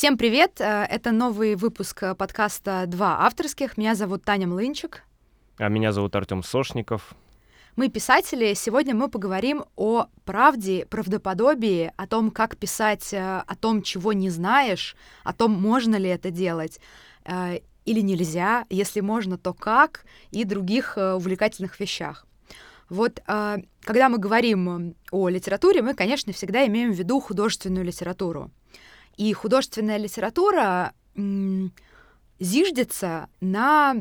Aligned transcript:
Всем 0.00 0.16
привет! 0.16 0.62
Э, 0.62 0.86
это 0.88 1.12
новый 1.12 1.56
выпуск 1.56 2.02
э, 2.04 2.14
подкаста 2.14 2.84
«Два 2.86 3.26
авторских». 3.26 3.76
Меня 3.76 3.94
зовут 3.94 4.24
Таня 4.24 4.46
Млынчик. 4.46 5.02
А 5.58 5.68
меня 5.68 5.92
зовут 5.92 6.16
Артем 6.16 6.42
Сошников. 6.42 7.14
Мы 7.76 7.90
писатели. 7.90 8.54
Сегодня 8.54 8.94
мы 8.94 9.10
поговорим 9.10 9.66
о 9.76 10.06
правде, 10.24 10.86
правдоподобии, 10.86 11.92
о 11.98 12.06
том, 12.06 12.30
как 12.30 12.56
писать 12.56 13.12
э, 13.12 13.42
о 13.46 13.54
том, 13.56 13.82
чего 13.82 14.14
не 14.14 14.30
знаешь, 14.30 14.96
о 15.22 15.34
том, 15.34 15.50
можно 15.52 15.96
ли 15.96 16.08
это 16.08 16.30
делать 16.30 16.80
или 17.84 18.00
нельзя, 18.00 18.64
если 18.70 19.00
можно, 19.00 19.36
то 19.36 19.52
как, 19.52 20.06
и 20.30 20.44
других 20.44 20.96
увлекательных 20.96 21.78
вещах. 21.78 22.26
Вот 22.88 23.20
когда 23.26 24.08
мы 24.08 24.16
говорим 24.16 24.94
о 25.10 25.28
литературе, 25.28 25.82
мы, 25.82 25.92
конечно, 25.92 26.32
всегда 26.32 26.66
имеем 26.66 26.92
в 26.92 26.96
виду 26.96 27.20
художественную 27.20 27.84
литературу. 27.84 28.50
И 29.16 29.32
художественная 29.32 29.98
литература 29.98 30.94
зиждется 32.40 33.28
на 33.40 33.94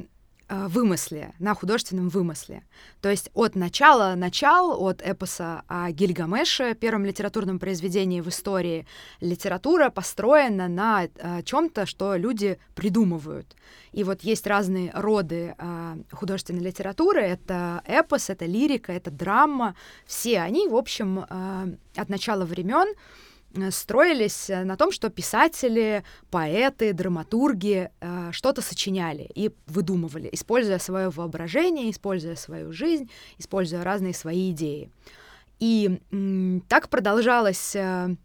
э, 0.47 0.67
вымысле, 0.67 1.33
на 1.39 1.53
художественном 1.53 2.07
вымысле. 2.09 2.63
То 3.01 3.09
есть 3.09 3.29
от 3.33 3.55
начала 3.55 4.15
начал, 4.15 4.81
от 4.81 5.01
эпоса 5.03 5.63
о 5.67 5.91
Гильгамеше, 5.91 6.73
первом 6.73 7.05
литературном 7.05 7.59
произведении 7.59 8.21
в 8.21 8.29
истории, 8.29 8.87
литература 9.19 9.89
построена 9.89 10.69
на 10.69 11.03
э, 11.03 11.43
чем-то, 11.43 11.85
что 11.85 12.15
люди 12.15 12.57
придумывают. 12.75 13.55
И 13.91 14.05
вот 14.05 14.21
есть 14.21 14.47
разные 14.47 14.91
роды 14.93 15.55
э, 15.57 15.95
художественной 16.11 16.61
литературы. 16.61 17.21
Это 17.21 17.81
эпос, 17.85 18.29
это 18.29 18.45
лирика, 18.45 18.93
это 18.93 19.11
драма. 19.11 19.75
Все 20.05 20.39
они, 20.39 20.67
в 20.67 20.75
общем, 20.75 21.25
от 21.95 22.09
начала 22.09 22.45
времен 22.45 22.95
строились 23.71 24.49
э, 24.49 24.63
на 24.63 24.77
том, 24.77 24.91
что 24.91 25.09
писатели, 25.09 26.03
поэты, 26.29 26.93
драматурги 26.93 27.89
э, 27.99 28.29
что-то 28.31 28.61
сочиняли 28.61 29.29
и 29.33 29.51
выдумывали, 29.67 30.29
используя 30.31 30.79
свое 30.79 31.09
воображение, 31.09 31.89
используя 31.89 32.35
свою 32.35 32.71
жизнь, 32.71 33.09
используя 33.37 33.83
разные 33.83 34.13
свои 34.13 34.51
идеи. 34.51 34.91
И 35.59 35.99
м, 36.11 36.63
так 36.67 36.89
продолжалось 36.89 37.75
э, 37.75 38.15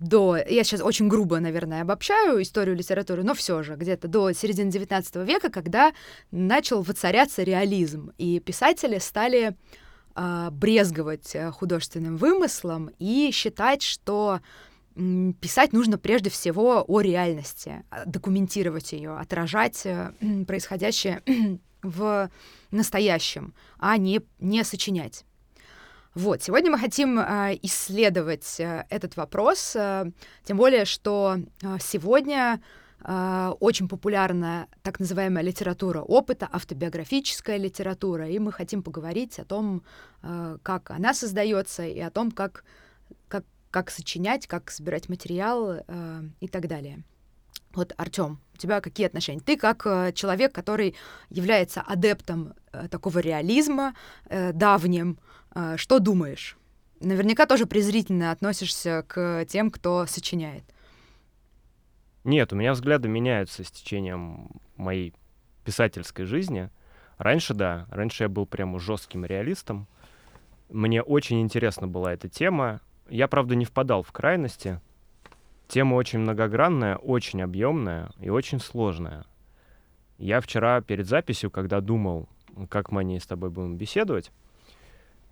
до... 0.00 0.36
Я 0.36 0.64
сейчас 0.64 0.80
очень 0.82 1.08
грубо, 1.08 1.38
наверное, 1.40 1.82
обобщаю 1.82 2.42
историю 2.42 2.76
литературы, 2.76 3.22
но 3.22 3.34
все 3.34 3.62
же 3.62 3.76
где-то 3.76 4.08
до 4.08 4.32
середины 4.32 4.68
XIX 4.68 5.24
века, 5.24 5.50
когда 5.50 5.92
начал 6.30 6.82
воцаряться 6.82 7.42
реализм, 7.42 8.12
и 8.18 8.40
писатели 8.40 8.98
стали 8.98 9.48
э, 9.48 9.54
брезговать 10.50 11.34
э, 11.34 11.50
художественным 11.52 12.16
вымыслом 12.16 12.90
и 12.98 13.30
считать, 13.32 13.82
что 13.82 14.40
писать 15.40 15.72
нужно 15.72 15.96
прежде 15.96 16.28
всего 16.28 16.84
о 16.88 17.00
реальности, 17.00 17.84
а, 17.88 18.04
документировать 18.04 18.92
ее, 18.92 19.16
отражать 19.16 19.86
э, 19.86 20.12
происходящее 20.46 21.22
в 21.82 22.30
настоящем, 22.72 23.54
а 23.78 23.96
не, 23.96 24.20
не 24.40 24.64
сочинять. 24.64 25.24
Вот, 26.14 26.42
сегодня 26.42 26.72
мы 26.72 26.78
хотим 26.78 27.20
э, 27.20 27.56
исследовать 27.62 28.56
этот 28.58 29.16
вопрос, 29.16 29.76
тем 30.42 30.56
более, 30.56 30.84
что 30.84 31.36
сегодня 31.78 32.54
а, 32.54 32.60
очень 33.00 33.88
популярна 33.88 34.66
так 34.82 34.98
называемая 34.98 35.44
литература 35.44 36.00
опыта, 36.00 36.48
автобиографическая 36.50 37.56
литература, 37.56 38.28
и 38.28 38.38
мы 38.38 38.52
хотим 38.52 38.82
поговорить 38.82 39.38
о 39.38 39.44
том, 39.44 39.82
а, 40.22 40.58
как 40.62 40.90
она 40.90 41.14
создается, 41.14 41.86
и 41.86 42.00
о 42.00 42.10
том, 42.10 42.32
как, 42.32 42.64
как, 43.28 43.44
как 43.70 43.90
сочинять, 43.90 44.46
как 44.46 44.70
собирать 44.70 45.08
материал 45.08 45.84
а, 45.86 46.22
и 46.40 46.48
так 46.48 46.66
далее. 46.66 47.04
Вот, 47.72 47.92
Артем, 47.96 48.40
у 48.54 48.56
тебя 48.56 48.80
какие 48.80 49.06
отношения? 49.06 49.40
Ты 49.40 49.56
как 49.56 49.84
человек, 50.14 50.52
который 50.52 50.96
является 51.28 51.82
адептом 51.82 52.54
э, 52.72 52.88
такого 52.88 53.18
реализма 53.18 53.94
э, 54.24 54.52
давним, 54.52 55.18
что 55.76 55.98
думаешь? 55.98 56.56
Наверняка 57.00 57.46
тоже 57.46 57.66
презрительно 57.66 58.32
относишься 58.32 59.04
к 59.06 59.44
тем, 59.48 59.70
кто 59.70 60.06
сочиняет. 60.06 60.64
Нет, 62.24 62.52
у 62.52 62.56
меня 62.56 62.72
взгляды 62.72 63.08
меняются 63.08 63.64
с 63.64 63.70
течением 63.70 64.50
моей 64.76 65.14
писательской 65.64 66.24
жизни. 66.24 66.70
Раньше, 67.16 67.54
да, 67.54 67.86
раньше 67.90 68.24
я 68.24 68.28
был 68.28 68.46
прямо 68.46 68.78
жестким 68.78 69.24
реалистом. 69.24 69.86
Мне 70.68 71.02
очень 71.02 71.40
интересна 71.40 71.88
была 71.88 72.12
эта 72.12 72.28
тема. 72.28 72.80
Я, 73.08 73.28
правда, 73.28 73.54
не 73.54 73.64
впадал 73.64 74.02
в 74.02 74.12
крайности. 74.12 74.80
Тема 75.66 75.94
очень 75.94 76.20
многогранная, 76.20 76.96
очень 76.96 77.42
объемная 77.42 78.10
и 78.20 78.30
очень 78.30 78.60
сложная. 78.60 79.24
Я 80.18 80.40
вчера 80.40 80.80
перед 80.80 81.06
записью, 81.06 81.50
когда 81.50 81.80
думал, 81.80 82.28
как 82.68 82.90
мы 82.90 83.00
о 83.00 83.04
ней 83.04 83.20
с 83.20 83.26
тобой 83.26 83.50
будем 83.50 83.76
беседовать, 83.76 84.32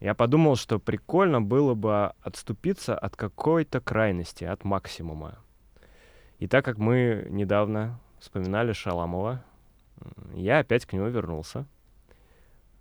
я 0.00 0.14
подумал, 0.14 0.56
что 0.56 0.78
прикольно 0.78 1.40
было 1.40 1.74
бы 1.74 2.12
отступиться 2.20 2.96
от 2.96 3.16
какой-то 3.16 3.80
крайности, 3.80 4.44
от 4.44 4.64
максимума. 4.64 5.38
И 6.38 6.46
так 6.46 6.64
как 6.64 6.78
мы 6.78 7.26
недавно 7.30 7.98
вспоминали 8.18 8.72
Шаламова, 8.72 9.42
я 10.34 10.58
опять 10.58 10.84
к 10.84 10.92
нему 10.92 11.08
вернулся. 11.08 11.66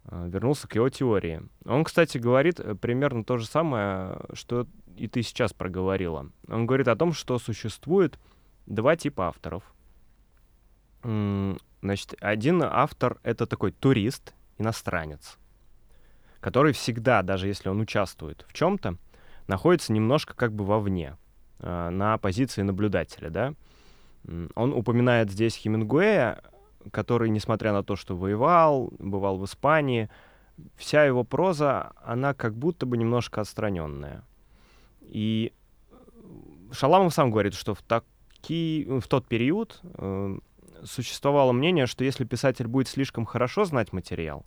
А, 0.06 0.28
вернулся 0.28 0.68
к 0.68 0.76
его 0.76 0.90
теории. 0.90 1.42
Он, 1.66 1.84
кстати, 1.84 2.18
говорит 2.18 2.60
э, 2.60 2.76
примерно 2.76 3.24
то 3.24 3.38
же 3.38 3.46
самое, 3.46 4.20
что 4.34 4.68
и 4.98 5.08
ты 5.08 5.24
сейчас 5.24 5.54
проговорила. 5.54 6.30
Он 6.48 6.66
говорит 6.66 6.88
о 6.88 6.96
том, 6.96 7.14
что 7.14 7.38
существует 7.40 8.20
два 8.66 8.96
типа 8.96 9.28
авторов. 9.28 9.64
Значит, 11.82 12.16
один 12.20 12.64
автор— 12.64 13.20
это 13.24 13.46
такой 13.46 13.72
турист, 13.72 14.34
иностранец, 14.58 15.38
который 16.40 16.74
всегда, 16.74 17.22
даже 17.22 17.48
если 17.48 17.70
он 17.70 17.80
участвует 17.82 18.46
в 18.48 18.54
чем-то, 18.54 18.98
находится 19.48 19.94
немножко 19.94 20.34
как 20.34 20.54
бы 20.54 20.66
вовне. 20.66 21.16
Э, 21.60 21.90
на 21.90 22.18
позиции 22.18 22.62
наблюдателя, 22.62 23.30
да. 23.30 23.54
Он 24.56 24.74
упоминает 24.74 25.30
здесь 25.30 25.56
Хемингуэя, 25.56 26.42
который, 26.92 27.30
несмотря 27.30 27.74
на 27.74 27.84
то, 27.84 27.96
что 27.96 28.16
воевал, 28.16 28.92
бывал 28.98 29.38
в 29.38 29.46
Испании, 29.46 30.10
вся 30.76 31.04
его 31.06 31.24
проза, 31.24 31.92
она 32.04 32.34
как 32.34 32.56
будто 32.56 32.86
бы 32.86 32.98
немножко 32.98 33.42
отстраненная. 33.42 34.24
И 35.02 35.54
Шаламов 36.72 37.14
сам 37.14 37.30
говорит, 37.30 37.54
что 37.54 37.76
в, 37.76 37.82
таки, 37.84 38.88
в 38.88 39.08
тот 39.08 39.28
период 39.28 39.80
э, 39.84 40.40
существовало 40.84 41.52
мнение, 41.52 41.86
что 41.86 42.04
если 42.04 42.26
писатель 42.26 42.68
будет 42.68 42.88
слишком 42.88 43.26
хорошо 43.26 43.66
знать 43.66 43.94
материал, 43.94 44.46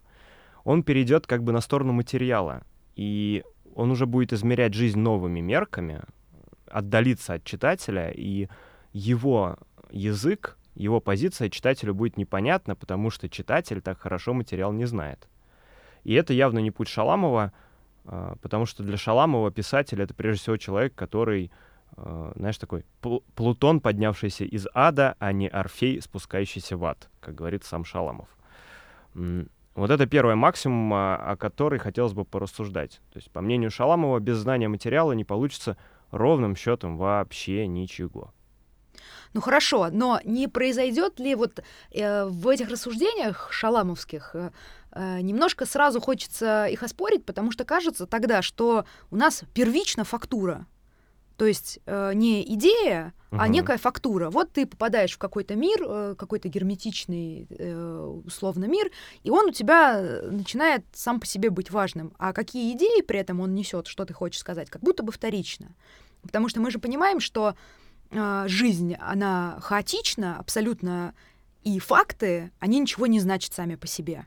он 0.64 0.82
перейдет 0.82 1.26
как 1.26 1.44
бы 1.44 1.52
на 1.52 1.60
сторону 1.60 1.92
материала, 1.92 2.64
и 2.96 3.44
он 3.74 3.92
уже 3.92 4.06
будет 4.06 4.32
измерять 4.32 4.74
жизнь 4.74 4.98
новыми 4.98 5.40
мерками, 5.40 6.02
отдалиться 6.70 7.34
от 7.34 7.44
читателя, 7.44 8.10
и 8.10 8.48
его 8.92 9.56
язык, 9.90 10.56
его 10.74 11.00
позиция 11.00 11.50
читателю 11.50 11.94
будет 11.94 12.16
непонятна, 12.16 12.76
потому 12.76 13.10
что 13.10 13.28
читатель 13.28 13.80
так 13.80 13.98
хорошо 13.98 14.34
материал 14.34 14.72
не 14.72 14.84
знает. 14.84 15.28
И 16.04 16.14
это 16.14 16.32
явно 16.32 16.60
не 16.60 16.70
путь 16.70 16.88
Шаламова, 16.88 17.52
а, 18.04 18.36
потому 18.40 18.64
что 18.66 18.82
для 18.82 18.96
Шаламова 18.96 19.50
писатель— 19.50 20.00
это 20.02 20.14
прежде 20.14 20.42
всего 20.42 20.56
человек, 20.56 20.94
который, 20.94 21.50
а, 21.96 22.32
знаешь, 22.36 22.58
такой 22.58 22.84
Плутон, 23.34 23.80
поднявшийся 23.80 24.44
из 24.44 24.66
ада, 24.72 25.16
а 25.18 25.32
не 25.32 25.48
Орфей, 25.48 26.00
спускающийся 26.00 26.76
в 26.76 26.84
ад, 26.84 27.10
как 27.20 27.34
говорит 27.34 27.64
сам 27.64 27.84
Шаламов. 27.84 28.28
Вот 29.14 29.90
это 29.90 30.06
первая 30.06 30.34
максимума, 30.34 31.16
о 31.16 31.36
которой 31.36 31.78
хотелось 31.78 32.12
бы 32.12 32.24
порассуждать. 32.24 33.00
То 33.12 33.18
есть, 33.18 33.30
по 33.30 33.40
мнению 33.40 33.70
Шаламова, 33.70 34.18
без 34.18 34.36
знания 34.38 34.68
материала 34.68 35.12
не 35.12 35.24
получится 35.24 35.76
ровным 36.10 36.56
счетом 36.56 36.96
вообще 36.96 37.66
ничего. 37.66 38.32
Ну 39.34 39.40
хорошо, 39.40 39.88
но 39.92 40.20
не 40.24 40.48
произойдет 40.48 41.20
ли 41.20 41.34
вот 41.34 41.60
э, 41.90 42.24
в 42.24 42.48
этих 42.48 42.70
рассуждениях 42.70 43.52
шаламовских 43.52 44.30
э, 44.34 44.50
э, 44.92 45.20
немножко 45.20 45.66
сразу 45.66 46.00
хочется 46.00 46.66
их 46.66 46.82
оспорить, 46.82 47.24
потому 47.24 47.52
что 47.52 47.64
кажется 47.64 48.06
тогда, 48.06 48.42
что 48.42 48.86
у 49.10 49.16
нас 49.16 49.44
первична 49.54 50.04
фактура. 50.04 50.66
То 51.38 51.46
есть 51.46 51.78
э, 51.86 52.12
не 52.14 52.42
идея, 52.54 53.14
угу. 53.30 53.40
а 53.40 53.46
некая 53.46 53.78
фактура. 53.78 54.28
Вот 54.28 54.52
ты 54.52 54.66
попадаешь 54.66 55.12
в 55.12 55.18
какой-то 55.18 55.54
мир, 55.54 55.80
э, 55.86 56.14
какой-то 56.18 56.48
герметичный, 56.48 57.46
э, 57.48 58.20
условно, 58.26 58.64
мир, 58.64 58.90
и 59.22 59.30
он 59.30 59.46
у 59.46 59.52
тебя 59.52 60.02
начинает 60.32 60.84
сам 60.92 61.20
по 61.20 61.26
себе 61.26 61.50
быть 61.50 61.70
важным. 61.70 62.12
А 62.18 62.32
какие 62.32 62.72
идеи 62.72 63.02
при 63.02 63.20
этом 63.20 63.38
он 63.38 63.54
несет, 63.54 63.86
что 63.86 64.04
ты 64.04 64.12
хочешь 64.12 64.40
сказать, 64.40 64.68
как 64.68 64.82
будто 64.82 65.04
бы 65.04 65.12
вторично. 65.12 65.76
Потому 66.22 66.48
что 66.48 66.60
мы 66.60 66.72
же 66.72 66.80
понимаем, 66.80 67.20
что 67.20 67.54
э, 68.10 68.44
жизнь, 68.48 68.96
она 68.98 69.58
хаотична 69.60 70.40
абсолютно, 70.40 71.14
и 71.62 71.78
факты, 71.78 72.50
они 72.58 72.80
ничего 72.80 73.06
не 73.06 73.20
значат 73.20 73.54
сами 73.54 73.76
по 73.76 73.86
себе. 73.86 74.26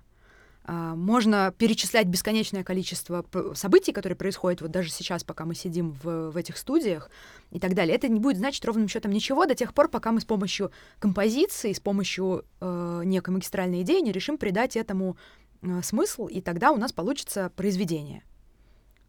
А, 0.64 0.96
можно 0.96 1.54
перечислять 1.58 2.08
бесконечное 2.08 2.64
количество 2.64 3.26
событий, 3.56 3.92
которые 3.92 4.16
происходят 4.16 4.62
вот 4.62 4.72
даже 4.72 4.90
сейчас, 4.90 5.24
пока 5.24 5.46
мы 5.46 5.56
сидим 5.56 5.92
в, 6.04 6.32
в 6.32 6.38
этих 6.38 6.58
студиях 6.58 7.10
и 7.50 7.60
так 7.60 7.74
далее. 7.74 7.96
Это 7.96 8.08
не 8.08 8.20
будет 8.20 8.38
значить 8.38 8.64
ровным 8.66 8.88
счетом 8.88 9.12
ничего 9.12 9.46
до 9.46 9.56
тех 9.56 9.74
пор, 9.74 9.90
пока 9.90 10.12
мы 10.12 10.22
с 10.22 10.26
помощью 10.26 10.72
композиции, 11.00 11.74
с 11.74 11.80
помощью 11.80 12.46
э, 12.60 13.02
некой 13.06 13.34
магистральной 13.34 13.82
идеи 13.82 14.02
не 14.02 14.12
решим 14.12 14.38
придать 14.38 14.78
этому 14.78 15.18
э, 15.62 15.82
смысл, 15.82 16.28
и 16.28 16.42
тогда 16.42 16.72
у 16.72 16.78
нас 16.78 16.94
получится 16.94 17.52
произведение. 17.56 18.24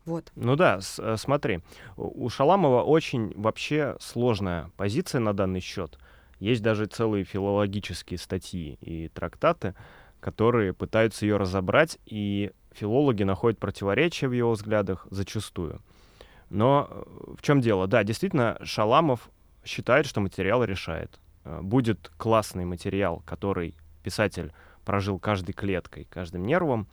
Вот. 0.06 0.32
Ну 0.34 0.56
да, 0.56 0.80
с, 0.80 0.98
э, 0.98 1.16
смотри, 1.18 1.60
у 1.96 2.28
Шаламова 2.30 2.82
очень 2.82 3.32
вообще 3.36 3.96
сложная 4.00 4.70
позиция 4.76 5.20
на 5.20 5.34
данный 5.34 5.60
счет. 5.60 5.98
Есть 6.40 6.62
даже 6.62 6.86
целые 6.86 7.24
филологические 7.24 8.18
статьи 8.18 8.78
и 8.80 9.08
трактаты, 9.08 9.74
которые 10.22 10.72
пытаются 10.72 11.26
ее 11.26 11.36
разобрать, 11.36 11.98
и 12.06 12.52
филологи 12.70 13.24
находят 13.24 13.58
противоречия 13.58 14.28
в 14.28 14.32
его 14.32 14.52
взглядах 14.52 15.06
зачастую. 15.10 15.82
Но 16.48 16.86
э, 16.88 17.34
в 17.38 17.42
чем 17.42 17.60
дело? 17.60 17.88
Да, 17.88 18.04
действительно, 18.04 18.56
Шаламов 18.62 19.28
считает, 19.64 20.06
что 20.06 20.20
материал 20.20 20.62
решает. 20.62 21.18
Э, 21.44 21.60
будет 21.60 22.12
классный 22.18 22.64
материал, 22.64 23.20
который 23.26 23.74
писатель 24.04 24.52
прожил 24.84 25.18
каждой 25.18 25.54
клеткой, 25.54 26.04
каждым 26.04 26.46
нервом. 26.46 26.86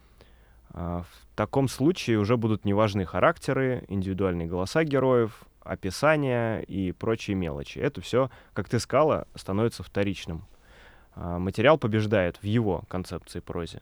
Э, 0.74 1.04
в 1.04 1.36
таком 1.36 1.68
случае 1.68 2.18
уже 2.18 2.36
будут 2.36 2.66
неважны 2.66 3.06
характеры, 3.06 3.86
индивидуальные 3.90 4.48
голоса 4.48 4.84
героев, 4.84 5.44
описания 5.62 6.62
и 6.62 6.94
прочие 6.94 7.36
мелочи. 7.36 7.78
Это 7.78 8.02
все, 8.02 8.32
как 8.54 8.70
ты 8.70 8.80
сказала, 8.80 9.28
становится 9.36 9.84
вторичным 9.84 10.48
материал 11.20 11.78
побеждает 11.78 12.38
в 12.38 12.44
его 12.44 12.84
концепции 12.88 13.40
прозе. 13.40 13.82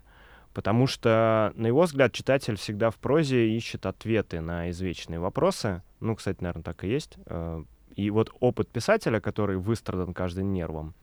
Потому 0.54 0.88
что, 0.88 1.52
на 1.56 1.68
его 1.68 1.84
взгляд, 1.84 2.14
читатель 2.14 2.56
всегда 2.56 2.90
в 2.90 2.96
прозе 2.96 3.50
ищет 3.56 3.86
ответы 3.86 4.42
на 4.42 4.72
извечные 4.72 5.20
вопросы. 5.20 5.84
Ну, 6.00 6.16
кстати, 6.16 6.42
наверное, 6.42 6.64
так 6.64 6.84
и 6.84 6.88
есть. 6.88 7.18
А, 7.28 7.64
и 7.96 8.10
вот 8.10 8.34
опыт 8.40 8.70
писателя, 8.70 9.20
который 9.20 9.58
выстрадан 9.58 10.14
каждым 10.14 10.52
нервом, 10.52 10.96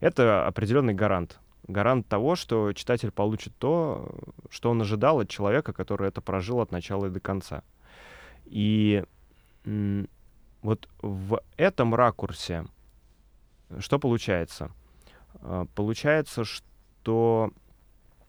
это 0.00 0.46
определенный 0.46 0.94
гарант. 0.94 1.38
Гарант 1.68 2.08
того, 2.08 2.34
что 2.36 2.72
читатель 2.72 3.12
получит 3.12 3.54
то, 3.56 4.12
что 4.50 4.70
он 4.70 4.80
ожидал 4.80 5.20
от 5.20 5.28
человека, 5.28 5.72
который 5.72 6.08
это 6.08 6.20
прожил 6.20 6.60
от 6.60 6.72
начала 6.72 7.06
и 7.06 7.10
до 7.10 7.20
конца. 7.20 7.62
И 8.44 9.04
вот 9.64 10.88
в 11.00 11.40
этом 11.56 11.94
ракурсе 11.94 12.66
что 13.78 13.98
получается? 13.98 14.70
А, 15.42 15.66
получается, 15.74 16.44
что 16.44 17.50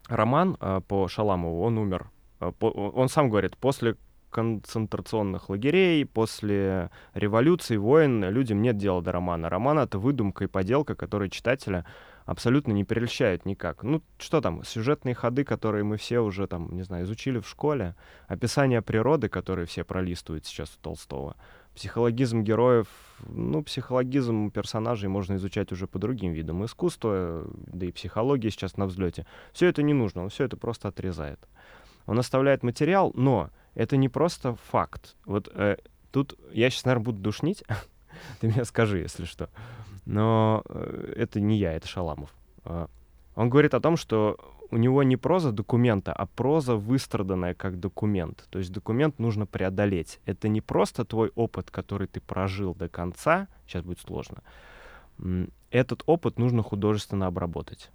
роман 0.07 0.57
а, 0.59 0.81
по 0.81 1.07
Шаламову, 1.07 1.61
он 1.61 1.77
умер. 1.77 2.09
А, 2.39 2.51
он 2.61 3.09
сам 3.09 3.29
говорит, 3.29 3.57
после 3.57 3.95
концентрационных 4.29 5.49
лагерей, 5.49 6.05
после 6.05 6.91
революции, 7.13 7.77
войн, 7.77 8.25
людям 8.25 8.61
нет 8.61 8.77
дела 8.77 9.01
до 9.01 9.11
романа. 9.11 9.49
Роман— 9.49 9.79
это 9.79 9.97
выдумка 9.97 10.43
и 10.43 10.47
поделка, 10.47 10.95
которые 10.95 11.29
читателя 11.29 11.85
абсолютно 12.25 12.73
не 12.73 12.83
прельщают 12.83 13.45
никак. 13.45 13.83
Ну, 13.83 14.03
что 14.17 14.41
там, 14.41 14.63
сюжетные 14.65 15.15
ходы, 15.15 15.45
которые 15.45 15.85
мы 15.85 15.95
все 15.95 16.19
уже, 16.19 16.45
там, 16.45 16.75
не 16.75 16.83
знаю, 16.83 17.05
изучили 17.05 17.39
в 17.39 17.47
школе, 17.47 17.95
описание 18.27 18.81
природы, 18.81 19.29
которые 19.29 19.65
все 19.65 19.85
пролистывают 19.85 20.45
сейчас 20.45 20.75
у 20.75 20.81
Толстого— 20.81 21.35
Психологизм 21.77 22.41
героев, 22.41 22.87
ну, 23.27 23.61
психологизм 23.61 24.49
персонажей 24.49 25.09
можно 25.09 25.35
изучать 25.35 25.71
уже 25.71 25.85
по 25.85 25.99
другим 25.99 26.31
видам 26.31 26.65
искусства, 26.65 27.45
да 27.53 27.85
и 27.85 27.91
психология 27.91 28.49
сейчас 28.49 28.77
на 28.77 28.87
взлете. 28.87 29.27
Все 29.53 29.67
это 29.67 29.83
не 29.83 29.93
нужно, 29.93 30.23
он 30.23 30.29
все 30.29 30.45
это 30.45 30.57
просто 30.57 30.87
отрезает. 30.87 31.39
Он 32.07 32.17
оставляет 32.17 32.63
материал, 32.63 33.11
но 33.13 33.51
это 33.75 33.95
не 33.95 34.09
просто 34.09 34.55
факт. 34.55 35.15
Вот 35.27 35.51
э, 35.53 35.77
тут 36.11 36.35
я 36.51 36.71
сейчас, 36.71 36.85
наверное, 36.85 37.05
буду 37.05 37.19
душнить, 37.19 37.63
ты 38.39 38.47
мне 38.47 38.65
скажи, 38.65 38.97
если 38.97 39.25
что. 39.25 39.51
Но 40.07 40.63
э, 40.69 41.13
это 41.15 41.39
не 41.39 41.59
я, 41.59 41.73
это 41.73 41.87
Шаламов. 41.87 42.33
Э, 42.65 42.87
он 43.35 43.51
говорит 43.51 43.75
о 43.75 43.79
том, 43.79 43.97
что 43.97 44.39
у 44.71 44.77
него 44.77 45.03
не 45.03 45.17
проза 45.17 45.51
документа, 45.51 46.13
а 46.13 46.25
проза 46.25 46.75
выстраданная 46.75 47.53
как 47.53 47.79
документ. 47.79 48.47
То 48.49 48.59
есть 48.59 48.71
документ 48.71 49.19
нужно 49.19 49.45
преодолеть. 49.45 50.19
Это 50.25 50.47
не 50.49 50.61
просто 50.61 51.05
твой 51.05 51.31
опыт, 51.35 51.71
который 51.71 52.07
ты 52.07 52.19
прожил 52.19 52.75
до 52.75 52.89
конца, 52.89 53.47
сейчас 53.65 53.83
будет 53.83 53.99
сложно. 53.99 54.43
Этот 55.71 56.03
опыт 56.05 56.39
нужно 56.39 56.63
художественно 56.63 57.27
обработать. 57.27 57.91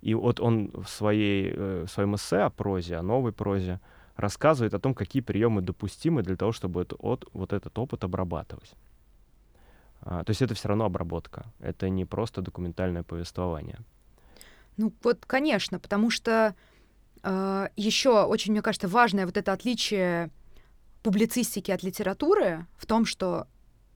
И 0.00 0.14
вот 0.14 0.40
он 0.40 0.70
в, 0.72 0.88
своей, 0.88 1.50
э, 1.52 1.84
в 1.86 1.90
своем 1.90 2.14
эссе 2.14 2.38
о 2.38 2.50
прозе, 2.50 2.96
о 2.96 3.02
новой 3.02 3.32
прозе, 3.32 3.80
рассказывает 4.14 4.74
о 4.74 4.78
том, 4.78 4.94
какие 4.94 5.22
приемы 5.22 5.60
допустимы 5.60 6.22
для 6.22 6.36
того, 6.36 6.52
чтобы 6.52 6.82
это, 6.82 6.94
от, 6.96 7.28
вот 7.32 7.52
этот 7.52 7.76
опыт 7.78 8.04
обрабатывать. 8.04 8.74
А, 10.02 10.22
то 10.22 10.30
есть 10.30 10.42
это 10.42 10.54
все 10.54 10.68
равно 10.68 10.84
обработка. 10.84 11.46
Это 11.58 11.88
не 11.88 12.04
просто 12.04 12.42
документальное 12.42 13.02
повествование. 13.02 13.78
Ну 14.78 14.92
вот, 15.02 15.26
конечно, 15.26 15.78
потому 15.78 16.08
что 16.08 16.54
э, 17.22 17.68
еще 17.76 18.24
очень, 18.24 18.52
мне 18.52 18.62
кажется, 18.62 18.88
важное 18.88 19.26
вот 19.26 19.36
это 19.36 19.52
отличие 19.52 20.30
публицистики 21.02 21.70
от 21.70 21.82
литературы 21.82 22.66
в 22.76 22.86
том, 22.86 23.04
что 23.04 23.48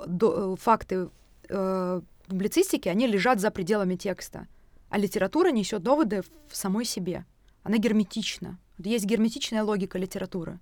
до, 0.05 0.55
э, 0.55 0.56
факты 0.61 1.08
э, 1.49 2.00
публицистики, 2.26 2.88
они 2.88 3.06
лежат 3.06 3.40
за 3.40 3.50
пределами 3.52 3.94
текста, 3.94 4.49
а 4.90 4.99
литература 4.99 5.52
несет 5.52 5.82
доводы 5.82 6.23
в 6.49 6.56
самой 6.56 6.85
себе. 6.85 7.25
Она 7.62 7.78
герметична. 7.78 8.58
Есть 8.78 9.05
герметичная 9.05 9.62
логика 9.62 9.99
литературы. 9.99 10.58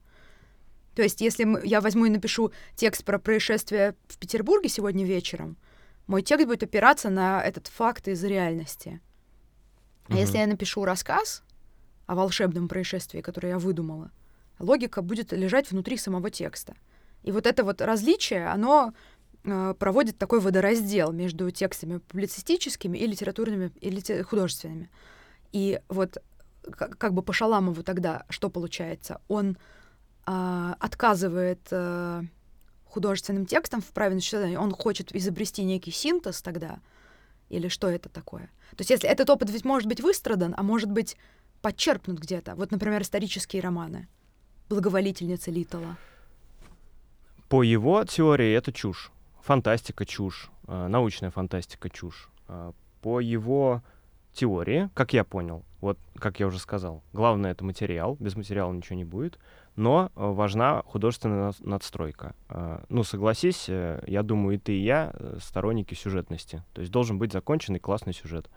То 0.94 1.02
есть, 1.02 1.22
если 1.22 1.66
я 1.66 1.80
возьму 1.80 2.04
и 2.04 2.10
напишу 2.10 2.52
текст 2.76 3.04
про 3.04 3.18
происшествие 3.18 3.94
в 4.06 4.18
Петербурге 4.18 4.68
сегодня 4.68 5.06
вечером, 5.06 5.56
мой 6.06 6.22
текст 6.22 6.46
будет 6.46 6.62
опираться 6.62 7.08
на 7.08 7.42
этот 7.42 7.68
факт 7.68 8.08
из 8.08 8.22
реальности. 8.22 9.00
А 10.10 10.16
если 10.16 10.38
я 10.38 10.46
напишу 10.46 10.84
рассказ 10.84 11.42
о 12.06 12.14
волшебном 12.14 12.68
происшествии, 12.68 13.20
которое 13.20 13.50
я 13.50 13.58
выдумала, 13.58 14.10
логика 14.58 15.02
будет 15.02 15.32
лежать 15.32 15.70
внутри 15.70 15.96
самого 15.96 16.30
текста. 16.30 16.74
И 17.22 17.32
вот 17.32 17.46
это 17.46 17.64
вот 17.64 17.80
различие, 17.80 18.46
оно 18.48 18.92
э, 19.44 19.74
проводит 19.78 20.18
такой 20.18 20.40
водораздел 20.40 21.12
между 21.12 21.50
текстами 21.50 21.98
публицистическими 21.98 22.98
и 22.98 23.06
литературными, 23.06 23.72
и 23.80 24.22
художественными. 24.22 24.90
И 25.52 25.80
вот 25.88 26.18
как, 26.70 26.98
как 26.98 27.14
бы 27.14 27.22
по 27.22 27.32
Шаламову 27.32 27.82
тогда 27.82 28.24
что 28.28 28.50
получается? 28.50 29.20
Он 29.28 29.56
э, 30.26 30.74
отказывает 30.78 31.60
э, 31.70 32.22
художественным 32.86 33.46
текстам 33.46 33.80
в 33.80 33.92
правильном 33.92 34.20
сочетании, 34.20 34.56
он 34.56 34.72
хочет 34.72 35.14
изобрести 35.14 35.62
некий 35.62 35.92
синтез 35.92 36.42
тогда, 36.42 36.80
или 37.50 37.68
что 37.68 37.88
это 37.88 38.08
такое? 38.08 38.50
То 38.70 38.80
есть 38.80 38.90
если 38.90 39.08
этот 39.08 39.28
опыт 39.28 39.50
ведь 39.50 39.64
может 39.64 39.88
быть 39.88 40.00
выстрадан, 40.00 40.54
а 40.56 40.62
может 40.62 40.90
быть 40.90 41.16
подчерпнут 41.60 42.18
где-то. 42.18 42.54
Вот, 42.54 42.70
например, 42.70 43.02
исторические 43.02 43.60
романы. 43.60 44.08
«Благоволительница 44.68 45.50
Литала». 45.50 45.96
По 47.48 47.62
его 47.62 48.04
теории 48.04 48.52
это 48.52 48.72
чушь. 48.72 49.10
Фантастика— 49.42 50.04
чушь. 50.06 50.50
Э, 50.68 50.86
научная 50.86 51.30
фантастика— 51.30 51.90
чушь. 51.90 52.30
Э, 52.48 52.72
по 53.02 53.20
его 53.20 53.82
теории, 54.32 54.88
как 54.94 55.12
я 55.12 55.24
понял, 55.24 55.64
вот 55.80 55.98
как 56.16 56.38
я 56.38 56.46
уже 56.46 56.60
сказал, 56.60 57.02
главное— 57.12 57.50
это 57.52 57.64
материал. 57.64 58.16
Без 58.20 58.36
материала 58.36 58.72
ничего 58.72 58.96
не 58.96 59.04
будет 59.04 59.38
но 59.80 60.12
э, 60.14 60.30
важна 60.30 60.82
художественная 60.84 61.54
надстройка. 61.60 62.34
Э, 62.50 62.84
ну, 62.90 63.02
согласись, 63.02 63.64
э, 63.68 64.02
я 64.06 64.22
думаю, 64.22 64.56
и 64.56 64.58
ты, 64.58 64.74
и 64.74 64.82
я 64.82 65.14
сторонники 65.40 65.94
сюжетности. 65.94 66.62
То 66.74 66.82
есть 66.82 66.92
должен 66.92 67.18
быть 67.18 67.32
законченный 67.32 67.80
классный 67.80 68.12
сюжет. 68.12 68.50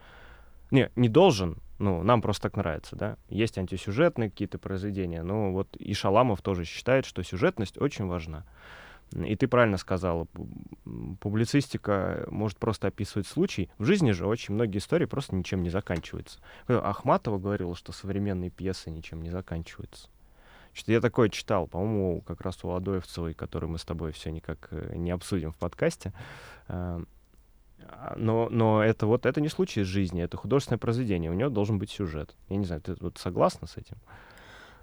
Не, 0.70 0.92
не 0.98 1.08
должен, 1.08 1.60
ну, 1.80 2.04
нам 2.04 2.22
просто 2.22 2.44
так 2.50 2.58
нравится, 2.58 2.98
да. 2.98 3.18
Есть 3.30 3.58
антисюжетные 3.58 4.30
какие-то 4.30 4.58
произведения, 4.58 5.24
но 5.24 5.54
вот 5.54 5.74
и 5.78 5.94
Шаламов 5.94 6.42
тоже 6.42 6.66
считает, 6.66 7.06
что 7.06 7.24
сюжетность 7.24 7.80
очень 7.80 8.06
важна. 8.06 8.44
И 9.16 9.38
ты 9.38 9.48
правильно 9.48 9.78
сказала, 9.78 10.28
публицистика 11.22 12.26
может 12.32 12.58
просто 12.58 12.88
описывать 12.88 13.28
случай. 13.28 13.70
В 13.78 13.86
жизни 13.86 14.12
же 14.12 14.28
очень 14.28 14.56
многие 14.56 14.80
истории 14.80 15.06
просто 15.06 15.36
ничем 15.36 15.64
не 15.64 15.70
заканчиваются. 15.70 16.40
Ахматова 16.68 17.38
говорила, 17.38 17.76
что 17.76 17.94
современные 17.94 18.50
пьесы 18.50 18.90
ничем 18.90 19.22
не 19.22 19.30
заканчиваются. 19.30 20.10
Что 20.74 20.92
я 20.92 21.02
такое 21.02 21.30
читал, 21.30 21.68
по-моему, 21.68 22.22
как 22.22 22.42
раз 22.42 22.64
у 22.64 22.72
Адоевцевой, 22.72 23.34
который 23.34 23.70
мы 23.70 23.78
с 23.78 23.86
тобой 23.86 24.12
все 24.12 24.32
никак 24.32 24.68
э, 24.72 24.96
не 24.96 25.12
обсудим 25.12 25.52
в 25.52 25.58
подкасте. 25.58 26.14
Эм, 26.68 27.08
а, 27.80 28.16
но, 28.18 28.50
но 28.50 28.84
это 28.84 29.06
вот 29.06 29.26
это 29.26 29.42
не 29.42 29.50
случай 29.50 29.82
из 29.82 29.88
жизни, 29.88 30.24
это 30.24 30.38
художественное 30.38 30.80
произведение, 30.80 31.30
у 31.32 31.36
него 31.36 31.50
должен 31.50 31.80
быть 31.80 31.92
сюжет. 31.92 32.36
Я 32.50 32.58
не 32.58 32.66
знаю, 32.66 32.82
ты 32.82 32.96
вот 33.00 33.18
согласна 33.18 33.68
с 33.68 33.78
этим? 33.78 33.98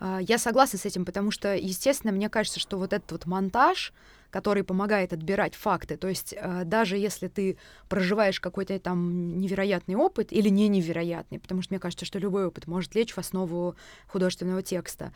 А, 0.01 0.19
я 0.21 0.39
согласна 0.39 0.79
с 0.79 0.87
этим, 0.87 1.05
потому 1.05 1.31
что, 1.31 1.55
естественно, 1.55 2.13
мне 2.13 2.29
кажется, 2.29 2.59
что 2.59 2.79
вот 2.79 2.93
этот 2.93 3.13
вот 3.13 3.27
монтаж, 3.27 3.93
который 4.31 4.65
помогает 4.65 5.13
отбирать 5.13 5.55
факты, 5.55 5.97
то 5.97 6.09
есть 6.09 6.35
а, 6.41 6.65
даже 6.65 6.97
если 6.97 7.29
ты 7.29 7.59
проживаешь 7.89 8.41
какой-то 8.41 8.79
там 8.79 9.39
невероятный 9.39 9.97
опыт 9.97 10.33
или 10.33 10.49
не 10.49 10.69
невероятный, 10.69 11.39
потому 11.39 11.63
что 11.63 11.75
мне 11.75 11.81
кажется, 11.81 12.07
что 12.07 12.19
любой 12.19 12.47
опыт 12.47 12.67
может 12.67 12.95
лечь 12.95 13.13
в 13.13 13.19
основу 13.19 13.77
художественного 14.07 14.63
текста, 14.63 15.13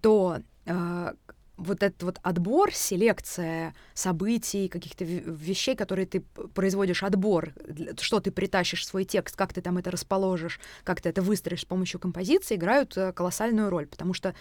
то 0.00 0.38
а, 0.66 1.14
вот 1.58 1.82
этот 1.82 2.02
вот 2.04 2.18
отбор, 2.22 2.72
селекция 2.72 3.74
событий, 3.92 4.68
каких-то 4.68 5.04
вещей, 5.04 5.74
которые 5.74 6.06
ты 6.06 6.20
производишь, 6.54 7.02
отбор, 7.02 7.52
что 8.00 8.20
ты 8.20 8.30
притащишь 8.30 8.82
в 8.82 8.84
свой 8.84 9.04
текст, 9.04 9.36
как 9.36 9.52
ты 9.52 9.60
там 9.60 9.76
это 9.76 9.90
расположишь, 9.90 10.60
как 10.84 11.00
ты 11.00 11.08
это 11.08 11.20
выстроишь 11.20 11.62
с 11.62 11.64
помощью 11.64 11.98
композиции, 11.98 12.54
играют 12.54 12.96
э, 12.96 13.12
колоссальную 13.12 13.70
роль, 13.70 13.86
потому 13.86 14.14
что 14.14 14.34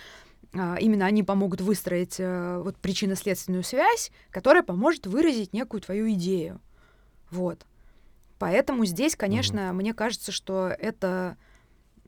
а, 0.53 0.77
именно 0.79 1.05
они 1.05 1.23
помогут 1.23 1.59
выстроить 1.61 2.17
а, 2.19 2.61
вот 2.61 2.77
причинно-следственную 2.77 3.63
связь, 3.63 4.11
которая 4.29 4.61
поможет 4.61 5.07
выразить 5.07 5.53
некую 5.53 5.81
твою 5.81 6.11
идею. 6.11 6.61
Вот. 7.31 7.65
Поэтому 8.37 8.85
здесь, 8.85 9.15
конечно, 9.15 9.59
mm-hmm. 9.59 9.73
мне 9.73 9.93
кажется, 9.95 10.31
что 10.31 10.67
это 10.67 11.35
Э, 11.39 11.46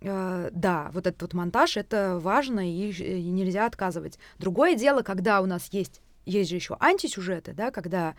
да, 0.02 0.90
вот 0.94 1.08
этот 1.08 1.22
вот 1.22 1.34
монтаж 1.34 1.78
это 1.78 2.20
важно 2.20 2.70
и, 2.72 2.90
и 2.92 3.30
нельзя 3.30 3.66
отказывать. 3.66 4.18
Другое 4.38 4.76
дело, 4.76 5.02
когда 5.02 5.42
у 5.42 5.46
нас 5.46 5.70
есть 5.72 6.02
есть 6.30 6.50
же 6.50 6.56
еще 6.56 6.78
антисюжеты, 6.80 7.54
да, 7.54 7.72
когда 7.72 8.16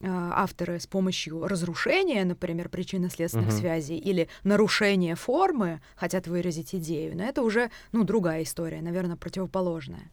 э, 0.00 0.06
авторы 0.06 0.78
с 0.78 0.86
помощью 0.86 1.46
разрушения, 1.46 2.24
например, 2.24 2.68
причинно-следственных 2.68 3.48
uh-huh. 3.48 3.58
связей 3.58 3.98
или 3.98 4.28
нарушения 4.44 5.14
формы 5.14 5.80
хотят 5.96 6.26
выразить 6.26 6.74
идею, 6.74 7.16
но 7.16 7.24
это 7.24 7.42
уже, 7.42 7.70
ну, 7.92 8.04
другая 8.04 8.42
история, 8.42 8.82
наверное, 8.82 9.16
противоположная. 9.16 10.10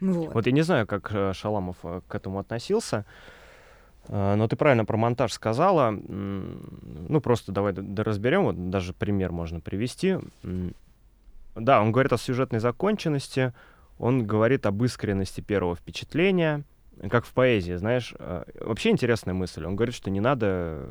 Вот. 0.00 0.32
вот 0.34 0.46
я 0.46 0.52
не 0.52 0.62
знаю, 0.62 0.86
как 0.86 1.10
э, 1.12 1.32
Шаламов 1.32 1.76
э, 1.82 2.00
к 2.06 2.14
этому 2.14 2.38
относился. 2.38 3.04
А, 4.08 4.36
но 4.36 4.48
ты 4.48 4.56
правильно 4.56 4.84
про 4.84 4.96
монтаж 4.96 5.32
сказала. 5.32 5.90
Ну, 5.90 7.20
просто 7.20 7.52
давай 7.52 7.74
разберем. 7.74 8.44
Вот 8.44 8.70
даже 8.70 8.92
пример 8.92 9.32
можно 9.32 9.60
привести. 9.60 10.18
Да, 11.54 11.80
он 11.80 11.92
говорит 11.92 12.12
о 12.12 12.18
сюжетной 12.18 12.60
законченности, 12.60 13.52
он 13.98 14.26
говорит 14.26 14.64
об 14.66 14.82
искренности 14.84 15.40
первого 15.40 15.74
впечатления, 15.74 16.62
как 17.10 17.24
в 17.24 17.32
поэзии, 17.32 17.74
знаешь. 17.74 18.14
А, 18.18 18.46
вообще 18.60 18.90
интересная 18.90 19.34
мысль. 19.34 19.64
Он 19.64 19.74
говорит, 19.74 19.94
что 19.94 20.10
не 20.10 20.20
надо 20.20 20.86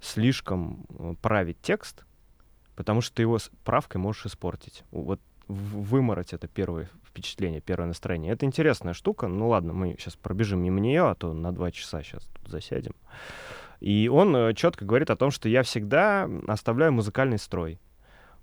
слишком 0.00 0.86
э, 0.90 1.14
править 1.20 1.60
текст, 1.60 2.04
потому 2.76 3.00
что 3.00 3.16
ты 3.16 3.22
его 3.22 3.38
правкой 3.64 3.98
можешь 3.98 4.26
испортить. 4.26 4.84
Вот 4.90 5.20
вымороть 5.50 6.32
это 6.32 6.48
первое 6.48 6.88
впечатление, 7.04 7.60
первое 7.60 7.88
настроение. 7.88 8.32
Это 8.32 8.46
интересная 8.46 8.94
штука. 8.94 9.26
Ну 9.28 9.48
ладно, 9.48 9.72
мы 9.72 9.96
сейчас 9.98 10.16
пробежим 10.16 10.60
мимо 10.60 10.80
нее, 10.80 11.08
а 11.08 11.14
то 11.14 11.32
на 11.32 11.52
два 11.52 11.70
часа 11.70 12.02
сейчас 12.02 12.24
тут 12.24 12.48
засядем. 12.48 12.94
И 13.80 14.08
он 14.08 14.36
э, 14.36 14.54
четко 14.54 14.84
говорит 14.84 15.10
о 15.10 15.16
том, 15.16 15.30
что 15.30 15.48
я 15.48 15.62
всегда 15.62 16.28
оставляю 16.46 16.92
музыкальный 16.92 17.38
строй. 17.38 17.80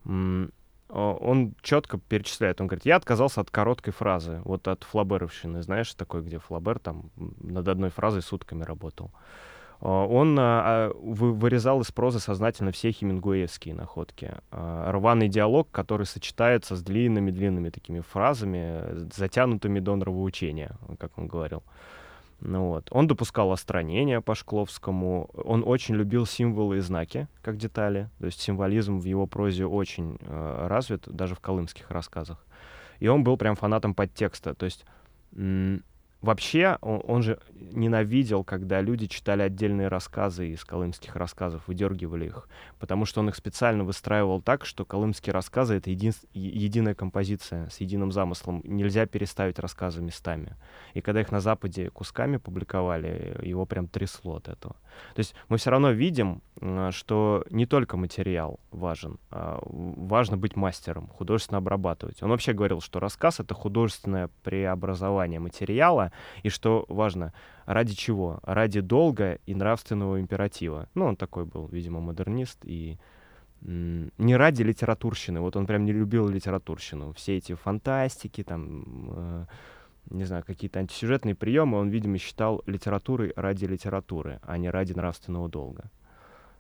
Он 0.04 1.54
четко 1.62 1.98
перечисляет. 1.98 2.62
Он 2.62 2.68
говорит, 2.68 2.86
я 2.86 2.96
отказался 2.96 3.42
от 3.42 3.52
короткой 3.52 3.94
фразы. 3.94 4.42
Вот 4.46 4.68
от 4.68 4.84
флаберовщины, 4.84 5.62
знаешь, 5.62 5.94
такой, 5.94 6.22
где 6.22 6.40
флабер 6.40 6.80
там 6.80 7.10
над 7.16 7.68
одной 7.68 7.90
фразой 7.90 8.22
сутками 8.22 8.64
работал. 8.64 9.12
Он 9.80 10.38
а, 10.40 10.92
вырезал 10.94 11.82
из 11.82 11.92
прозы 11.92 12.20
сознательно 12.20 12.72
все 12.72 12.92
хемингуэевские 12.92 13.76
находки. 13.76 14.34
А, 14.52 14.92
рваный 14.92 15.28
диалог, 15.28 15.70
который 15.72 16.06
сочетается 16.06 16.76
с 16.76 16.82
длинными-длинными 16.82 17.70
такими 17.70 18.00
фразами, 18.00 19.10
затянутыми 19.16 19.80
до 19.80 19.96
нравоучения, 19.96 20.78
как 21.00 21.18
он 21.18 21.28
говорил. 21.28 21.64
Ну 22.40 22.68
вот. 22.68 22.88
Он 22.92 23.08
допускал 23.08 23.52
остранения 23.52 24.22
по 24.22 24.36
Шкловскому. 24.36 25.30
Он 25.34 25.64
очень 25.66 25.96
любил 25.96 26.26
символы 26.26 26.78
и 26.78 26.82
знаки, 26.82 27.28
как 27.42 27.58
детали. 27.58 28.10
То 28.20 28.28
есть 28.28 28.42
символизм 28.42 29.00
в 29.00 29.06
его 29.06 29.26
прозе 29.26 29.66
очень 29.66 30.18
э, 30.22 30.68
развит, 30.68 31.04
даже 31.08 31.36
в 31.36 31.40
колымских 31.40 31.90
рассказах. 31.90 32.46
И 33.00 33.08
он 33.08 33.24
был 33.24 33.38
прям 33.38 33.56
фанатом 33.56 33.96
подтекста. 33.96 34.54
То 34.54 34.66
есть 34.66 34.86
Вообще, 36.22 36.78
он, 36.82 37.02
он 37.06 37.22
же 37.22 37.40
ненавидел, 37.54 38.44
когда 38.44 38.82
люди 38.82 39.06
читали 39.08 39.44
отдельные 39.44 39.88
рассказы 39.88 40.50
из 40.50 40.66
колымских 40.66 41.16
рассказов, 41.16 41.68
выдергивали 41.68 42.26
их, 42.26 42.50
потому 42.80 43.06
что 43.06 43.22
он 43.22 43.30
их 43.30 43.36
специально 43.36 43.84
выстраивал 43.84 44.42
так, 44.42 44.66
что 44.66 44.84
колымские 44.84 45.34
рассказы— 45.34 45.76
это 45.78 45.92
един, 45.92 46.14
единая 46.34 46.96
композиция 46.96 47.70
с 47.70 47.80
единым 47.82 48.12
замыслом. 48.12 48.62
Нельзя 48.64 49.06
переставить 49.06 49.60
рассказы 49.60 50.02
местами. 50.02 50.56
И 50.96 51.02
когда 51.02 51.22
их 51.22 51.32
на 51.32 51.40
Западе 51.40 51.92
кусками 51.92 52.38
публиковали, 52.38 53.40
его 53.44 53.66
прям 53.66 53.88
трясло 53.88 54.38
от 54.38 54.48
этого. 54.48 54.76
То 55.14 55.20
есть 55.20 55.36
мы 55.50 55.58
все 55.58 55.70
равно 55.70 55.92
видим, 55.92 56.42
что 56.92 57.46
не 57.50 57.66
только 57.66 57.98
материал 57.98 58.60
важен, 58.72 59.20
а 59.30 59.60
важно 59.64 60.38
быть 60.38 60.56
мастером, 60.56 61.08
художественно 61.08 61.60
обрабатывать. 61.60 62.24
Он 62.24 62.30
вообще 62.30 62.54
говорил, 62.54 62.82
что 62.82 63.00
рассказ— 63.00 63.40
это 63.42 63.54
художественное 63.54 64.30
преобразование 64.44 65.40
материала, 65.40 66.12
и 66.44 66.50
что 66.50 66.86
важно, 66.90 67.34
ради 67.66 67.94
чего? 67.94 68.40
Ради 68.44 68.82
долга 68.82 69.40
и 69.46 69.54
нравственного 69.54 70.20
императива. 70.20 70.90
Ну, 70.96 71.06
он 71.06 71.16
такой 71.16 71.46
был, 71.46 71.68
видимо, 71.68 72.00
модернист 72.00 72.60
и 72.64 72.98
не 73.62 74.36
ради 74.36 74.64
литературщины. 74.64 75.40
Вот 75.42 75.56
он 75.56 75.66
прям 75.66 75.86
не 75.86 75.92
любил 75.92 76.28
литературщину. 76.28 77.14
Все 77.14 77.38
эти 77.38 77.56
фантастики, 77.56 78.44
там, 78.44 79.10
э, 79.12 79.46
не 80.12 80.26
знаю, 80.26 80.44
какие-то 80.46 80.80
антисюжетные 80.80 81.36
приемы 81.36 81.78
он, 81.80 81.90
видимо, 81.90 82.18
считал 82.18 82.62
литературой 82.66 83.34
ради 83.36 83.66
литературы, 83.66 84.40
а 84.44 84.58
не 84.58 84.70
ради 84.70 84.94
нравственного 84.94 85.50
долга. 85.50 85.90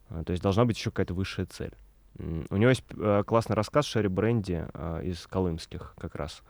Э, 0.09 0.23
то 0.25 0.31
есть 0.31 0.43
должна 0.43 0.65
быть 0.65 0.77
еще 0.77 0.91
какая-то 0.91 1.13
высшая 1.13 1.45
цель. 1.45 1.73
У 2.17 2.57
него 2.57 2.69
есть 2.69 2.83
э, 2.97 3.23
классный 3.25 3.55
рассказ 3.55 3.85
Шерри 3.85 4.07
Бренди 4.07 4.65
э, 4.73 5.01
из 5.03 5.27
Колымских 5.27 5.93
как 5.97 6.15
раз 6.15 6.41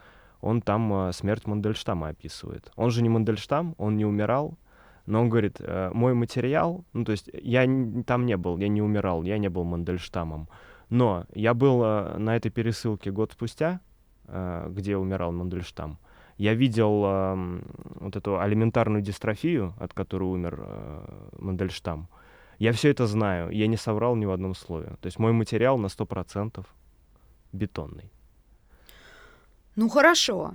он 0.42 0.62
там 0.62 0.94
э, 0.94 1.14
смерть 1.14 1.46
Мандельштама 1.48 2.10
описывает. 2.10 2.72
Он 2.76 2.92
же 2.92 3.02
не 3.02 3.10
Мандельштам, 3.10 3.76
он 3.78 3.98
не 3.98 4.06
умирал, 4.06 4.58
но 5.06 5.22
он 5.22 5.30
говорит, 5.30 5.58
э, 5.60 5.92
мой 5.94 6.14
материал, 6.14 6.84
ну 6.94 7.06
то 7.06 7.12
есть 7.12 7.30
я 7.34 7.68
там 8.06 8.26
не 8.26 8.38
был, 8.38 8.58
я 8.58 8.68
не 8.68 8.82
умирал, 8.82 9.24
я 9.24 9.38
не 9.38 9.50
был 9.50 9.64
Мандельштамом, 9.64 10.48
но 10.90 11.26
я 11.34 11.54
был 11.54 11.82
э, 11.84 12.18
на 12.18 12.36
этой 12.36 12.52
пересылке 12.52 13.12
год 13.12 13.32
спустя, 13.34 13.80
где 14.68 14.98
умирал 14.98 15.32
Мандельштам, 15.32 16.00
я 16.38 16.54
видел 16.54 17.00
вот 18.02 18.14
эту 18.14 18.42
алиментарную 18.42 19.02
дистрофию, 19.02 19.74
от 19.80 19.94
которой 19.94 20.26
умер 20.26 20.62
Мандельштам. 21.40 22.10
Я 22.60 22.72
все 22.72 22.90
это 22.90 23.08
знаю, 23.08 23.52
я 23.52 23.68
не 23.68 23.78
соврал 23.78 24.16
ни 24.16 24.26
в 24.26 24.32
одном 24.32 24.56
слове. 24.56 24.96
То 25.02 25.06
есть 25.08 25.20
мой 25.20 25.32
материал 25.32 25.78
на 25.78 25.88
100% 25.88 26.66
бетонный. 27.54 28.12
Ну 29.76 29.90
хорошо. 29.90 30.54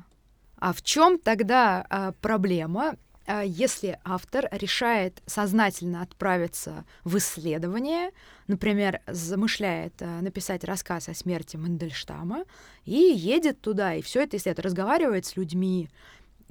А 0.58 0.72
в 0.72 0.82
чем 0.82 1.18
тогда 1.18 1.86
а, 1.88 2.12
проблема, 2.20 2.96
а, 3.26 3.42
если 3.42 3.98
автор 4.04 4.48
решает 4.50 5.22
сознательно 5.26 6.02
отправиться 6.02 6.84
в 7.04 7.18
исследование, 7.18 8.10
например, 8.48 9.00
замышляет 9.06 9.94
а, 10.00 10.20
написать 10.20 10.64
рассказ 10.64 11.08
о 11.08 11.14
смерти 11.14 11.56
Мандельштама 11.56 12.44
и 12.84 12.96
едет 12.96 13.60
туда 13.60 13.94
и 13.94 14.02
все 14.02 14.22
это 14.22 14.36
исследует, 14.36 14.66
разговаривает 14.66 15.24
с 15.26 15.36
людьми, 15.36 15.88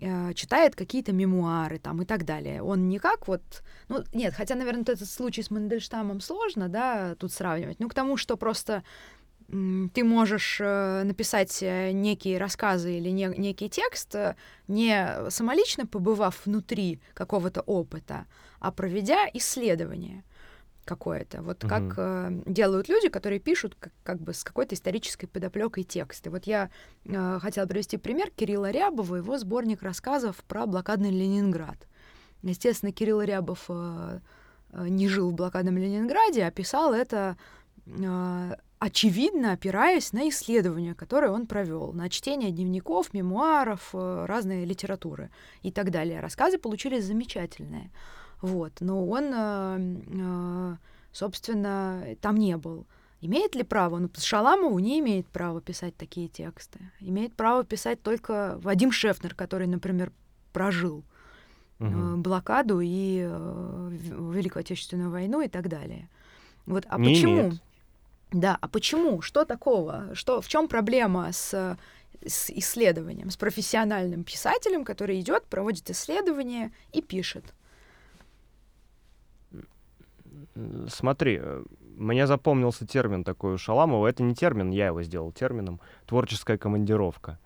а, 0.01 0.33
читает 0.33 0.75
какие-то 0.75 1.11
мемуары 1.13 1.79
там 1.79 2.01
и 2.01 2.05
так 2.05 2.25
далее. 2.25 2.63
Он 2.63 2.89
не 2.89 2.99
как 2.99 3.27
вот... 3.27 3.41
Ну, 3.87 4.03
нет, 4.13 4.33
хотя, 4.33 4.55
наверное, 4.55 4.81
этот 4.81 5.09
случай 5.09 5.43
с 5.43 5.51
Мандельштамом 5.51 6.21
сложно, 6.21 6.69
да, 6.69 7.15
тут 7.15 7.31
сравнивать. 7.31 7.79
Ну, 7.79 7.87
к 7.87 7.93
тому, 7.93 8.17
что 8.17 8.37
просто 8.37 8.83
ты 9.51 10.03
можешь 10.03 10.59
э, 10.61 11.03
написать 11.03 11.61
э, 11.61 11.91
некие 11.91 12.37
рассказы 12.37 12.97
или 12.97 13.09
не, 13.09 13.25
некий 13.37 13.69
текст, 13.69 14.15
э, 14.15 14.35
не 14.67 15.29
самолично 15.29 15.85
побывав 15.85 16.45
внутри 16.45 17.01
какого-то 17.13 17.61
опыта, 17.61 18.27
а 18.59 18.71
проведя 18.71 19.27
исследование 19.33 20.23
какое-то. 20.85 21.41
Вот 21.41 21.63
mm-hmm. 21.63 21.67
как 21.67 21.93
э, 21.97 22.41
делают 22.45 22.89
люди, 22.89 23.09
которые 23.09 23.39
пишут 23.39 23.75
как, 23.79 23.93
как 24.03 24.19
бы 24.19 24.33
с 24.33 24.43
какой-то 24.43 24.75
исторической 24.75 25.27
подоплекой 25.27 25.83
тексты. 25.83 26.29
Вот 26.29 26.45
я 26.45 26.69
э, 27.05 27.39
хотела 27.39 27.65
привести 27.65 27.97
пример 27.97 28.31
Кирилла 28.31 28.71
Рябова, 28.71 29.17
его 29.17 29.37
сборник 29.37 29.83
рассказов 29.83 30.37
про 30.47 30.65
блокадный 30.65 31.11
Ленинград. 31.11 31.87
Естественно, 32.43 32.91
Кирилл 32.91 33.21
Рябов 33.21 33.65
э, 33.69 34.19
не 34.73 35.07
жил 35.07 35.31
в 35.31 35.35
блокадном 35.35 35.77
Ленинграде, 35.77 36.43
а 36.45 36.51
писал 36.51 36.93
это 36.93 37.37
очевидно 38.81 39.51
опираясь 39.51 40.11
на 40.11 40.27
исследования, 40.29 40.95
которые 40.95 41.31
он 41.31 41.45
провел, 41.45 41.93
на 41.93 42.09
чтение 42.09 42.49
дневников, 42.49 43.13
мемуаров, 43.13 43.91
э, 43.93 44.25
разной 44.25 44.65
литературы 44.65 45.29
и 45.61 45.71
так 45.71 45.91
далее. 45.91 46.19
Рассказы 46.19 46.57
получились 46.57 47.05
замечательные. 47.05 47.91
Вот. 48.41 48.73
Но 48.79 49.05
он, 49.05 49.31
э, 49.33 49.95
э, 50.07 50.75
собственно, 51.11 52.03
там 52.21 52.37
не 52.37 52.57
был. 52.57 52.85
Имеет 53.21 53.53
ли 53.53 53.63
право? 53.63 53.99
Ну, 53.99 54.09
Шаламову 54.17 54.79
не 54.79 54.99
имеет 54.99 55.27
права 55.27 55.61
писать 55.61 55.95
такие 55.95 56.27
тексты. 56.27 56.79
Имеет 56.99 57.33
право 57.33 57.63
писать 57.63 58.01
только 58.01 58.57
Вадим 58.63 58.91
Шефнер, 58.91 59.35
который, 59.35 59.67
например, 59.67 60.11
прожил 60.53 61.03
угу. 61.79 62.17
блокаду 62.17 62.79
и 62.81 63.19
Великую 63.19 64.61
Отечественную 64.61 65.11
войну 65.11 65.41
и 65.41 65.47
так 65.47 65.69
далее. 65.69 66.09
Вот, 66.65 66.85
а 66.89 66.97
не 66.97 67.13
почему? 67.13 67.41
Имеет. 67.41 67.61
Да, 68.31 68.57
а 68.59 68.67
почему? 68.67 69.21
Что 69.21 69.45
такого? 69.45 70.09
Что, 70.13 70.41
в 70.41 70.47
чем 70.47 70.67
проблема 70.67 71.31
с, 71.31 71.77
с 72.25 72.49
исследованием, 72.49 73.29
с 73.29 73.37
профессиональным 73.37 74.23
писателем, 74.23 74.85
который 74.85 75.19
идет, 75.19 75.45
проводит 75.45 75.89
исследование 75.89 76.71
и 76.93 77.01
пишет? 77.01 77.53
Смотри, 80.87 81.39
э, 81.41 81.63
мне 81.95 82.27
запомнился 82.27 82.85
термин 82.85 83.23
такой 83.23 83.53
у 83.53 83.57
Шаламова. 83.57 84.07
Это 84.07 84.23
не 84.23 84.33
термин, 84.33 84.71
я 84.71 84.87
его 84.87 85.03
сделал 85.03 85.31
термином. 85.31 85.79
Творческая 86.05 86.57
командировка. 86.57 87.39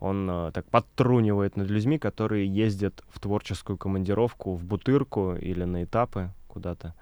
Он 0.00 0.28
э, 0.30 0.50
так 0.52 0.66
подтрунивает 0.66 1.56
над 1.56 1.68
людьми, 1.68 1.98
которые 1.98 2.46
ездят 2.46 3.02
в 3.08 3.20
творческую 3.20 3.76
командировку 3.76 4.54
в 4.54 4.64
Бутырку 4.64 5.34
или 5.34 5.64
на 5.64 5.84
этапы 5.84 6.30
куда-то. 6.48 6.94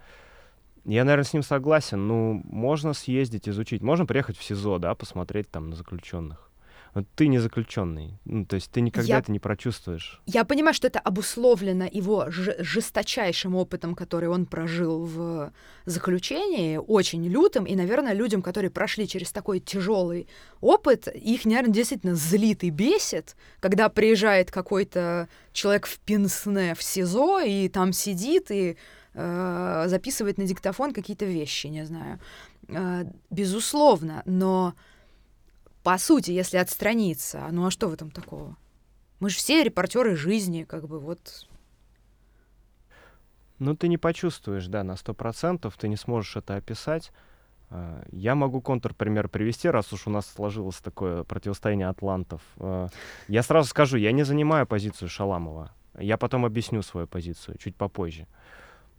Я, 0.85 1.05
наверное, 1.05 1.25
с 1.25 1.33
ним 1.33 1.43
согласен. 1.43 2.07
Ну, 2.07 2.43
можно 2.45 2.93
съездить, 2.93 3.49
изучить. 3.49 3.83
Можно 3.83 4.07
приехать 4.07 4.37
в 4.37 4.43
СИЗО, 4.43 4.79
да, 4.79 4.95
посмотреть 4.95 5.51
там 5.51 5.71
на 5.71 5.77
заключенных 5.77 6.50
ты 7.15 7.29
не 7.29 7.39
заключенный. 7.39 8.19
Ну, 8.25 8.45
то 8.45 8.57
есть 8.57 8.71
ты 8.71 8.81
никогда 8.81 9.15
я, 9.15 9.19
это 9.19 9.31
не 9.31 9.39
прочувствуешь. 9.39 10.21
Я 10.27 10.45
понимаю, 10.45 10.75
что 10.75 10.89
это 10.89 10.99
обусловлено 10.99 11.87
его 11.91 12.27
жесточайшим 12.29 13.55
опытом, 13.55 13.95
который 13.95 14.29
он 14.29 14.47
прожил 14.47 15.05
в 15.05 15.53
заключении, 15.85 16.77
очень 16.77 17.27
лютым, 17.27 17.65
и, 17.65 17.77
наверное, 17.77 18.13
людям, 18.13 18.43
которые 18.43 18.71
прошли 18.71 19.07
через 19.07 19.31
такой 19.31 19.61
тяжелый 19.61 20.27
опыт, 20.61 21.09
их, 21.09 21.45
наверное, 21.45 21.73
действительно 21.73 22.15
злит 22.15 22.65
и 22.65 22.71
бесит, 22.71 23.37
когда 23.61 23.89
приезжает 23.89 24.51
какой-то 24.51 25.29
человек 25.53 25.87
в 25.87 25.99
пинсне 26.01 26.75
в 26.75 26.83
СИЗО 26.83 27.41
и 27.41 27.69
там 27.69 27.93
сидит 27.93 28.51
и 28.51 28.77
э, 29.15 29.85
записывает 29.87 30.39
на 30.39 30.45
диктофон 30.45 30.93
какие-то 30.93 31.25
вещи, 31.25 31.69
не 31.69 31.85
знаю. 31.85 32.19
Э, 32.69 33.05
безусловно, 33.31 34.23
но 34.25 34.75
по 35.83 35.97
сути, 35.99 36.31
если 36.31 36.59
отстраниться, 36.59 37.47
ну 37.51 37.67
а 37.67 37.71
что 37.71 37.89
в 37.89 37.93
этом 37.93 38.11
такого? 38.11 38.57
Мы 39.19 39.31
же 39.31 39.37
все 39.37 39.63
репортеры 39.63 40.17
жизни, 40.17 40.65
как 40.65 40.89
бы 40.89 40.99
вот. 40.99 41.47
Ну, 43.59 43.77
ты 43.77 43.89
не 43.89 43.99
почувствуешь, 43.99 44.67
да, 44.67 44.83
на 44.83 44.97
сто 44.97 45.13
процентов, 45.13 45.77
ты 45.77 45.89
не 45.89 45.97
сможешь 45.97 46.37
это 46.37 46.57
описать. 46.57 47.13
А, 47.69 48.03
я 48.11 48.35
могу 48.35 48.63
контрпример 48.63 49.29
привести, 49.29 49.69
раз 49.69 49.93
уж 49.93 50.07
у 50.07 50.11
нас 50.11 50.27
сложилось 50.27 50.79
такое 50.79 51.25
противостояние 51.25 51.89
атлантов. 51.89 52.41
А, 52.57 52.89
я 53.29 53.43
сразу 53.43 53.69
скажу, 53.69 53.99
я 53.99 54.13
не 54.13 54.23
занимаю 54.23 54.67
позицию 54.67 55.11
Шаламова. 55.11 55.73
Я 55.99 56.17
потом 56.17 56.47
объясню 56.47 56.83
свою 56.83 57.07
позицию 57.07 57.59
чуть 57.59 57.77
попозже. 57.77 58.27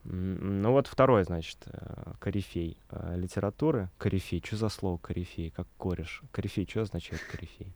Ну 0.04 0.72
вот 0.72 0.88
второй, 0.88 1.24
значит, 1.24 1.58
э, 1.66 2.14
корифей 2.20 2.78
э, 2.90 3.16
литературы. 3.18 3.90
Корифей, 3.98 4.42
что 4.44 4.56
за 4.56 4.70
слово 4.70 4.98
корифей, 4.98 5.52
как 5.52 5.68
кореш? 5.78 6.24
Корифей, 6.32 6.68
что 6.68 6.82
означает 6.82 7.22
корифей? 7.24 7.72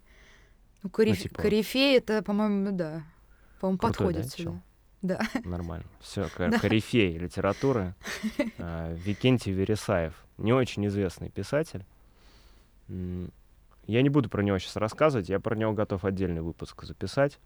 Ну, 0.81 0.89
кориф... 0.89 1.17
ну, 1.17 1.23
типа... 1.23 1.41
корифей 1.41 1.97
это, 1.97 2.23
по-моему, 2.23 2.71
да. 2.71 3.03
По-моему, 3.59 3.77
подходит 3.77 4.23
да, 4.23 4.29
сюда. 4.29 4.61
Да. 5.01 5.19
Нормально. 5.43 5.85
Все, 5.99 6.27
корифей 6.29 7.15
литературы. 7.17 7.93
Э, 8.57 8.95
Викентий 9.05 9.51
Вересаев. 9.51 10.13
Не 10.37 10.51
очень 10.51 10.85
известный 10.87 11.29
писатель. 11.29 11.85
Я 12.87 14.01
не 14.01 14.09
буду 14.09 14.29
про 14.29 14.41
него 14.41 14.57
сейчас 14.57 14.77
рассказывать, 14.77 15.29
я 15.29 15.39
про 15.39 15.55
него 15.55 15.73
готов 15.73 16.05
отдельный 16.05 16.41
выпуск 16.41 16.83
записать. 16.83 17.39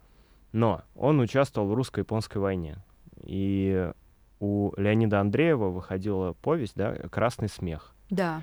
Но 0.52 0.82
он 0.94 1.20
участвовал 1.20 1.68
в 1.68 1.74
русско-японской 1.74 2.38
войне. 2.38 2.78
И 3.22 3.92
у 4.40 4.72
Леонида 4.76 5.20
Андреева 5.20 5.68
выходила 5.68 6.32
повесть, 6.32 6.74
да, 6.74 6.94
«Красный 7.10 7.48
смех». 7.48 7.94
Да. 8.08 8.42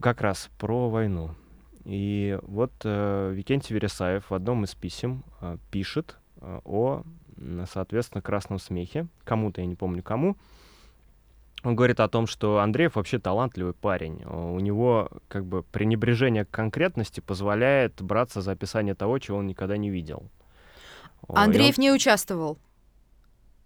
Как 0.00 0.20
раз 0.20 0.50
про 0.58 0.88
войну. 0.88 1.30
И 1.84 2.38
вот 2.42 2.72
э, 2.82 3.32
Викентий 3.32 3.74
Вересаев 3.74 4.28
в 4.28 4.34
одном 4.34 4.64
из 4.64 4.74
писем 4.74 5.22
э, 5.40 5.56
пишет 5.70 6.16
э, 6.40 6.60
о, 6.64 7.02
соответственно, 7.70 8.22
красном 8.22 8.58
смехе. 8.58 9.06
Кому-то, 9.24 9.60
я 9.60 9.66
не 9.66 9.76
помню 9.76 10.02
кому. 10.02 10.36
Он 11.62 11.76
говорит 11.76 12.00
о 12.00 12.08
том, 12.08 12.26
что 12.26 12.58
Андреев 12.58 12.96
вообще 12.96 13.18
талантливый 13.18 13.72
парень. 13.72 14.24
У 14.24 14.58
него 14.60 15.10
как 15.28 15.44
бы 15.46 15.62
пренебрежение 15.62 16.44
к 16.44 16.50
конкретности 16.50 17.20
позволяет 17.20 18.02
браться 18.02 18.40
за 18.40 18.52
описание 18.52 18.94
того, 18.94 19.18
чего 19.18 19.38
он 19.38 19.46
никогда 19.46 19.76
не 19.76 19.90
видел. 19.90 20.24
Андреев 21.28 21.78
он... 21.78 21.82
не 21.82 21.92
участвовал? 21.92 22.58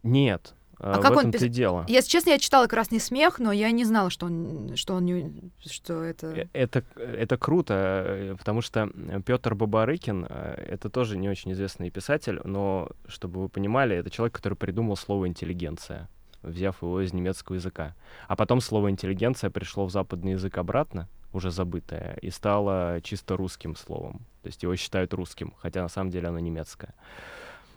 Нет, 0.02 0.54
а 0.82 0.98
в 0.98 1.02
как 1.02 1.16
он 1.16 1.30
пис... 1.30 1.42
дело. 1.42 1.84
Если 1.88 2.08
честно, 2.08 2.30
я 2.30 2.38
читала 2.38 2.66
«Красный 2.66 3.00
смех», 3.00 3.38
но 3.38 3.52
я 3.52 3.70
не 3.70 3.84
знала, 3.84 4.08
что 4.08 4.26
он, 4.26 4.72
что 4.76 4.94
он 4.94 5.04
не... 5.04 5.50
что 5.64 6.02
это... 6.02 6.28
Э, 6.28 6.46
это... 6.54 6.82
Это 6.96 7.36
круто, 7.36 7.74
э, 8.06 8.36
потому 8.38 8.62
что 8.62 8.90
Петр 9.26 9.54
Бабарыкин 9.54 10.26
э,— 10.28 10.64
это 10.70 10.88
тоже 10.88 11.18
не 11.18 11.28
очень 11.28 11.52
известный 11.52 11.90
писатель, 11.90 12.40
но, 12.44 12.88
чтобы 13.06 13.42
вы 13.42 13.48
понимали, 13.50 13.94
это 13.94 14.08
человек, 14.08 14.34
который 14.34 14.54
придумал 14.54 14.96
слово 14.96 15.28
«интеллигенция», 15.28 16.08
взяв 16.42 16.82
его 16.82 17.02
из 17.02 17.12
немецкого 17.12 17.56
языка. 17.56 17.94
А 18.26 18.34
потом 18.34 18.62
слово 18.62 18.90
«интеллигенция» 18.90 19.50
пришло 19.50 19.84
в 19.84 19.90
западный 19.90 20.32
язык 20.32 20.56
обратно, 20.56 21.08
уже 21.34 21.50
забытое, 21.50 22.16
и 22.22 22.30
стало 22.30 23.00
чисто 23.02 23.36
русским 23.36 23.76
словом. 23.76 24.26
То 24.42 24.46
есть 24.46 24.62
его 24.62 24.74
считают 24.76 25.12
русским, 25.12 25.52
хотя 25.58 25.82
на 25.82 25.88
самом 25.88 26.10
деле 26.10 26.28
оно 26.28 26.38
немецкое. 26.38 26.94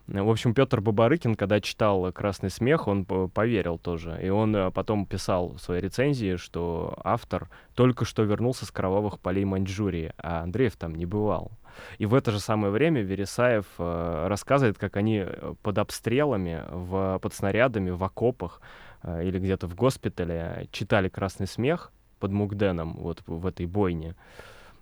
В 0.07 0.29
общем, 0.29 0.53
Петр 0.53 0.81
Бабарыкин, 0.81 1.35
когда 1.35 1.61
читал 1.61 2.11
«Красный 2.11 2.49
смех», 2.49 2.87
он 2.87 3.05
поверил 3.05 3.77
тоже. 3.77 4.19
И 4.21 4.27
он 4.27 4.53
э, 4.53 4.69
потом 4.69 5.05
писал 5.05 5.53
в 5.53 5.59
своей 5.59 5.81
рецензии, 5.81 6.35
что 6.35 6.93
автор 7.05 7.49
только 7.73 8.03
что 8.03 8.23
вернулся 8.23 8.65
с 8.65 8.71
кровавых 8.71 9.19
полей 9.19 9.45
Маньчжурии, 9.45 10.11
а 10.17 10.41
Андреев 10.41 10.75
там 10.75 10.93
не 10.95 11.05
бывал. 11.05 11.51
И 11.99 12.05
в 12.05 12.15
это 12.15 12.31
же 12.31 12.41
самое 12.41 12.71
время 12.73 13.01
Вересаев 13.01 13.65
э, 13.77 14.27
рассказывает, 14.27 14.77
как 14.77 14.97
они 14.97 15.23
э, 15.25 15.53
под 15.61 15.77
обстрелами, 15.77 16.63
в, 16.69 17.19
под 17.19 17.33
снарядами, 17.33 17.89
в 17.89 18.03
окопах 18.03 18.61
или 19.05 19.37
где-то 19.37 19.67
в 19.67 19.75
госпитале 19.75 20.67
читали 20.71 21.09
«Красный 21.09 21.47
смех» 21.47 21.91
под 22.19 22.31
Мугденом, 22.31 22.95
вот 22.97 23.21
в 23.25 23.45
этой 23.45 23.65
бойне, 23.65 24.15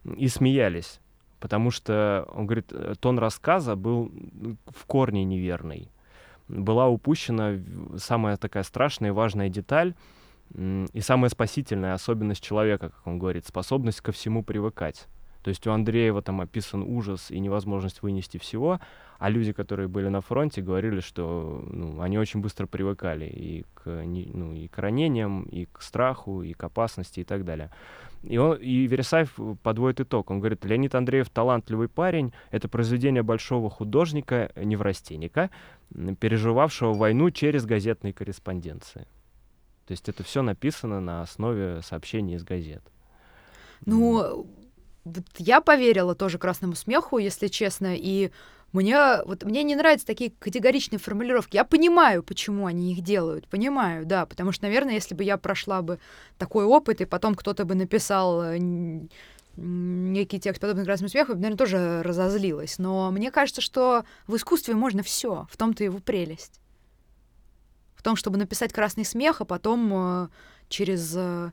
и 0.04 0.28
смеялись 0.28 1.00
потому 1.42 1.72
что, 1.72 2.26
он 2.34 2.46
говорит, 2.46 2.72
э, 2.72 2.94
тон 3.00 3.20
рассказа 3.20 3.76
был 3.76 4.12
в 4.68 4.86
корне 4.86 5.26
неверный. 5.26 5.90
Была 6.48 6.88
упущена 6.88 7.60
самая 7.98 8.38
такая 8.38 8.64
страшная 8.64 9.10
и 9.10 9.14
важная 9.14 9.50
деталь, 9.50 9.96
и 10.54 11.00
самая 11.00 11.30
спасительная 11.30 11.94
особенность 11.94 12.44
человека, 12.44 12.90
как 12.90 13.08
он 13.08 13.20
говорит, 13.20 13.46
способность 13.48 14.02
ко 14.02 14.12
всему 14.12 14.44
привыкать. 14.44 15.08
То 15.44 15.50
есть 15.50 15.66
у 15.66 15.72
Андреева 15.72 16.22
там 16.22 16.42
описан 16.42 16.84
ужас 16.84 17.32
и 17.32 17.40
невозможность 17.40 18.04
вынести 18.04 18.38
всего, 18.38 18.80
а 19.18 19.30
люди, 19.30 19.54
которые 19.54 19.88
были 19.88 20.10
на 20.10 20.22
фронте, 20.22 20.62
говорили, 20.62 21.00
что 21.00 21.64
ну, 21.72 22.02
они 22.02 22.20
очень 22.20 22.42
быстро 22.42 22.68
привыкали 22.68 23.26
и 23.26 23.66
к, 23.74 23.86
ну, 23.86 24.54
и 24.54 24.68
к 24.68 24.78
ранениям, 24.78 25.44
и 25.44 25.66
к 25.66 25.82
страху, 25.82 26.44
и 26.44 26.54
к 26.54 26.64
опасности 26.64 27.22
и 27.22 27.24
так 27.24 27.46
далее. 27.46 27.72
И, 28.24 28.38
он, 28.38 28.58
и 28.58 28.86
Вересаев 28.88 29.34
подводит 29.64 30.02
итог. 30.02 30.30
Он 30.30 30.40
говорит, 30.40 30.64
Леонид 30.64 30.94
Андреев 30.94 31.30
талантливый 31.30 31.88
парень, 31.90 32.34
это 32.52 32.68
произведение 32.68 33.24
большого 33.24 33.70
художника, 33.70 34.52
неврастенника, 34.56 35.50
переживавшего 36.20 36.94
войну 36.94 37.32
через 37.32 37.66
газетные 37.66 38.14
корреспонденции. 38.14 39.08
То 39.88 39.94
есть 39.94 40.08
это 40.08 40.24
все 40.24 40.42
написано 40.42 41.02
на 41.02 41.22
основе 41.22 41.82
сообщений 41.82 42.36
из 42.36 42.44
газет. 42.44 42.84
Ну, 43.86 44.48
вот 45.04 45.26
я 45.38 45.60
поверила 45.62 46.14
тоже 46.14 46.38
красному 46.38 46.76
смеху, 46.76 47.18
если 47.18 47.48
честно, 47.48 47.96
и 47.96 48.32
мне, 48.74 49.22
вот, 49.26 49.44
мне 49.44 49.64
не 49.64 49.76
нравятся 49.76 50.08
такие 50.08 50.32
категоричные 50.40 51.00
формулировки. 51.00 51.56
Я 51.56 51.66
понимаю, 51.66 52.24
почему 52.24 52.68
они 52.68 52.94
их 52.94 53.02
делают. 53.02 53.48
Понимаю, 53.48 54.06
да. 54.06 54.26
Потому 54.26 54.52
что, 54.52 54.66
наверное, 54.66 54.94
если 54.94 55.14
бы 55.14 55.24
я 55.24 55.38
прошла 55.38 55.82
бы 55.82 56.00
такой 56.38 56.64
опыт, 56.64 57.02
и 57.02 57.06
потом 57.06 57.36
кто-то 57.36 57.66
бы 57.66 57.76
написал 57.76 58.42
э, 58.42 58.60
некий 59.58 60.40
текст 60.40 60.62
подобный 60.62 60.86
красному 60.86 61.10
смеху, 61.10 61.34
наверное, 61.34 61.58
тоже 61.58 62.02
разозлилась. 62.04 62.80
Но 62.80 63.12
мне 63.12 63.30
кажется, 63.30 63.60
что 63.60 64.06
в 64.28 64.38
искусстве 64.38 64.74
можно 64.74 65.04
все. 65.04 65.48
В 65.52 65.58
том-то 65.58 65.84
его 65.84 66.00
прелесть. 66.00 66.62
В 67.96 68.04
том, 68.04 68.16
чтобы 68.16 68.38
написать 68.38 68.72
красный 68.72 69.06
смех, 69.06 69.42
а 69.42 69.46
потом 69.46 69.92
э, 69.94 70.28
через 70.70 71.14
э, 71.18 71.52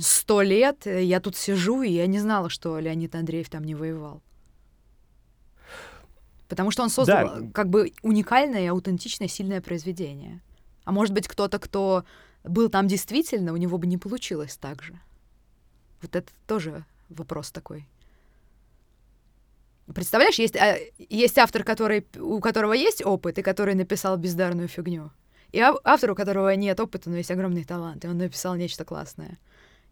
сто 0.00 0.42
лет 0.42 0.84
я 0.84 1.20
тут 1.20 1.34
сижу, 1.34 1.80
и 1.80 1.90
я 1.90 2.06
не 2.06 2.18
знала, 2.18 2.50
что 2.50 2.78
Леонид 2.78 3.14
Андреев 3.14 3.48
там 3.48 3.64
не 3.64 3.74
воевал. 3.74 4.22
Потому 6.48 6.70
что 6.70 6.82
он 6.82 6.90
создал 6.90 7.40
да. 7.40 7.50
как 7.52 7.68
бы 7.68 7.92
уникальное, 8.02 8.70
аутентичное, 8.70 9.28
сильное 9.28 9.60
произведение. 9.60 10.40
А 10.84 10.92
может 10.92 11.14
быть, 11.14 11.28
кто-то, 11.28 11.58
кто 11.58 12.04
был 12.42 12.70
там 12.70 12.88
действительно, 12.88 13.52
у 13.52 13.56
него 13.56 13.76
бы 13.78 13.86
не 13.86 13.98
получилось 13.98 14.56
так 14.56 14.82
же. 14.82 14.98
Вот 16.00 16.16
это 16.16 16.30
тоже 16.46 16.84
вопрос 17.10 17.50
такой. 17.50 17.86
Представляешь, 19.94 20.38
есть, 20.38 20.56
а, 20.56 20.76
есть 20.98 21.38
автор, 21.38 21.64
который, 21.64 22.06
у 22.18 22.40
которого 22.40 22.72
есть 22.72 23.04
опыт, 23.04 23.38
и 23.38 23.42
который 23.42 23.74
написал 23.74 24.16
бездарную 24.16 24.68
фигню. 24.68 25.10
И 25.52 25.60
автор, 25.60 26.10
у 26.10 26.14
которого 26.14 26.54
нет 26.54 26.78
опыта, 26.78 27.08
но 27.08 27.16
есть 27.16 27.30
огромный 27.30 27.64
талант, 27.64 28.04
и 28.04 28.08
он 28.08 28.18
написал 28.18 28.54
нечто 28.54 28.84
классное. 28.84 29.38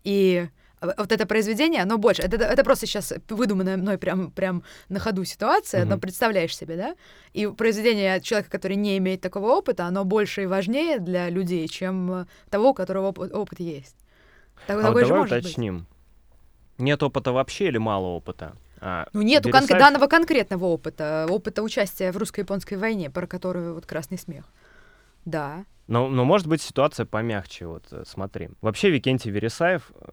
И 0.04 0.48
вот 0.80 1.12
это 1.12 1.26
произведение, 1.26 1.82
оно 1.82 1.98
больше. 1.98 2.22
Это, 2.22 2.36
это 2.36 2.64
просто 2.64 2.86
сейчас 2.86 3.12
выдуманная 3.28 3.76
мной 3.76 3.98
прям, 3.98 4.30
прям 4.30 4.62
на 4.88 4.98
ходу 4.98 5.24
ситуация, 5.24 5.82
mm-hmm. 5.84 5.88
но 5.88 5.98
представляешь 5.98 6.56
себе, 6.56 6.76
да? 6.76 6.96
И 7.32 7.46
произведение 7.46 8.20
человека, 8.20 8.50
который 8.50 8.76
не 8.76 8.98
имеет 8.98 9.20
такого 9.20 9.52
опыта, 9.52 9.86
оно 9.86 10.04
больше 10.04 10.42
и 10.42 10.46
важнее 10.46 10.98
для 10.98 11.30
людей, 11.30 11.66
чем 11.68 12.26
того, 12.50 12.70
у 12.70 12.74
которого 12.74 13.08
опыт, 13.08 13.32
опыт 13.32 13.60
есть. 13.60 13.96
Так, 14.66 14.84
а 14.84 14.90
вот 14.90 15.06
давай 15.06 15.24
уточним. 15.24 15.78
Быть. 15.78 15.86
Нет 16.78 17.02
опыта 17.02 17.32
вообще 17.32 17.68
или 17.68 17.78
мало 17.78 18.06
опыта? 18.06 18.54
А, 18.78 19.08
ну, 19.12 19.22
нету 19.22 19.48
Вересаев... 19.48 19.70
кон- 19.70 19.78
данного 19.78 20.06
конкретного 20.06 20.66
опыта, 20.66 21.26
опыта 21.30 21.62
участия 21.62 22.12
в 22.12 22.16
русско-японской 22.18 22.74
войне, 22.74 23.10
про 23.10 23.26
которую 23.26 23.74
вот 23.74 23.86
красный 23.86 24.18
смех. 24.18 24.44
Да. 25.24 25.64
Но, 25.86 26.08
но 26.08 26.24
может 26.24 26.46
быть 26.46 26.60
ситуация 26.60 27.06
помягче, 27.06 27.66
вот 27.66 27.84
э, 27.90 28.02
смотри. 28.06 28.50
Вообще 28.60 28.90
Викентий 28.90 29.30
Вересаев 29.30 29.90
э, 29.94 30.08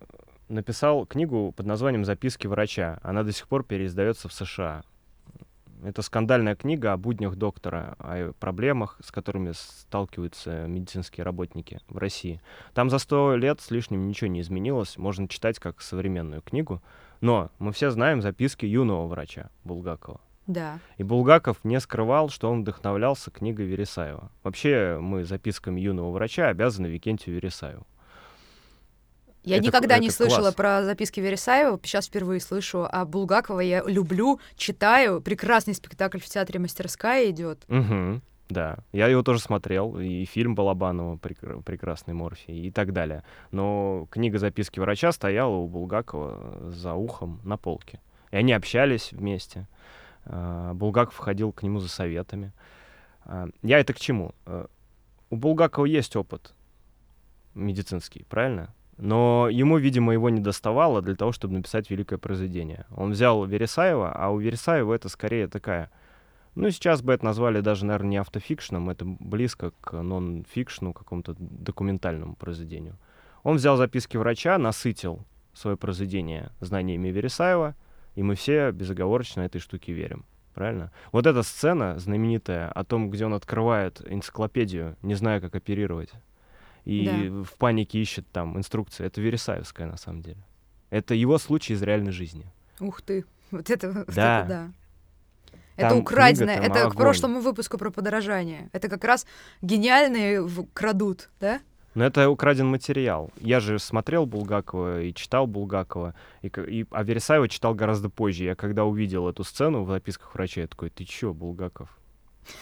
написал 0.53 1.05
книгу 1.05 1.51
под 1.51 1.65
названием 1.65 2.05
«Записки 2.05 2.47
врача». 2.47 2.99
Она 3.03 3.23
до 3.23 3.31
сих 3.31 3.47
пор 3.47 3.63
переиздается 3.63 4.29
в 4.29 4.33
США. 4.33 4.83
Это 5.83 6.01
скандальная 6.01 6.55
книга 6.55 6.93
о 6.93 6.97
буднях 6.97 7.35
доктора, 7.35 7.95
о 7.99 8.31
проблемах, 8.39 8.97
с 9.03 9.11
которыми 9.11 9.51
сталкиваются 9.51 10.65
медицинские 10.65 11.25
работники 11.25 11.81
в 11.89 11.97
России. 11.97 12.41
Там 12.73 12.89
за 12.89 12.99
сто 12.99 13.35
лет 13.35 13.59
с 13.59 13.69
лишним 13.69 14.07
ничего 14.07 14.29
не 14.29 14.39
изменилось, 14.39 14.97
можно 14.97 15.27
читать 15.27 15.59
как 15.59 15.81
современную 15.81 16.41
книгу. 16.41 16.81
Но 17.19 17.51
мы 17.59 17.73
все 17.73 17.91
знаем 17.91 18.21
записки 18.21 18.65
юного 18.65 19.07
врача 19.07 19.49
Булгакова. 19.65 20.21
Да. 20.47 20.79
И 20.97 21.03
Булгаков 21.03 21.57
не 21.63 21.79
скрывал, 21.79 22.29
что 22.29 22.49
он 22.49 22.61
вдохновлялся 22.61 23.31
книгой 23.31 23.65
Вересаева. 23.65 24.31
Вообще 24.43 24.97
мы 25.01 25.23
записками 25.23 25.79
юного 25.79 26.11
врача 26.11 26.47
обязаны 26.47 26.87
Викентию 26.87 27.35
Вересаеву. 27.35 27.85
Я 29.43 29.57
это, 29.57 29.65
никогда 29.65 29.95
это 29.95 30.03
не 30.03 30.09
слышала 30.09 30.41
класс. 30.41 30.55
про 30.55 30.83
записки 30.83 31.19
Вересаева, 31.19 31.79
сейчас 31.83 32.07
впервые 32.07 32.39
слышу. 32.39 32.87
А 32.89 33.05
Булгакова 33.05 33.59
я 33.59 33.83
люблю, 33.83 34.39
читаю. 34.55 35.21
Прекрасный 35.21 35.73
спектакль 35.73 36.19
в 36.19 36.25
театре 36.25 36.59
«Мастерская» 36.59 37.29
идет. 37.29 37.63
Угу, 37.67 38.21
да, 38.49 38.77
я 38.93 39.07
его 39.07 39.21
тоже 39.21 39.39
смотрел, 39.39 39.99
и 39.99 40.25
фильм 40.25 40.55
Балабанова 40.55 41.17
прек- 41.17 41.61
«Прекрасный 41.63 42.13
Морфий» 42.13 42.67
и 42.67 42.71
так 42.71 42.93
далее. 42.93 43.23
Но 43.51 44.07
книга 44.11 44.39
«Записки 44.39 44.79
врача» 44.79 45.11
стояла 45.11 45.55
у 45.55 45.67
Булгакова 45.67 46.71
за 46.71 46.93
ухом 46.93 47.41
на 47.43 47.57
полке. 47.57 47.99
И 48.31 48.35
они 48.37 48.53
общались 48.53 49.11
вместе. 49.11 49.67
А, 50.25 50.73
Булгаков 50.73 51.17
ходил 51.17 51.51
к 51.51 51.63
нему 51.63 51.79
за 51.79 51.89
советами. 51.89 52.53
А, 53.25 53.47
я 53.61 53.79
это 53.79 53.93
к 53.93 53.99
чему? 53.99 54.33
А, 54.45 54.67
у 55.29 55.35
Булгакова 55.35 55.85
есть 55.85 56.15
опыт 56.15 56.53
медицинский, 57.55 58.23
правильно? 58.29 58.73
Но 59.03 59.49
ему, 59.49 59.79
видимо, 59.79 60.13
его 60.13 60.29
не 60.29 60.39
доставало 60.39 61.01
для 61.01 61.15
того, 61.15 61.33
чтобы 61.33 61.55
написать 61.55 61.89
великое 61.89 62.17
произведение. 62.17 62.85
Он 62.95 63.11
взял 63.11 63.43
Вересаева, 63.43 64.13
а 64.13 64.29
у 64.29 64.39
Вересаева 64.39 64.93
это 64.93 65.09
скорее 65.09 65.49
такая... 65.49 65.91
Ну, 66.55 66.69
сейчас 66.69 67.01
бы 67.01 67.11
это 67.11 67.25
назвали 67.25 67.59
даже, 67.59 67.85
наверное, 67.85 68.11
не 68.11 68.17
автофикшном, 68.17 68.89
это 68.89 69.03
близко 69.03 69.73
к 69.81 70.01
нон-фикшну, 70.01 70.93
какому-то 70.93 71.35
документальному 71.37 72.35
произведению. 72.35 72.95
Он 73.43 73.57
взял 73.57 73.75
записки 73.75 74.15
врача, 74.15 74.57
насытил 74.57 75.25
свое 75.53 75.75
произведение 75.75 76.51
знаниями 76.61 77.09
Вересаева, 77.09 77.75
и 78.15 78.23
мы 78.23 78.35
все 78.35 78.71
безоговорочно 78.71 79.41
этой 79.41 79.59
штуке 79.59 79.91
верим. 79.91 80.23
Правильно? 80.53 80.93
Вот 81.11 81.27
эта 81.27 81.43
сцена 81.43 81.99
знаменитая 81.99 82.69
о 82.69 82.85
том, 82.85 83.09
где 83.09 83.25
он 83.25 83.33
открывает 83.33 84.01
энциклопедию, 84.09 84.95
не 85.01 85.15
зная, 85.15 85.41
как 85.41 85.55
оперировать 85.55 86.13
и 86.85 87.05
да. 87.05 87.43
в 87.43 87.53
панике 87.57 87.99
ищет 87.99 88.27
там 88.31 88.57
инструкции. 88.57 89.05
Это 89.05 89.21
Вересаевская, 89.21 89.87
на 89.87 89.97
самом 89.97 90.21
деле. 90.21 90.43
Это 90.89 91.15
его 91.15 91.37
случай 91.37 91.73
из 91.73 91.81
реальной 91.81 92.11
жизни. 92.11 92.45
Ух 92.79 93.01
ты, 93.01 93.25
вот 93.51 93.69
это 93.69 93.91
да. 93.91 93.99
Вот 93.99 94.09
это, 94.09 94.45
да. 94.47 94.71
Это 95.75 95.95
украденное, 95.95 96.59
это 96.59 96.81
огонь. 96.81 96.91
к 96.91 96.95
прошлому 96.95 97.39
выпуску 97.41 97.77
про 97.77 97.89
подорожание. 97.89 98.69
Это 98.73 98.89
как 98.89 99.03
раз 99.03 99.25
гениальные 99.61 100.47
крадут, 100.73 101.31
да? 101.39 101.61
Но 101.95 102.05
это 102.05 102.29
украден 102.29 102.67
материал. 102.67 103.31
Я 103.39 103.59
же 103.59 103.77
смотрел 103.77 104.25
Булгакова 104.25 105.01
и 105.01 105.13
читал 105.13 105.45
Булгакова, 105.45 106.15
и, 106.41 106.47
и, 106.47 106.85
а 106.89 107.03
Вересаева 107.03 107.47
читал 107.47 107.75
гораздо 107.75 108.09
позже. 108.09 108.45
Я 108.45 108.55
когда 108.55 108.83
увидел 108.83 109.27
эту 109.27 109.43
сцену 109.43 109.83
в 109.83 109.89
записках 109.89 110.33
врача, 110.33 110.61
я 110.61 110.67
такой, 110.67 110.89
ты 110.89 111.05
чё, 111.05 111.33
Булгаков? 111.33 111.89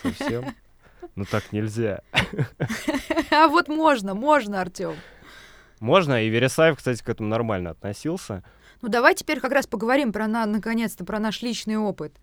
Совсем? 0.04 0.46
Ну 1.16 1.26
так 1.26 1.52
нельзя. 1.52 2.02
А 3.32 3.48
вот 3.48 3.68
можно, 3.70 4.14
можно, 4.14 4.62
Артем. 4.62 4.96
Можно, 5.80 6.24
и 6.24 6.30
Вересаев, 6.30 6.78
кстати, 6.78 7.02
к 7.02 7.10
этому 7.10 7.30
нормально 7.30 7.72
относился. 7.72 8.44
Ну 8.82 8.90
давай 8.90 9.16
теперь 9.16 9.40
как 9.40 9.52
раз 9.52 9.68
поговорим 9.68 10.12
про, 10.12 10.28
на, 10.28 10.46
наконец-то, 10.46 11.06
про 11.06 11.20
наш 11.20 11.42
личный 11.42 11.78
опыт. 11.78 12.14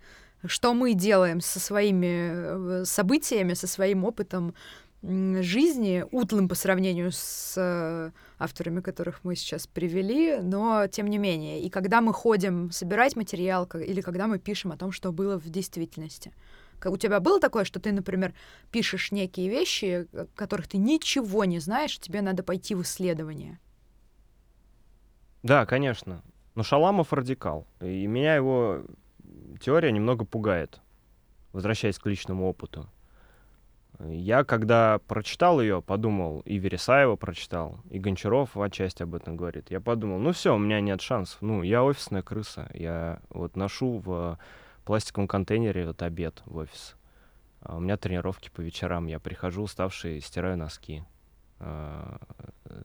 Что 0.45 0.73
мы 0.73 0.93
делаем 0.93 1.41
со 1.41 1.59
своими 1.59 2.81
э, 2.81 2.85
событиями, 2.85 3.53
со 3.53 3.67
своим 3.67 4.05
опытом 4.05 4.53
жизни, 5.01 6.05
утлым 6.11 6.49
по 6.49 6.55
сравнению 6.55 7.11
с 7.13 7.53
э, 7.55 8.11
авторами, 8.37 8.81
которых 8.81 9.23
мы 9.23 9.35
сейчас 9.35 9.65
привели, 9.65 10.39
но 10.41 10.87
тем 10.87 11.07
не 11.07 11.17
менее. 11.17 11.61
И 11.61 11.69
когда 11.69 12.01
мы 12.01 12.13
ходим 12.13 12.71
собирать 12.71 13.15
материал, 13.15 13.65
или 13.75 14.01
когда 14.01 14.27
мы 14.27 14.39
пишем 14.39 14.73
о 14.73 14.77
том, 14.77 14.91
что 14.91 15.11
было 15.13 15.39
в 15.39 15.49
действительности. 15.49 16.33
У 16.85 16.97
тебя 16.97 17.19
было 17.19 17.39
такое, 17.39 17.63
что 17.63 17.79
ты, 17.79 17.91
например, 17.91 18.33
пишешь 18.71 19.11
некие 19.11 19.49
вещи, 19.49 20.07
э, 20.11 20.25
которых 20.35 20.67
ты 20.67 20.77
ничего 20.77 21.45
не 21.45 21.59
знаешь, 21.59 21.99
тебе 21.99 22.21
надо 22.21 22.43
пойти 22.43 22.75
в 22.75 22.81
исследование? 22.81 23.59
Да, 25.43 25.65
конечно. 25.65 26.21
Но 26.55 26.63
Шаламов 26.63 27.13
радикал. 27.13 27.67
И 27.79 28.07
меня 28.07 28.35
его 28.35 28.83
теория 29.61 29.91
немного 29.91 30.25
пугает, 30.25 30.81
возвращаясь 31.53 31.99
к 31.99 32.05
личному 32.05 32.47
опыту. 32.47 32.89
Я, 34.07 34.45
когда 34.45 34.99
прочитал 35.07 35.59
ее, 35.59 35.81
подумал, 35.81 36.39
и 36.45 36.57
Вересаева 36.57 37.17
прочитал, 37.17 37.79
и 37.89 37.99
Гончаров 37.99 38.55
отчасти 38.55 39.03
об 39.03 39.13
этом 39.13 39.35
говорит. 39.35 39.69
Я 39.71 39.81
подумал, 39.81 40.19
ну 40.19 40.31
все, 40.31 40.55
у 40.55 40.57
меня 40.57 40.79
нет 40.79 41.01
шансов. 41.01 41.41
Ну, 41.41 41.63
я 41.63 41.83
офисная 41.83 42.21
крыса. 42.21 42.69
Я 42.73 43.19
вот 43.29 43.57
ношу 43.57 43.97
в 43.97 44.39
пластиковом 44.89 45.27
контейнере 45.27 45.85
вот 45.85 46.01
обед 46.01 46.41
в 46.47 46.57
офис. 46.57 46.95
А 47.61 47.77
у 47.77 47.79
меня 47.79 47.95
тренировки 47.95 48.49
по 48.49 48.61
вечерам. 48.61 49.05
Я 49.05 49.19
прихожу 49.19 49.61
уставший, 49.61 50.19
стираю 50.19 50.57
носки. 50.57 51.03
Э, 51.59 52.17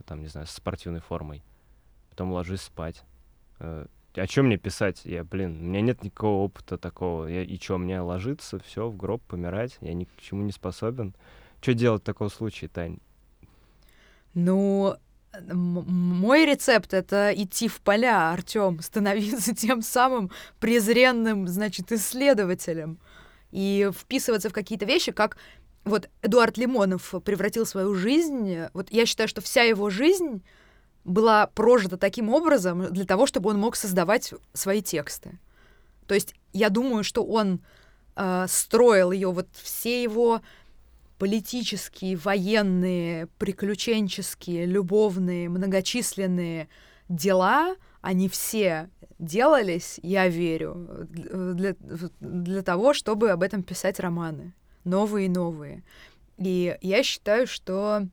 там, 0.05 0.21
не 0.21 0.27
знаю, 0.27 0.47
с 0.47 0.51
спортивной 0.51 1.01
формой. 1.01 1.43
Потом 2.11 2.31
ложусь 2.31 2.61
спать. 2.61 3.03
Э, 3.59 3.87
о 4.17 4.27
чем 4.27 4.49
мне 4.49 4.59
писать? 4.59 5.07
Я, 5.07 5.25
блин, 5.25 5.59
у 5.59 5.63
меня 5.63 5.81
нет 5.81 6.05
никакого 6.05 6.43
опыта 6.43 6.77
такого. 6.77 7.25
Я, 7.25 7.43
и 7.43 7.59
что, 7.59 7.79
мне 7.79 7.99
ложиться, 8.03 8.59
все, 8.59 8.87
в 8.91 8.99
гроб, 8.99 9.23
помирать? 9.23 9.79
Я 9.81 9.95
ни 9.95 10.05
к 10.05 10.11
чему 10.21 10.43
не 10.43 10.53
способен. 10.53 11.15
Что 11.63 11.73
делать 11.73 12.03
в 12.03 12.05
таком 12.05 12.29
случае, 12.29 12.69
Тань? 12.69 12.99
Ну, 14.35 14.95
мой 15.41 16.47
рецепт— 16.47 16.93
это 16.95 17.33
идти 17.35 17.69
в 17.69 17.81
поля, 17.81 18.33
Артем, 18.33 18.81
становиться 18.81 19.55
тем 19.57 19.83
самым 19.83 20.31
презренным, 20.61 21.49
значит, 21.49 21.93
исследователем 21.93 22.99
и 23.51 23.91
вписываться 23.97 24.51
в 24.51 24.53
какие-то 24.53 24.85
вещи, 24.85 25.13
как 25.13 25.37
вот 25.85 26.09
Эдуард 26.23 26.57
Лимонов 26.57 27.15
превратил 27.25 27.67
свою 27.67 27.95
жизнь. 27.95 28.59
Вот 28.73 28.91
я 28.91 29.07
считаю, 29.07 29.29
что 29.29 29.41
вся 29.41 29.63
его 29.63 29.91
жизнь 29.91 30.43
была 31.05 31.47
прожита 31.49 31.97
таким 31.97 32.31
образом 32.31 32.93
для 32.93 33.05
того, 33.05 33.27
чтобы 33.27 33.51
он 33.51 33.59
мог 33.59 33.77
создавать 33.77 34.33
свои 34.55 34.83
тексты. 34.83 35.39
То 36.07 36.15
есть 36.15 36.35
я 36.53 36.71
думаю, 36.71 37.05
что 37.05 37.25
он 37.25 37.61
э, 38.17 38.47
строил 38.49 39.13
ее, 39.13 39.31
вот 39.31 39.49
все 39.53 40.03
его 40.03 40.41
политические, 41.25 42.17
военные, 42.17 43.29
приключенческие, 43.39 44.67
любовные, 44.67 45.49
многочисленные 45.49 46.69
дела, 47.09 47.77
они 48.03 48.29
все 48.29 48.91
делались, 49.19 49.99
я 50.03 50.29
верю, 50.29 51.09
для, 51.09 51.77
для 52.21 52.61
того, 52.61 52.93
чтобы 52.93 53.31
об 53.31 53.43
этом 53.43 53.63
писать 53.63 54.01
романы. 54.01 54.53
Новые 54.85 55.25
и 55.25 55.31
новые. 55.31 55.83
И 56.37 56.77
я 56.83 57.03
считаю, 57.03 57.47
что 57.47 58.07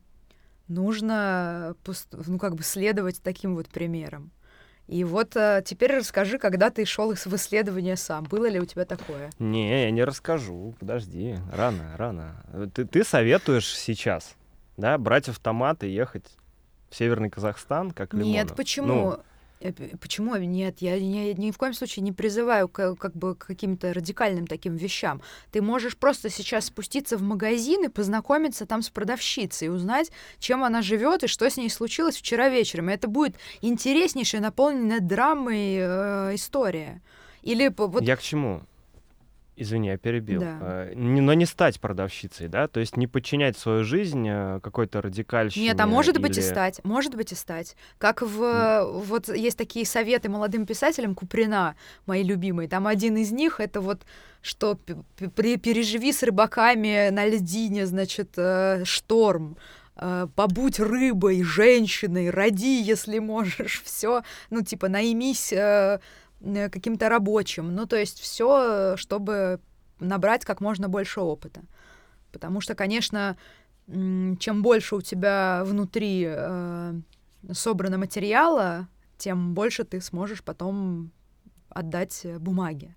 нужно 0.68 1.76
ну, 2.12 2.38
как 2.38 2.54
бы 2.54 2.62
следовать 2.62 3.20
таким 3.22 3.56
вот 3.56 3.68
примерам. 3.68 4.30
И 4.88 5.04
вот 5.04 5.36
а, 5.36 5.62
теперь 5.62 5.96
расскажи, 5.96 6.38
когда 6.38 6.70
ты 6.70 6.84
шел 6.84 7.14
в 7.14 7.34
исследование 7.36 7.96
сам. 7.96 8.24
Было 8.24 8.46
ли 8.46 8.60
у 8.60 8.64
тебя 8.64 8.84
такое? 8.84 9.30
Не, 9.38 9.84
я 9.84 9.90
не 9.90 10.04
расскажу. 10.04 10.74
Подожди. 10.78 11.36
Рано, 11.52 11.96
рано. 11.96 12.44
Ты, 12.74 12.84
ты 12.84 13.04
советуешь 13.04 13.74
сейчас, 13.76 14.34
да, 14.76 14.98
брать 14.98 15.28
автомат 15.28 15.84
и 15.84 15.88
ехать 15.88 16.26
в 16.90 16.96
Северный 16.96 17.30
Казахстан, 17.30 17.92
как 17.92 18.12
Лимонов? 18.12 18.32
Нет, 18.32 18.56
почему? 18.56 18.86
Ну, 18.86 19.20
почему? 20.00 20.36
Нет, 20.36 20.76
я, 20.80 20.94
я 20.94 21.34
ни 21.34 21.50
в 21.50 21.58
коем 21.58 21.74
случае 21.74 22.02
не 22.02 22.12
призываю 22.12 22.68
к, 22.68 22.94
как 22.96 23.14
бы 23.14 23.34
к 23.34 23.46
каким-то 23.46 23.92
радикальным 23.92 24.46
таким 24.46 24.76
вещам. 24.76 25.22
Ты 25.50 25.62
можешь 25.62 25.96
просто 25.96 26.30
сейчас 26.30 26.66
спуститься 26.66 27.16
в 27.16 27.22
магазин 27.22 27.84
и 27.84 27.88
познакомиться 27.88 28.66
там 28.66 28.82
с 28.82 28.90
продавщицей, 28.90 29.68
узнать, 29.68 30.10
чем 30.38 30.64
она 30.64 30.82
живет 30.82 31.24
и 31.24 31.26
что 31.26 31.48
с 31.48 31.56
ней 31.56 31.70
случилось 31.70 32.16
вчера 32.16 32.48
вечером. 32.48 32.90
И 32.90 32.92
это 32.92 33.08
будет 33.08 33.36
интереснейшая, 33.60 34.40
наполненная 34.40 35.00
драмой 35.00 35.76
э, 35.78 36.34
история. 36.34 37.02
Или 37.42 37.72
вот... 37.76 38.02
Я 38.02 38.16
к 38.16 38.22
чему? 38.22 38.62
Извини, 39.54 39.88
я 39.88 39.98
перебил. 39.98 40.40
Да. 40.40 40.58
Э, 40.60 40.92
но 40.94 41.34
не 41.34 41.44
стать 41.44 41.78
продавщицей, 41.78 42.48
да? 42.48 42.68
То 42.68 42.80
есть 42.80 42.96
не 42.96 43.06
подчинять 43.06 43.58
свою 43.58 43.84
жизнь 43.84 44.26
э, 44.26 44.60
какой-то 44.62 45.02
радикальщине. 45.02 45.66
Нет, 45.66 45.80
а 45.80 45.86
может 45.86 46.16
или... 46.16 46.22
быть 46.22 46.38
и 46.38 46.40
стать. 46.40 46.80
Может 46.84 47.14
быть 47.14 47.32
и 47.32 47.34
стать. 47.34 47.76
Как 47.98 48.22
в... 48.22 48.40
Mm. 48.40 49.02
Вот 49.04 49.28
есть 49.28 49.58
такие 49.58 49.84
советы 49.84 50.30
молодым 50.30 50.64
писателям 50.64 51.14
Куприна, 51.14 51.76
мои 52.06 52.22
любимые. 52.22 52.68
Там 52.68 52.86
один 52.86 53.16
из 53.16 53.30
них— 53.30 53.56
это 53.60 53.80
вот 53.80 54.02
что 54.40 54.74
переживи 54.74 56.12
с 56.12 56.22
рыбаками 56.22 57.10
на 57.10 57.26
льдине, 57.26 57.86
значит, 57.86 58.30
э, 58.36 58.84
шторм, 58.84 59.56
побудь 60.34 60.80
рыбой, 60.80 61.42
женщиной, 61.42 62.30
роди, 62.30 62.80
если 62.80 63.18
можешь, 63.18 63.82
все, 63.84 64.22
ну, 64.50 64.62
типа, 64.62 64.88
наймись 64.88 65.52
Э, 65.52 65.98
каким-то 66.42 67.08
рабочим. 67.08 67.74
Ну, 67.74 67.86
то 67.86 67.96
есть 67.96 68.20
все, 68.20 68.96
чтобы 68.96 69.60
набрать 70.00 70.44
как 70.44 70.60
можно 70.60 70.88
больше 70.88 71.20
опыта. 71.20 71.62
Потому 72.32 72.60
что, 72.60 72.74
конечно, 72.74 73.36
чем 73.86 74.62
больше 74.62 74.96
у 74.96 75.00
тебя 75.00 75.62
внутри 75.64 76.24
э, 76.26 76.94
собрано 77.52 77.98
материала, 77.98 78.88
тем 79.18 79.54
больше 79.54 79.84
ты 79.84 80.00
сможешь 80.00 80.42
потом 80.42 81.12
отдать 81.68 82.26
бумаге. 82.38 82.96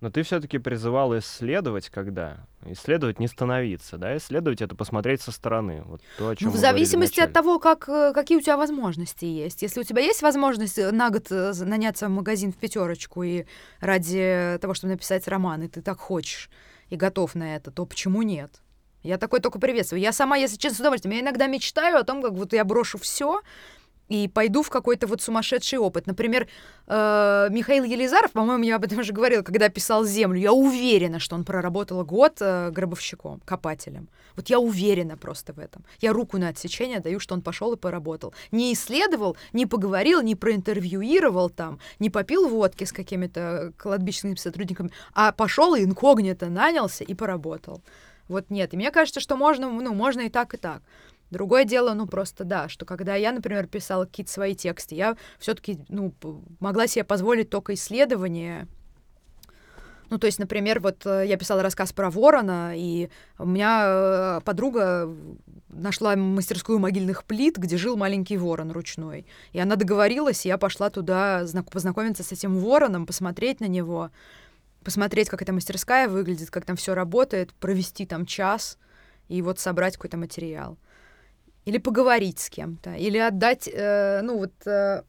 Но 0.00 0.10
ты 0.10 0.22
все-таки 0.22 0.58
призывал 0.58 1.16
исследовать, 1.18 1.88
когда? 1.90 2.46
Исследовать 2.64 3.18
не 3.18 3.26
становиться, 3.26 3.98
да? 3.98 4.16
Исследовать 4.16 4.62
это 4.62 4.76
посмотреть 4.76 5.22
со 5.22 5.32
стороны. 5.32 5.82
Вот 5.84 6.00
то, 6.16 6.28
о 6.28 6.36
чем 6.36 6.48
ну, 6.48 6.54
в 6.54 6.56
зависимости 6.56 7.20
от 7.20 7.32
того, 7.32 7.58
как, 7.58 7.88
э, 7.88 8.12
какие 8.14 8.38
у 8.38 8.40
тебя 8.40 8.56
возможности 8.56 9.24
есть. 9.24 9.62
Если 9.62 9.80
у 9.80 9.84
тебя 9.84 10.00
есть 10.00 10.22
возможность 10.22 10.78
э, 10.78 10.92
на 10.92 11.10
год 11.10 11.26
э, 11.30 11.52
наняться 11.64 12.06
в 12.06 12.10
магазин 12.10 12.52
в 12.52 12.56
пятерочку 12.56 13.24
и 13.24 13.46
ради 13.80 14.58
того, 14.60 14.74
чтобы 14.74 14.92
написать 14.92 15.26
роман, 15.26 15.62
и 15.62 15.68
ты 15.68 15.82
так 15.82 15.98
хочешь 15.98 16.48
и 16.90 16.96
готов 16.96 17.34
на 17.34 17.56
это, 17.56 17.72
то 17.72 17.84
почему 17.84 18.22
нет? 18.22 18.62
Я 19.02 19.18
такой 19.18 19.40
только 19.40 19.58
приветствую. 19.58 20.00
Я 20.00 20.12
сама, 20.12 20.36
если 20.36 20.56
честно, 20.56 20.76
с 20.76 20.80
удовольствием. 20.80 21.14
Я 21.14 21.22
иногда 21.22 21.46
мечтаю 21.46 21.98
о 21.98 22.04
том, 22.04 22.22
как 22.22 22.32
вот 22.32 22.52
я 22.52 22.64
брошу 22.64 22.98
все 22.98 23.40
и 24.08 24.28
пойду 24.28 24.62
в 24.62 24.70
какой-то 24.70 25.06
вот 25.06 25.22
сумасшедший 25.22 25.78
опыт. 25.78 26.06
Например, 26.06 26.48
э, 26.86 27.48
Михаил 27.50 27.84
Елизаров, 27.84 28.32
по-моему, 28.32 28.64
я 28.64 28.76
об 28.76 28.84
этом 28.84 28.98
уже 28.98 29.12
говорила, 29.12 29.42
когда 29.42 29.68
писал 29.68 30.04
«Землю», 30.04 30.40
я 30.40 30.52
уверена, 30.52 31.18
что 31.18 31.34
он 31.36 31.44
проработал 31.44 32.04
год 32.04 32.38
э, 32.40 32.70
гробовщиком, 32.70 33.40
копателем. 33.44 34.08
Вот 34.36 34.48
я 34.50 34.60
уверена 34.60 35.16
просто 35.16 35.52
в 35.52 35.58
этом. 35.58 35.84
Я 36.00 36.12
руку 36.12 36.38
на 36.38 36.48
отсечение 36.48 37.00
даю, 37.00 37.20
что 37.20 37.34
он 37.34 37.42
пошел 37.42 37.72
и 37.72 37.76
поработал. 37.76 38.32
Не 38.52 38.72
исследовал, 38.72 39.36
не 39.52 39.66
поговорил, 39.66 40.22
не 40.22 40.36
проинтервьюировал 40.36 41.50
там, 41.50 41.78
не 41.98 42.08
попил 42.08 42.48
водки 42.48 42.84
с 42.84 42.92
какими-то 42.92 43.72
кладбищенскими 43.76 44.36
сотрудниками, 44.36 44.90
а 45.12 45.32
пошел 45.32 45.74
и 45.74 45.84
инкогнито 45.84 46.46
нанялся 46.46 47.04
и 47.04 47.14
поработал. 47.14 47.82
Вот 48.28 48.50
нет. 48.50 48.74
И 48.74 48.76
мне 48.76 48.90
кажется, 48.90 49.20
что 49.20 49.36
можно, 49.36 49.70
ну, 49.70 49.94
можно 49.94 50.20
и 50.20 50.28
так, 50.28 50.54
и 50.54 50.56
так. 50.58 50.82
Другое 51.30 51.64
дело, 51.64 51.92
ну 51.92 52.06
просто 52.06 52.44
да, 52.44 52.68
что 52.68 52.86
когда 52.86 53.14
я, 53.14 53.32
например, 53.32 53.66
писала 53.66 54.06
какие-то 54.06 54.32
свои 54.32 54.54
тексты, 54.54 54.94
я 54.94 55.16
все-таки 55.38 55.78
ну, 55.88 56.14
могла 56.58 56.86
себе 56.86 57.04
позволить 57.04 57.50
только 57.50 57.74
исследование. 57.74 58.66
Ну, 60.10 60.18
то 60.18 60.26
есть, 60.26 60.38
например, 60.38 60.80
вот 60.80 61.04
э, 61.04 61.24
я 61.26 61.36
писала 61.36 61.62
рассказ 61.62 61.92
про 61.92 62.10
ворона, 62.10 62.72
и 62.74 63.10
у 63.38 63.44
меня 63.44 64.38
э, 64.38 64.40
подруга 64.42 65.14
нашла 65.68 66.16
мастерскую 66.16 66.78
могильных 66.78 67.24
плит, 67.24 67.58
где 67.58 67.76
жил 67.76 67.98
маленький 67.98 68.38
ворон 68.38 68.70
ручной. 68.70 69.26
И 69.52 69.60
она 69.60 69.76
договорилась, 69.76 70.46
и 70.46 70.48
я 70.48 70.56
пошла 70.56 70.88
туда 70.88 71.44
познакомиться 71.70 72.22
с 72.22 72.32
этим 72.32 72.58
вороном, 72.58 73.04
посмотреть 73.04 73.60
на 73.60 73.66
него, 73.66 74.10
посмотреть, 74.82 75.28
как 75.28 75.42
эта 75.42 75.52
мастерская 75.52 76.08
выглядит, 76.08 76.50
как 76.50 76.64
там 76.64 76.76
все 76.76 76.94
работает, 76.94 77.52
провести 77.52 78.06
там 78.06 78.24
час 78.24 78.78
и 79.28 79.42
вот 79.42 79.58
собрать 79.58 79.96
какой-то 79.96 80.16
материал 80.16 80.78
или 81.68 81.76
поговорить 81.78 82.38
с 82.38 82.48
кем-то, 82.48 82.94
или 82.94 83.18
отдать, 83.18 83.68
э, 83.70 84.22
ну 84.22 84.38
вот 84.38 84.66
э, 84.66 85.02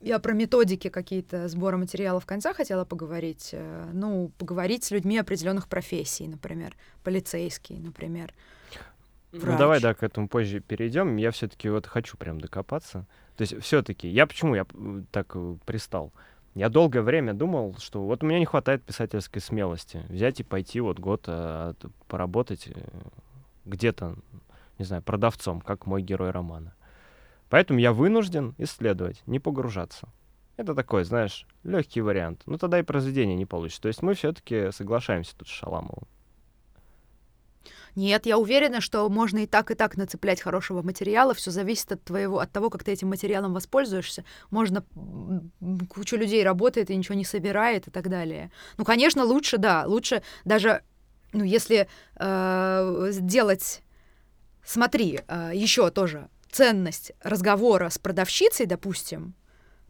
я 0.00 0.18
про 0.18 0.32
методики 0.32 0.88
какие-то 0.88 1.46
сбора 1.46 1.76
материала 1.76 2.18
в 2.18 2.26
конца 2.26 2.52
хотела 2.52 2.84
поговорить, 2.84 3.50
э, 3.52 3.90
ну 3.92 4.32
поговорить 4.36 4.82
с 4.82 4.90
людьми 4.90 5.18
определенных 5.18 5.68
профессий, 5.68 6.26
например, 6.26 6.74
полицейский, 7.04 7.78
например. 7.78 8.34
Врач. 9.30 9.52
Ну 9.52 9.58
давай, 9.58 9.80
да, 9.80 9.94
к 9.94 10.02
этому 10.02 10.26
позже 10.26 10.58
перейдем. 10.58 11.16
Я 11.16 11.30
все-таки 11.30 11.68
вот 11.68 11.86
хочу 11.86 12.16
прям 12.16 12.40
докопаться. 12.40 13.06
То 13.36 13.42
есть 13.42 13.60
все-таки 13.62 14.08
я 14.08 14.26
почему 14.26 14.56
я 14.56 14.66
так 15.12 15.30
э, 15.36 15.56
пристал? 15.64 16.12
Я 16.56 16.70
долгое 16.70 17.02
время 17.02 17.34
думал, 17.34 17.76
что 17.78 18.02
вот 18.02 18.24
у 18.24 18.26
меня 18.26 18.40
не 18.40 18.46
хватает 18.46 18.82
писательской 18.82 19.40
смелости 19.40 20.02
взять 20.08 20.40
и 20.40 20.42
пойти 20.42 20.80
вот 20.80 20.98
год 20.98 21.26
а, 21.28 21.74
поработать 22.08 22.66
э, 22.66 22.72
где-то 23.64 24.16
не 24.80 24.86
знаю, 24.86 25.02
продавцом, 25.02 25.60
как 25.60 25.86
мой 25.86 26.02
герой 26.02 26.30
романа. 26.30 26.74
Поэтому 27.50 27.78
я 27.78 27.92
вынужден 27.92 28.54
исследовать, 28.58 29.22
не 29.26 29.38
погружаться. 29.38 30.08
Это 30.56 30.74
такой, 30.74 31.04
знаешь, 31.04 31.46
легкий 31.64 32.00
вариант. 32.00 32.42
Ну 32.46 32.58
тогда 32.58 32.78
и 32.78 32.82
произведение 32.82 33.36
не 33.36 33.46
получится. 33.46 33.82
То 33.82 33.88
есть 33.88 34.02
мы 34.02 34.14
все-таки 34.14 34.72
соглашаемся 34.72 35.36
тут 35.36 35.48
с 35.48 35.50
Шаламовым. 35.50 36.06
Нет, 37.96 38.24
я 38.24 38.38
уверена, 38.38 38.80
что 38.80 39.08
можно 39.08 39.38
и 39.38 39.46
так, 39.46 39.70
и 39.70 39.74
так 39.74 39.96
нацеплять 39.96 40.40
хорошего 40.40 40.80
материала. 40.80 41.34
Все 41.34 41.50
зависит 41.50 41.92
от 41.92 42.04
твоего, 42.04 42.38
от 42.38 42.52
того, 42.52 42.70
как 42.70 42.84
ты 42.84 42.92
этим 42.92 43.08
материалом 43.08 43.52
воспользуешься. 43.52 44.24
Можно 44.50 44.84
куча 45.88 46.16
людей 46.16 46.44
работает 46.44 46.90
и 46.90 46.96
ничего 46.96 47.16
не 47.16 47.24
собирает 47.24 47.88
и 47.88 47.90
так 47.90 48.08
далее. 48.08 48.50
Ну, 48.78 48.84
конечно, 48.84 49.24
лучше, 49.24 49.58
да, 49.58 49.84
лучше 49.86 50.22
даже, 50.44 50.82
ну, 51.32 51.42
если 51.44 51.88
э, 52.16 53.08
сделать 53.10 53.82
Смотри, 54.72 55.18
а, 55.26 55.52
еще 55.52 55.90
тоже 55.90 56.28
ценность 56.48 57.10
разговора 57.22 57.88
с 57.88 57.98
продавщицей, 57.98 58.66
допустим, 58.66 59.34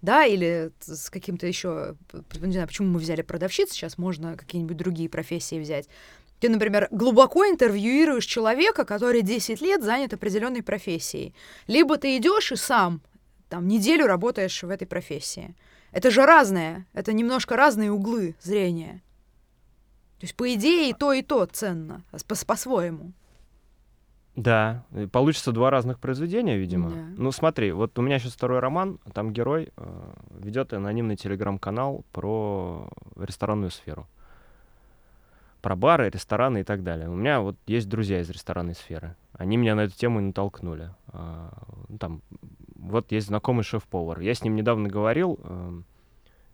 да, 0.01 0.25
или 0.25 0.73
с 0.81 1.11
каким-то 1.11 1.47
еще, 1.47 1.97
не 2.41 2.53
знаю, 2.53 2.67
почему 2.67 2.89
мы 2.89 2.99
взяли 2.99 3.21
продавщиц, 3.21 3.73
сейчас 3.73 3.99
можно 3.99 4.39
какие-нибудь 4.39 4.79
другие 4.79 5.11
профессии 5.11 5.61
взять. 5.61 5.87
Ты, 6.39 6.49
например, 6.49 6.89
глубоко 6.91 7.45
интервьюируешь 7.45 8.25
человека, 8.25 8.87
который 8.87 9.21
10 9.21 9.61
лет 9.61 9.83
занят 9.83 10.15
определенной 10.15 10.63
профессией. 10.63 11.35
Либо 11.67 11.99
ты 11.99 12.17
идешь 12.17 12.51
и 12.51 12.57
сам 12.57 13.03
там 13.51 13.69
неделю 13.69 14.07
работаешь 14.07 14.63
в 14.63 14.71
этой 14.71 14.87
профессии. 14.87 15.55
Это 15.93 16.11
же 16.11 16.25
разное, 16.25 16.87
это 16.95 17.13
немножко 17.13 17.55
разные 17.55 17.93
углы 17.93 18.35
зрения. 18.41 19.03
То 20.21 20.25
есть, 20.25 20.35
по 20.37 20.51
идее, 20.55 20.89
и 20.89 20.95
то, 20.95 21.13
и 21.13 21.21
то 21.21 21.45
ценно, 21.45 22.03
по-своему. 22.47 23.13
Да, 24.41 24.85
получится 25.13 25.53
два 25.53 25.69
разных 25.69 25.99
произведения, 25.99 26.57
видимо. 26.57 26.91
Да. 26.91 26.97
Ну, 27.19 27.31
смотри, 27.31 27.73
вот 27.73 27.99
у 27.99 28.03
меня 28.03 28.19
сейчас 28.19 28.33
второй 28.33 28.61
роман, 28.61 28.99
там 29.13 29.35
герой 29.35 29.69
э, 29.77 30.13
ведет 30.31 30.73
анонимный 30.73 31.17
телеграм-канал 31.17 32.07
про 32.13 32.89
ресторанную 33.17 33.71
сферу. 33.71 34.07
Про 35.61 35.77
бары, 35.77 36.09
рестораны 36.09 36.61
и 36.61 36.65
так 36.65 36.83
далее. 36.83 37.11
У 37.11 37.15
меня 37.15 37.41
вот 37.41 37.57
есть 37.67 37.87
друзья 37.91 38.21
из 38.21 38.31
ресторанной 38.31 38.75
сферы. 38.75 39.15
Они 39.35 39.59
меня 39.59 39.75
на 39.75 39.83
эту 39.83 39.97
тему 39.97 40.21
и 40.21 40.23
натолкнули. 40.23 40.89
Э, 41.13 41.51
там, 41.99 42.23
вот 42.77 43.13
есть 43.13 43.27
знакомый 43.27 43.63
шеф-повар. 43.63 44.21
Я 44.21 44.33
с 44.33 44.43
ним 44.43 44.57
недавно 44.57 44.89
говорил, 44.89 45.39
э, 45.43 45.83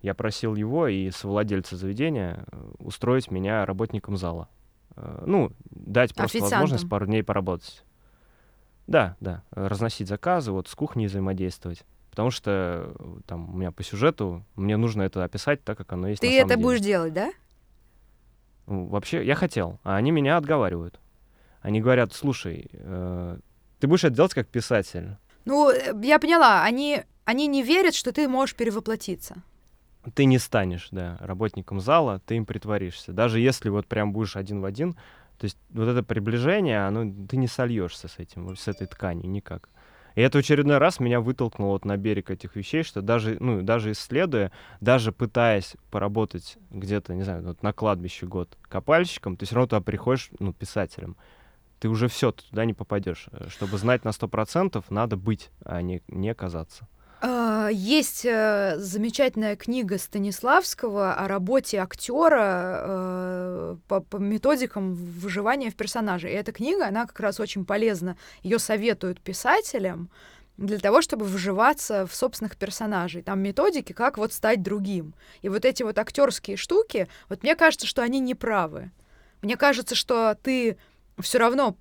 я 0.02 0.14
просил 0.14 0.56
его 0.56 0.88
и 0.88 1.10
совладельца 1.10 1.76
заведения 1.76 2.44
э, 2.50 2.72
устроить 2.78 3.30
меня 3.30 3.64
работником 3.64 4.16
зала. 4.16 4.48
Э, 4.96 5.24
ну, 5.26 5.52
дать 5.70 6.14
просто 6.14 6.40
возможность 6.40 6.88
пару 6.88 7.06
дней 7.06 7.22
поработать. 7.22 7.84
Да, 8.86 9.16
да, 9.20 9.42
разносить 9.50 10.08
заказы, 10.08 10.52
вот 10.52 10.68
с 10.68 10.74
кухней 10.74 11.06
взаимодействовать. 11.06 11.84
Потому 12.10 12.30
что 12.30 12.94
э, 12.98 13.16
там 13.26 13.54
у 13.54 13.58
меня 13.58 13.72
по 13.72 13.82
сюжету 13.82 14.44
мне 14.54 14.76
нужно 14.76 15.02
это 15.02 15.22
описать 15.24 15.62
так, 15.64 15.76
как 15.76 15.92
оно 15.92 16.08
есть. 16.08 16.20
Ты 16.20 16.28
на 16.28 16.34
это 16.34 16.48
самом 16.50 16.62
будешь 16.62 16.80
деле. 16.80 16.92
делать, 16.92 17.12
да? 17.12 17.32
Ну, 18.66 18.86
вообще, 18.86 19.24
я 19.24 19.34
хотел, 19.34 19.78
а 19.84 19.96
они 19.96 20.10
меня 20.10 20.36
отговаривают. 20.36 20.98
Они 21.60 21.80
говорят, 21.80 22.14
слушай, 22.14 22.70
э, 22.72 23.38
ты 23.80 23.86
будешь 23.86 24.04
это 24.04 24.14
делать 24.14 24.34
как 24.34 24.46
писатель. 24.46 25.16
Ну, 25.44 25.70
э, 25.70 25.92
я 26.02 26.18
поняла, 26.18 26.62
они, 26.62 27.02
они 27.24 27.48
не 27.48 27.62
верят, 27.62 27.94
что 27.94 28.12
ты 28.12 28.28
можешь 28.28 28.54
перевоплотиться 28.54 29.42
ты 30.14 30.24
не 30.24 30.38
станешь, 30.38 30.88
да, 30.90 31.16
работником 31.20 31.80
зала, 31.80 32.20
ты 32.26 32.36
им 32.36 32.46
притворишься. 32.46 33.12
Даже 33.12 33.40
если 33.40 33.68
вот 33.68 33.86
прям 33.86 34.12
будешь 34.12 34.36
один 34.36 34.60
в 34.60 34.64
один, 34.64 34.94
то 35.38 35.44
есть 35.44 35.58
вот 35.70 35.88
это 35.88 36.02
приближение, 36.02 36.86
оно, 36.86 37.12
ты 37.26 37.36
не 37.36 37.46
сольешься 37.46 38.08
с 38.08 38.18
этим, 38.18 38.56
с 38.56 38.68
этой 38.68 38.86
тканью 38.86 39.28
никак. 39.28 39.68
И 40.14 40.22
это 40.22 40.38
очередной 40.38 40.78
раз 40.78 40.98
меня 40.98 41.20
вытолкнуло 41.20 41.72
вот 41.72 41.84
на 41.84 41.98
берег 41.98 42.30
этих 42.30 42.56
вещей, 42.56 42.82
что 42.82 43.02
даже, 43.02 43.36
ну, 43.38 43.60
даже 43.60 43.92
исследуя, 43.92 44.50
даже 44.80 45.12
пытаясь 45.12 45.76
поработать 45.90 46.56
где-то, 46.70 47.14
не 47.14 47.22
знаю, 47.22 47.42
вот 47.42 47.62
на 47.62 47.74
кладбище 47.74 48.26
год 48.26 48.56
копальщиком, 48.62 49.36
ты 49.36 49.44
все 49.44 49.56
равно 49.56 49.68
туда 49.68 49.80
приходишь, 49.82 50.30
ну, 50.38 50.54
писателем. 50.54 51.16
Ты 51.80 51.90
уже 51.90 52.08
все, 52.08 52.32
туда 52.32 52.64
не 52.64 52.72
попадешь. 52.72 53.26
Э, 53.30 53.48
чтобы 53.50 53.76
знать 53.76 54.06
на 54.06 54.12
сто 54.12 54.26
процентов, 54.26 54.90
надо 54.90 55.18
быть, 55.18 55.50
а 55.62 55.82
не, 55.82 56.02
не 56.08 56.34
казаться. 56.34 56.88
А, 57.20 57.68
есть 57.72 58.26
э, 58.26 58.74
замечательная 58.78 59.56
книга 59.56 59.98
Станиславского 59.98 61.14
о 61.14 61.28
работе 61.28 61.78
актера 61.80 62.80
э, 62.82 63.76
по, 63.88 64.00
по 64.00 64.16
методикам 64.18 64.94
выживания 64.94 65.70
в 65.70 65.76
персонаже. 65.76 66.30
И 66.30 66.34
эта 66.34 66.52
книга, 66.52 66.86
она 66.86 67.06
как 67.06 67.18
раз 67.20 67.40
очень 67.40 67.64
полезна. 67.64 68.18
Ее 68.42 68.58
советуют 68.58 69.20
писателям 69.20 70.10
для 70.58 70.78
того, 70.78 71.00
чтобы 71.00 71.24
выживаться 71.24 72.06
в 72.06 72.14
собственных 72.14 72.56
персонажей. 72.56 73.22
Там 73.22 73.40
методики, 73.40 73.92
как 73.92 74.18
вот 74.18 74.32
стать 74.32 74.62
другим. 74.62 75.14
И 75.40 75.48
вот 75.48 75.64
эти 75.64 75.82
вот 75.82 75.98
актерские 75.98 76.58
штуки, 76.58 77.08
вот 77.30 77.42
мне 77.42 77.56
кажется, 77.56 77.86
что 77.86 78.02
они 78.02 78.20
неправы. 78.20 78.90
Мне 79.40 79.56
кажется, 79.56 79.94
что 79.94 80.36
ты 80.42 80.76
все 81.18 81.38
равно 81.38 81.76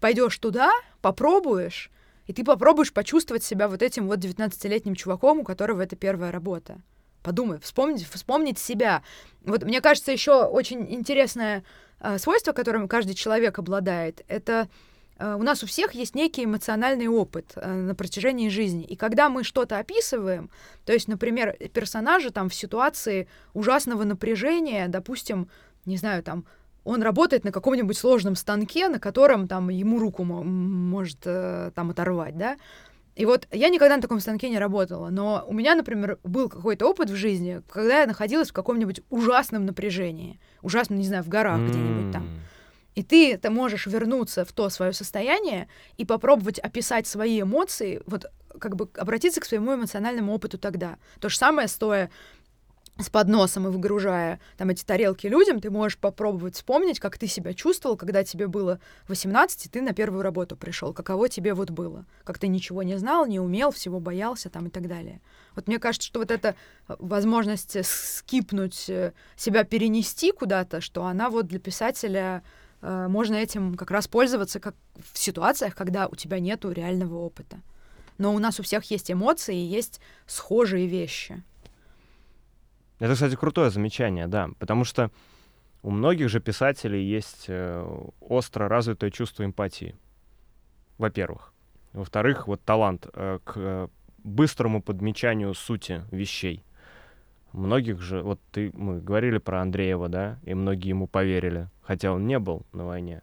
пойдешь 0.00 0.38
туда, 0.38 0.72
попробуешь, 1.02 1.90
и 2.26 2.32
ты 2.32 2.44
попробуешь 2.44 2.92
почувствовать 2.92 3.44
себя 3.44 3.68
вот 3.68 3.82
этим 3.82 4.06
вот 4.06 4.18
19-летним 4.18 4.94
чуваком, 4.94 5.40
у 5.40 5.44
которого 5.44 5.82
это 5.82 5.96
первая 5.96 6.32
работа. 6.32 6.80
Подумай, 7.22 7.58
вспомнить, 7.60 8.06
вспомнить 8.06 8.58
себя. 8.58 9.02
Вот 9.44 9.64
мне 9.64 9.80
кажется, 9.80 10.12
еще 10.12 10.44
очень 10.44 10.92
интересное 10.92 11.64
э, 12.00 12.18
свойство, 12.18 12.52
которым 12.52 12.86
каждый 12.86 13.14
человек 13.14 13.58
обладает, 13.58 14.22
это 14.28 14.68
э, 15.18 15.34
у 15.34 15.42
нас 15.42 15.62
у 15.62 15.66
всех 15.66 15.92
есть 15.94 16.14
некий 16.14 16.44
эмоциональный 16.44 17.08
опыт 17.08 17.52
э, 17.56 17.72
на 17.72 17.94
протяжении 17.94 18.50
жизни. 18.50 18.84
И 18.84 18.94
когда 18.94 19.30
мы 19.30 19.42
что-то 19.42 19.78
описываем, 19.78 20.50
то 20.84 20.92
есть, 20.92 21.08
например, 21.08 21.56
персонажа 21.72 22.30
там 22.30 22.50
в 22.50 22.54
ситуации 22.54 23.26
ужасного 23.54 24.04
напряжения, 24.04 24.88
допустим, 24.88 25.48
не 25.86 25.96
знаю, 25.96 26.22
там 26.22 26.44
он 26.84 27.02
работает 27.02 27.44
на 27.44 27.52
каком-нибудь 27.52 27.96
сложном 27.96 28.36
станке, 28.36 28.88
на 28.88 28.98
котором 28.98 29.48
там 29.48 29.70
ему 29.70 29.98
руку 29.98 30.22
может 30.24 31.18
э, 31.24 31.70
там 31.74 31.90
оторвать, 31.90 32.36
да. 32.36 32.56
И 33.16 33.26
вот 33.26 33.46
я 33.52 33.68
никогда 33.68 33.96
на 33.96 34.02
таком 34.02 34.18
станке 34.20 34.48
не 34.48 34.58
работала, 34.58 35.08
но 35.08 35.44
у 35.46 35.52
меня, 35.52 35.76
например, 35.76 36.18
был 36.24 36.48
какой-то 36.48 36.88
опыт 36.88 37.10
в 37.10 37.14
жизни, 37.14 37.62
когда 37.70 38.00
я 38.00 38.06
находилась 38.06 38.50
в 38.50 38.52
каком-нибудь 38.52 39.02
ужасном 39.08 39.66
напряжении, 39.66 40.40
ужасном, 40.62 40.98
не 40.98 41.06
знаю, 41.06 41.22
в 41.22 41.28
горах 41.28 41.60
mm. 41.60 41.68
где-нибудь 41.68 42.12
там. 42.12 42.28
И 42.96 43.02
ты, 43.02 43.38
ты 43.38 43.50
можешь 43.50 43.86
вернуться 43.86 44.44
в 44.44 44.52
то 44.52 44.68
свое 44.68 44.92
состояние 44.92 45.68
и 45.96 46.04
попробовать 46.04 46.58
описать 46.58 47.06
свои 47.06 47.40
эмоции, 47.40 48.02
вот 48.06 48.26
как 48.58 48.76
бы 48.76 48.88
обратиться 48.96 49.40
к 49.40 49.44
своему 49.44 49.74
эмоциональному 49.74 50.32
опыту 50.32 50.58
тогда. 50.58 50.96
То 51.20 51.28
же 51.28 51.36
самое, 51.36 51.68
стоя 51.68 52.10
с 52.98 53.10
подносом 53.10 53.66
и 53.66 53.70
выгружая 53.70 54.38
там 54.56 54.70
эти 54.70 54.84
тарелки 54.84 55.26
людям, 55.26 55.60
ты 55.60 55.70
можешь 55.70 55.98
попробовать 55.98 56.54
вспомнить, 56.54 57.00
как 57.00 57.18
ты 57.18 57.26
себя 57.26 57.52
чувствовал, 57.52 57.96
когда 57.96 58.22
тебе 58.22 58.46
было 58.46 58.78
18, 59.08 59.66
и 59.66 59.68
ты 59.68 59.82
на 59.82 59.92
первую 59.92 60.22
работу 60.22 60.56
пришел, 60.56 60.92
каково 60.92 61.28
тебе 61.28 61.54
вот 61.54 61.70
было, 61.70 62.06
как 62.22 62.38
ты 62.38 62.46
ничего 62.46 62.84
не 62.84 62.96
знал, 62.96 63.26
не 63.26 63.40
умел, 63.40 63.72
всего 63.72 63.98
боялся 63.98 64.48
там 64.48 64.68
и 64.68 64.70
так 64.70 64.86
далее. 64.86 65.20
Вот 65.56 65.66
мне 65.66 65.80
кажется, 65.80 66.06
что 66.06 66.20
вот 66.20 66.30
эта 66.30 66.54
э, 66.88 66.96
возможность 67.00 67.84
скипнуть, 67.84 68.88
э, 68.88 69.12
себя 69.36 69.64
перенести 69.64 70.30
куда-то, 70.30 70.80
что 70.80 71.04
она 71.04 71.30
вот 71.30 71.48
для 71.48 71.58
писателя 71.58 72.44
э, 72.80 73.08
можно 73.08 73.34
этим 73.34 73.74
как 73.74 73.90
раз 73.90 74.06
пользоваться 74.06 74.60
как 74.60 74.76
в 75.12 75.18
ситуациях, 75.18 75.74
когда 75.74 76.06
у 76.06 76.14
тебя 76.14 76.38
нету 76.38 76.70
реального 76.70 77.18
опыта. 77.18 77.60
Но 78.18 78.32
у 78.32 78.38
нас 78.38 78.60
у 78.60 78.62
всех 78.62 78.84
есть 78.92 79.10
эмоции 79.10 79.56
и 79.56 79.66
есть 79.66 80.00
схожие 80.26 80.86
вещи. 80.86 81.42
Это, 82.98 83.14
кстати, 83.14 83.34
крутое 83.34 83.70
замечание, 83.70 84.26
да, 84.26 84.50
потому 84.58 84.84
что 84.84 85.10
у 85.82 85.90
многих 85.90 86.28
же 86.28 86.40
писателей 86.40 87.04
есть 87.04 87.46
э, 87.48 88.02
остро 88.20 88.68
развитое 88.68 89.10
чувство 89.10 89.44
эмпатии, 89.44 89.96
во-первых. 90.96 91.52
Во-вторых, 91.92 92.46
вот 92.46 92.62
талант 92.62 93.06
э, 93.12 93.38
к 93.44 93.90
быстрому 94.22 94.80
подмечанию 94.80 95.54
сути 95.54 96.02
вещей. 96.10 96.64
Многих 97.52 98.00
же, 98.00 98.22
вот 98.22 98.40
ты, 98.50 98.72
мы 98.74 99.00
говорили 99.00 99.38
про 99.38 99.60
Андреева, 99.60 100.08
да, 100.08 100.38
и 100.44 100.54
многие 100.54 100.88
ему 100.88 101.06
поверили, 101.06 101.68
хотя 101.82 102.12
он 102.12 102.26
не 102.26 102.38
был 102.38 102.64
на 102.72 102.86
войне. 102.86 103.22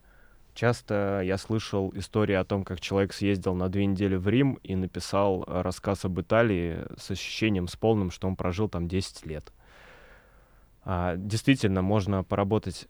Часто 0.53 1.21
я 1.23 1.37
слышал 1.37 1.91
истории 1.95 2.35
о 2.35 2.43
том, 2.43 2.63
как 2.63 2.81
человек 2.81 3.13
съездил 3.13 3.55
на 3.55 3.69
две 3.69 3.85
недели 3.85 4.15
в 4.15 4.27
Рим 4.27 4.59
и 4.63 4.75
написал 4.75 5.43
рассказ 5.47 6.05
об 6.05 6.19
Италии 6.19 6.85
с 6.97 7.09
ощущением, 7.09 7.67
с 7.67 7.75
полным, 7.75 8.11
что 8.11 8.27
он 8.27 8.35
прожил 8.35 8.69
там 8.69 8.87
10 8.87 9.25
лет 9.25 9.51
а, 10.83 11.15
действительно 11.15 11.81
можно 11.81 12.23
поработать. 12.23 12.87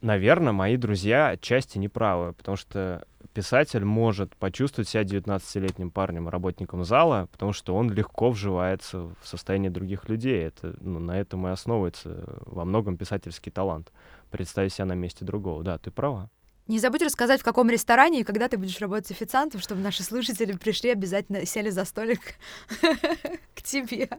Наверное, 0.00 0.52
мои 0.52 0.76
друзья 0.76 1.30
отчасти 1.30 1.76
неправы, 1.78 2.32
потому 2.32 2.56
что 2.56 3.04
писатель 3.34 3.84
может 3.84 4.36
почувствовать 4.36 4.88
себя 4.88 5.02
19-летним 5.02 5.90
парнем, 5.90 6.28
работником 6.28 6.84
зала, 6.84 7.28
потому 7.32 7.52
что 7.52 7.74
он 7.74 7.90
легко 7.90 8.30
вживается 8.30 8.98
в 9.00 9.16
состояние 9.24 9.70
других 9.70 10.08
людей. 10.08 10.44
Это, 10.44 10.76
ну, 10.80 11.00
на 11.00 11.18
этом 11.18 11.46
и 11.48 11.50
основывается 11.50 12.24
во 12.46 12.64
многом 12.64 12.96
писательский 12.96 13.50
талант. 13.50 13.92
Представить 14.30 14.72
себя 14.72 14.84
на 14.84 14.94
месте 14.94 15.24
другого. 15.24 15.64
Да, 15.64 15.78
ты 15.78 15.90
права. 15.90 16.30
Не 16.68 16.78
забудь 16.78 17.02
рассказать, 17.02 17.40
в 17.40 17.44
каком 17.44 17.70
ресторане 17.70 18.20
и 18.20 18.24
когда 18.24 18.46
ты 18.46 18.58
будешь 18.58 18.78
работать 18.78 19.10
официантом, 19.10 19.60
чтобы 19.60 19.80
наши 19.80 20.02
слушатели 20.02 20.52
пришли 20.52 20.90
обязательно 20.90 21.46
сели 21.46 21.70
за 21.70 21.84
столик 21.86 22.20
к 23.54 23.62
тебе. 23.62 24.10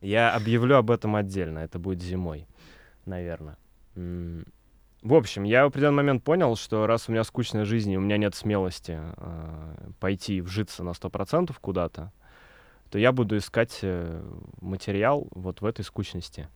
Я 0.00 0.34
объявлю 0.34 0.76
об 0.76 0.90
этом 0.90 1.16
отдельно. 1.16 1.60
Это 1.60 1.78
будет 1.78 2.02
зимой, 2.02 2.46
наверное. 3.04 3.56
В 3.94 5.14
общем, 5.14 5.44
я 5.44 5.64
в 5.64 5.68
определенный 5.68 5.96
момент 5.96 6.24
понял, 6.24 6.56
что 6.56 6.86
раз 6.86 7.08
у 7.08 7.12
меня 7.12 7.22
скучная 7.24 7.64
жизнь, 7.64 7.92
и 7.92 7.96
у 7.96 8.00
меня 8.00 8.16
нет 8.16 8.34
смелости 8.34 8.98
э, 8.98 9.90
пойти 10.00 10.40
вжиться 10.40 10.82
на 10.82 10.90
100% 10.90 11.54
куда-то, 11.60 12.12
то 12.90 12.98
я 12.98 13.12
буду 13.12 13.36
искать 13.36 13.78
э, 13.82 14.22
материал 14.60 15.28
вот 15.30 15.60
в 15.60 15.66
этой 15.66 15.84
скучности. 15.84 16.48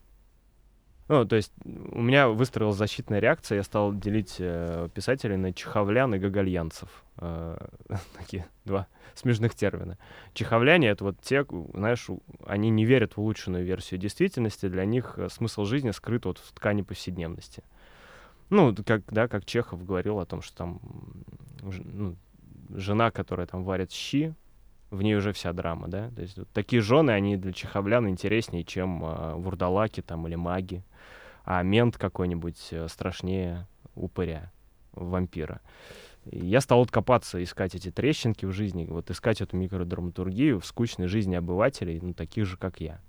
Ну, 1.08 1.24
то 1.24 1.36
есть 1.36 1.52
у 1.64 2.00
меня 2.00 2.28
выстроилась 2.28 2.76
защитная 2.76 3.18
реакция, 3.18 3.56
я 3.56 3.62
стал 3.64 3.92
делить 3.92 4.36
э, 4.38 4.88
писателей 4.94 5.36
на 5.36 5.52
чеховлян 5.52 6.14
и 6.14 6.18
гогольянцев. 6.18 6.88
Э, 7.18 7.58
такие 8.16 8.46
два 8.64 8.86
смежных 9.14 9.54
термина. 9.54 9.98
Чеховляне— 10.32 10.88
это 10.90 11.04
вот 11.04 11.20
те, 11.20 11.44
знаешь, 11.74 12.06
они 12.46 12.70
не 12.70 12.84
верят 12.84 13.16
в 13.16 13.20
улучшенную 13.20 13.64
версию 13.64 14.00
действительности, 14.00 14.68
для 14.68 14.84
них 14.84 15.14
э, 15.16 15.28
смысл 15.28 15.64
жизни 15.64 15.90
скрыт 15.90 16.24
вот 16.24 16.38
в 16.38 16.52
ткани 16.52 16.82
повседневности. 16.82 17.62
Ну, 18.48 18.74
как, 18.86 19.02
да, 19.12 19.28
как 19.28 19.44
Чехов 19.44 19.84
говорил 19.84 20.18
о 20.20 20.26
том, 20.26 20.40
что 20.42 20.56
там 20.56 20.80
ну, 21.62 22.16
жена, 22.70 23.10
которая 23.10 23.46
там 23.46 23.64
варит 23.64 23.90
щи, 23.90 24.34
в 24.90 25.02
ней 25.02 25.16
уже 25.16 25.32
вся 25.32 25.52
драма, 25.52 25.88
да. 25.88 26.10
То 26.10 26.22
есть 26.22 26.36
вот 26.36 26.48
такие 26.50 26.82
жены, 26.82 27.12
они 27.12 27.36
для 27.36 27.52
чеховлян 27.52 28.08
интереснее, 28.08 28.62
чем 28.62 29.04
э, 29.04 29.34
вурдалаки 29.34 30.02
там 30.02 30.26
или 30.26 30.34
маги 30.34 30.84
а 31.44 31.62
мент 31.62 31.98
какой-нибудь 31.98 32.68
э, 32.70 32.88
страшнее 32.88 33.66
упыря, 33.94 34.52
вампира. 34.92 35.60
Я 36.24 36.60
стал 36.60 36.78
вот 36.78 36.90
копаться, 36.90 37.42
искать 37.42 37.74
эти 37.74 37.90
трещинки 37.90 38.46
в 38.46 38.52
жизни, 38.52 38.86
вот 38.88 39.10
искать 39.10 39.40
эту 39.40 39.56
микродраматургию 39.56 40.60
в 40.60 40.66
скучной 40.66 41.08
жизни 41.08 41.34
обывателей, 41.34 41.98
ну, 42.00 42.14
таких 42.14 42.46
же, 42.46 42.56
как 42.56 42.80
я. 42.80 43.00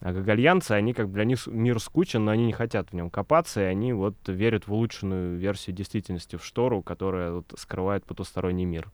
А 0.00 0.12
гогольянцы, 0.12 0.72
они 0.72 0.94
как 0.94 1.12
для 1.12 1.24
них 1.24 1.48
мир 1.48 1.80
скучен, 1.80 2.24
но 2.24 2.30
они 2.30 2.46
не 2.46 2.52
хотят 2.52 2.90
в 2.90 2.92
нем 2.92 3.10
копаться, 3.10 3.60
и 3.60 3.64
они 3.64 3.92
вот 3.92 4.14
верят 4.28 4.68
в 4.68 4.72
улучшенную 4.72 5.36
версию 5.36 5.74
действительности, 5.74 6.36
в 6.36 6.44
штору, 6.44 6.82
которая 6.82 7.32
вот 7.32 7.52
скрывает 7.56 8.04
потусторонний 8.04 8.64
мир 8.64 8.92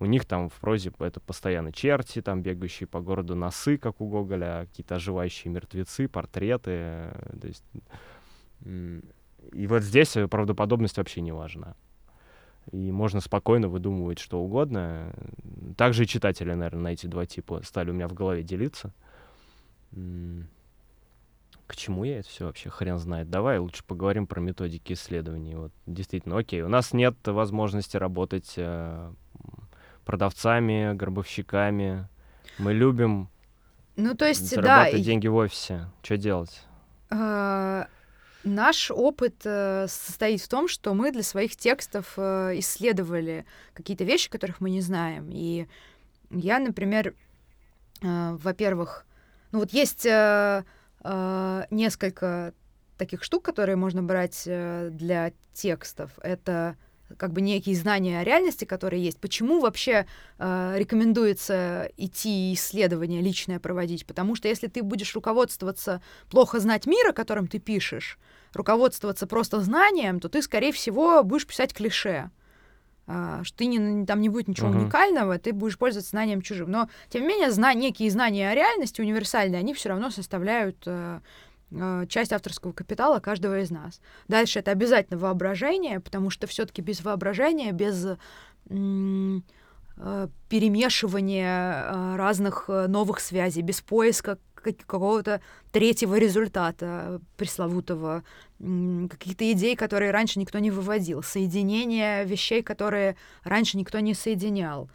у 0.00 0.06
них 0.06 0.24
там 0.24 0.48
в 0.48 0.54
прозе 0.54 0.92
это 1.00 1.20
постоянно 1.20 1.72
черти, 1.72 2.22
там 2.22 2.42
бегающие 2.42 2.86
по 2.86 3.00
городу 3.00 3.34
носы, 3.34 3.78
как 3.78 4.00
у 4.00 4.08
Гоголя, 4.08 4.66
какие-то 4.66 4.96
оживающие 4.96 5.52
мертвецы, 5.52 6.08
портреты. 6.08 6.70
Э, 6.70 7.36
то 7.40 7.46
есть, 7.48 7.64
и 9.52 9.66
вот 9.66 9.82
здесь 9.82 10.16
правдоподобность 10.30 10.98
вообще 10.98 11.20
не 11.20 11.32
важна. 11.32 11.74
И 12.70 12.92
можно 12.92 13.20
спокойно 13.20 13.68
выдумывать 13.68 14.18
что 14.18 14.40
угодно. 14.40 15.12
Также 15.76 16.04
и 16.04 16.06
читатели, 16.06 16.52
наверное, 16.52 16.82
на 16.82 16.92
эти 16.92 17.06
два 17.06 17.26
типа 17.26 17.62
стали 17.64 17.90
у 17.90 17.94
меня 17.94 18.08
в 18.08 18.14
голове 18.14 18.42
делиться. 18.42 18.92
К 19.90 21.76
чему 21.76 22.04
я 22.04 22.20
это 22.20 22.28
все 22.28 22.46
вообще 22.46 22.70
хрен 22.70 22.98
знает? 22.98 23.30
Давай 23.30 23.58
лучше 23.58 23.84
поговорим 23.84 24.26
про 24.26 24.40
методики 24.40 24.94
исследований. 24.94 25.54
Вот 25.54 25.72
действительно, 25.86 26.38
окей, 26.38 26.62
у 26.62 26.68
нас 26.68 26.92
нет 26.92 27.16
возможности 27.26 27.96
работать 27.96 28.54
э, 28.56 29.12
продавцами, 30.08 30.94
гробовщиками. 30.94 32.08
Мы 32.56 32.72
любим 32.72 33.28
ну, 33.94 34.14
то 34.14 34.26
есть, 34.26 34.48
зарабатывать 34.48 35.02
да, 35.02 35.04
деньги 35.04 35.26
в 35.26 35.34
офисе. 35.34 35.84
Что 36.02 36.16
делать? 36.16 36.62
Э, 37.10 37.84
Наш 38.42 38.90
опыт 38.90 39.42
э, 39.44 39.86
состоит 39.86 40.40
в 40.40 40.48
том, 40.48 40.66
что 40.66 40.94
мы 40.94 41.12
для 41.12 41.22
своих 41.22 41.56
текстов 41.56 42.14
э, 42.16 42.52
исследовали 42.58 43.44
какие-то 43.74 44.04
вещи, 44.04 44.30
которых 44.30 44.62
мы 44.62 44.70
не 44.70 44.80
знаем. 44.80 45.28
И 45.30 45.66
я, 46.30 46.58
например, 46.58 47.14
э, 48.00 48.32
во-первых, 48.32 49.04
ну 49.52 49.58
вот 49.58 49.74
есть 49.74 50.06
э, 50.06 50.64
э, 51.04 51.64
несколько 51.70 52.54
таких 52.96 53.22
штук, 53.22 53.44
которые 53.44 53.76
можно 53.76 54.02
брать 54.02 54.44
для 54.46 55.32
текстов. 55.52 56.12
Это 56.22 56.76
как 57.16 57.32
бы 57.32 57.40
некие 57.40 57.74
знания 57.74 58.20
о 58.20 58.24
реальности, 58.24 58.64
которые 58.64 59.02
есть. 59.02 59.18
Почему 59.18 59.60
вообще 59.60 60.06
э, 60.38 60.74
рекомендуется 60.76 61.90
идти 61.96 62.52
исследование 62.54 63.22
личное 63.22 63.58
проводить? 63.58 64.06
Потому 64.06 64.34
что 64.34 64.48
если 64.48 64.66
ты 64.66 64.82
будешь 64.82 65.14
руководствоваться 65.14 66.02
плохо 66.30 66.60
знать 66.60 66.86
мир, 66.86 67.08
о 67.08 67.12
котором 67.12 67.46
ты 67.46 67.58
пишешь, 67.58 68.18
руководствоваться 68.52 69.26
просто 69.26 69.60
знанием, 69.60 70.20
то 70.20 70.28
ты, 70.28 70.42
скорее 70.42 70.72
всего, 70.72 71.22
будешь 71.22 71.46
писать 71.46 71.72
клише. 71.74 72.30
Uh, 73.06 73.42
что 73.42 73.56
ты 73.56 73.64
не, 73.64 74.04
там 74.04 74.20
не 74.20 74.28
будет 74.28 74.48
ничего 74.48 74.68
uh-huh. 74.68 74.82
уникального, 74.82 75.38
ты 75.38 75.54
будешь 75.54 75.78
пользоваться 75.78 76.10
знанием 76.10 76.42
чужим. 76.42 76.70
Но, 76.70 76.90
тем 77.08 77.22
не 77.22 77.28
менее, 77.28 77.50
зна- 77.50 77.72
некие 77.72 78.10
знания 78.10 78.50
о 78.50 78.54
реальности 78.54 79.00
универсальные, 79.00 79.60
они 79.60 79.72
все 79.72 79.88
равно 79.88 80.10
составляют 80.10 80.76
Э, 80.84 81.20
часть 82.08 82.32
авторского 82.32 82.72
капитала 82.72 83.20
каждого 83.20 83.60
из 83.60 83.70
нас. 83.70 84.00
Дальше 84.26 84.60
это 84.60 84.70
обязательно 84.70 85.18
воображение, 85.18 86.00
потому 86.00 86.30
что 86.30 86.46
все-таки 86.46 86.80
без 86.80 87.02
воображения, 87.02 87.72
без 87.72 88.06
э, 88.06 88.16
перемешивания 90.48 91.84
э, 91.84 92.16
разных 92.16 92.68
новых 92.68 93.20
связей, 93.20 93.62
без 93.62 93.80
поиска 93.80 94.38
какого-то 94.54 95.40
третьего 95.70 96.18
результата 96.18 97.20
пресловутого, 97.36 98.24
каких-то 98.58 99.50
идей, 99.52 99.76
которые 99.76 100.10
раньше 100.10 100.40
никто 100.40 100.58
не 100.58 100.70
выводил, 100.70 101.22
соединения 101.22 102.24
вещей, 102.24 102.62
которые 102.62 103.16
раньше 103.44 103.76
никто 103.76 104.00
не 104.00 104.14
соединял, 104.14 104.90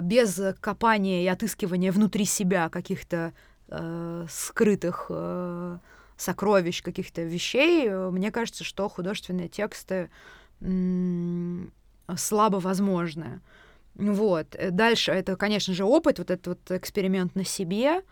без 0.00 0.40
копания 0.60 1.22
и 1.22 1.26
отыскивания 1.26 1.92
внутри 1.92 2.24
себя 2.24 2.70
каких-то 2.70 3.34
э, 3.68 4.26
скрытых 4.28 5.06
э, 5.10 5.78
сокровищ, 6.16 6.82
каких-то 6.82 7.22
вещей, 7.22 7.88
мне 7.90 8.30
кажется, 8.30 8.64
что 8.64 8.88
художественные 8.88 9.48
тексты 9.48 10.10
слабо 12.16 12.56
возможны. 12.56 13.40
Вот. 13.98 14.56
Дальше 14.70 15.10
это, 15.10 15.36
конечно 15.36 15.74
же, 15.74 15.84
опыт, 15.84 16.18
вот 16.18 16.30
этот 16.30 16.46
вот 16.46 16.70
эксперимент 16.70 17.34
на 17.34 17.44
себе, 17.44 18.02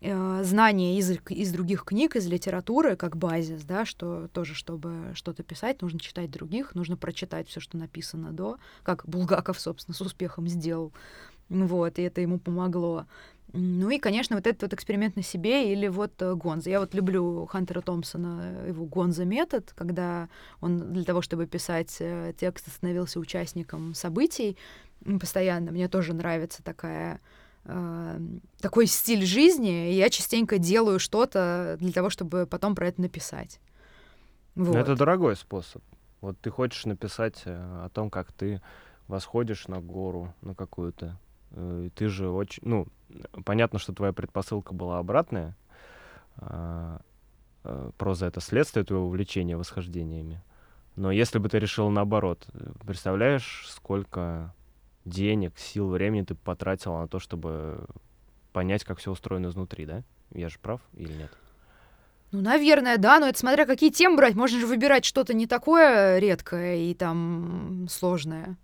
э, 0.00 0.42
знания 0.42 0.98
из, 0.98 1.10
из 1.28 1.52
других 1.52 1.84
книг, 1.84 2.16
из 2.16 2.26
литературы, 2.26 2.96
как 2.96 3.16
базис, 3.16 3.62
да, 3.64 3.84
что 3.84 4.28
тоже, 4.28 4.54
чтобы 4.54 5.12
что-то 5.14 5.42
писать, 5.42 5.82
нужно 5.82 6.00
читать 6.00 6.30
других, 6.30 6.74
нужно 6.74 6.96
прочитать 6.96 7.48
все, 7.48 7.60
что 7.60 7.76
написано 7.76 8.32
до, 8.32 8.56
как 8.82 9.06
Булгаков, 9.06 9.60
собственно, 9.60 9.94
с 9.94 10.00
успехом 10.00 10.48
сделал. 10.48 10.92
Вот, 11.50 11.98
и 11.98 12.02
это 12.02 12.22
ему 12.22 12.38
помогло. 12.38 13.06
Ну 13.52 13.88
и, 13.88 13.98
конечно, 13.98 14.36
вот 14.36 14.46
этот 14.46 14.62
вот 14.62 14.72
эксперимент 14.74 15.16
на 15.16 15.22
себе 15.22 15.72
или 15.72 15.88
вот 15.88 16.20
э, 16.20 16.34
Гонза. 16.34 16.68
Я 16.68 16.80
вот 16.80 16.92
люблю 16.94 17.46
Хантера 17.46 17.80
Томпсона, 17.80 18.66
его 18.66 18.84
Гонза 18.84 19.24
метод, 19.24 19.72
когда 19.74 20.28
он 20.60 20.92
для 20.92 21.04
того, 21.04 21.22
чтобы 21.22 21.46
писать 21.46 21.96
э, 22.00 22.34
текст, 22.38 22.70
становился 22.70 23.18
участником 23.18 23.94
событий 23.94 24.58
постоянно. 25.20 25.70
Мне 25.70 25.88
тоже 25.88 26.12
нравится 26.12 26.62
такая 26.62 27.20
э, 27.64 28.20
такой 28.60 28.86
стиль 28.86 29.24
жизни, 29.24 29.92
и 29.92 29.94
я 29.94 30.10
частенько 30.10 30.58
делаю 30.58 30.98
что-то 30.98 31.78
для 31.80 31.92
того, 31.92 32.10
чтобы 32.10 32.46
потом 32.46 32.74
про 32.74 32.88
это 32.88 33.00
написать. 33.00 33.60
Вот. 34.56 34.76
это 34.76 34.94
дорогой 34.94 35.36
способ. 35.36 35.82
Вот 36.20 36.38
ты 36.40 36.50
хочешь 36.50 36.84
написать 36.84 37.42
о 37.46 37.88
том, 37.94 38.10
как 38.10 38.32
ты 38.32 38.60
восходишь 39.06 39.68
на 39.68 39.80
гору, 39.80 40.34
на 40.42 40.54
какую-то. 40.54 41.16
Ты 41.50 42.08
же 42.08 42.28
очень, 42.28 42.62
ну, 42.66 42.86
понятно, 43.44 43.78
что 43.78 43.92
твоя 43.92 44.12
предпосылка 44.12 44.74
была 44.74 44.98
обратная. 44.98 45.56
А, 46.36 47.00
а, 47.64 47.90
проза— 47.96 48.26
это 48.28 48.40
следствие 48.40 48.84
твоего 48.84 49.06
увлечения 49.06 49.56
восхождениями. 49.56 50.42
Но 50.96 51.10
если 51.10 51.38
бы 51.38 51.48
ты 51.48 51.58
решил 51.58 51.90
наоборот, 51.90 52.46
представляешь, 52.86 53.66
сколько 53.68 54.54
денег, 55.04 55.58
сил, 55.58 55.88
времени 55.88 56.22
ты 56.22 56.34
потратил 56.34 56.96
на 56.96 57.08
то, 57.08 57.18
чтобы 57.18 57.86
понять, 58.52 58.84
как 58.84 58.98
все 58.98 59.10
устроено 59.10 59.48
изнутри, 59.48 59.86
да? 59.86 60.02
Я 60.32 60.48
же 60.48 60.58
прав 60.58 60.80
или 60.94 61.12
нет? 61.12 61.30
Ну, 62.30 62.42
наверное, 62.42 62.98
да, 62.98 63.20
но 63.20 63.28
это 63.28 63.38
смотря 63.38 63.64
какие 63.64 63.90
темы 63.90 64.16
брать. 64.16 64.34
Можно 64.34 64.60
же 64.60 64.66
выбирать 64.66 65.04
что-то 65.04 65.32
не 65.32 65.46
такое 65.46 66.18
редкое 66.18 66.76
и 66.76 66.94
там 66.94 67.86
сложное. 67.88 68.56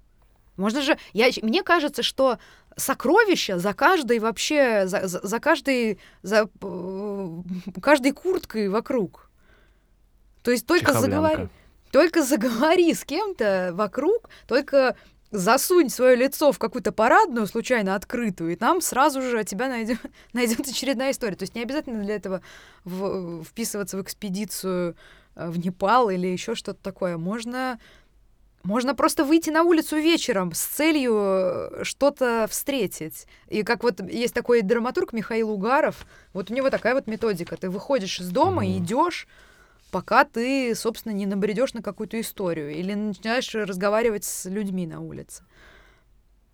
Можно 0.57 0.83
же... 0.83 0.99
Я, 1.13 1.31
мне 1.43 1.63
кажется, 1.63 2.03
что 2.03 2.39
сокровища 2.77 3.59
за 3.59 3.75
каждой 3.75 4.19
вообще, 4.19 4.87
за, 4.87 5.07
за, 5.07 5.21
за 5.27 5.41
каждой, 5.41 5.99
за 6.23 6.49
э, 6.63 7.29
каждой 7.81 8.13
курткой 8.13 8.69
вокруг. 8.69 9.31
То 10.43 10.51
есть 10.51 10.67
только 10.67 10.93
заговори, 10.93 11.49
только 11.91 12.23
заговори 12.23 12.93
с 12.93 13.05
кем-то 13.05 13.71
вокруг, 13.73 14.29
только 14.47 14.97
засунь 15.31 15.89
свое 15.89 16.17
лицо 16.17 16.53
в 16.53 16.59
какую-то 16.59 16.93
парадную, 16.93 17.47
случайно 17.47 17.95
открытую, 17.95 18.53
и 18.53 18.57
там 18.57 18.81
сразу 18.81 19.21
же 19.23 19.43
тебя 19.45 19.69
найдет, 19.69 19.99
найдет 20.33 20.61
очередная 20.61 21.11
история. 21.11 21.37
То 21.37 21.45
есть 21.45 21.55
не 21.55 21.63
обязательно 21.63 22.03
для 22.03 22.17
этого 22.17 22.43
в, 22.85 23.43
вписываться 23.45 23.97
в 23.97 24.03
экспедицию 24.03 24.97
э, 25.35 25.49
в 25.49 25.59
Непал 25.59 26.11
или 26.11 26.27
еще 26.27 26.55
что-то 26.55 26.83
такое. 26.83 27.17
Можно 27.19 27.79
можно 28.65 28.95
просто 28.95 29.25
выйти 29.25 29.51
на 29.51 29.63
улицу 29.63 29.97
вечером 29.97 30.53
с 30.53 30.65
целью 30.65 31.15
э, 31.17 31.85
что-то 31.85 32.47
встретить. 32.49 33.27
И 33.49 33.63
как 33.63 33.83
вот 33.83 34.01
есть 34.11 34.35
такой 34.35 34.63
драматург 34.63 35.13
Михаил 35.13 35.51
Угаров, 35.51 36.07
вот 36.33 36.51
у 36.51 36.55
него 36.55 36.71
такая 36.71 36.95
вот 36.95 37.07
методика. 37.07 37.57
Ты 37.57 37.69
выходишь 37.69 38.21
из 38.21 38.31
дома 38.31 38.67
и 38.67 38.79
идешь, 38.79 39.29
пока 39.91 40.25
ты, 40.25 40.75
собственно, 40.75 41.13
не 41.13 41.27
набредешь 41.27 41.75
на 41.75 41.83
какую-то 41.83 42.19
историю 42.21 42.73
или 42.75 42.95
начинаешь 42.95 43.55
разговаривать 43.55 44.25
с 44.25 44.47
людьми 44.47 44.87
на 44.87 45.01
улице. 45.01 45.45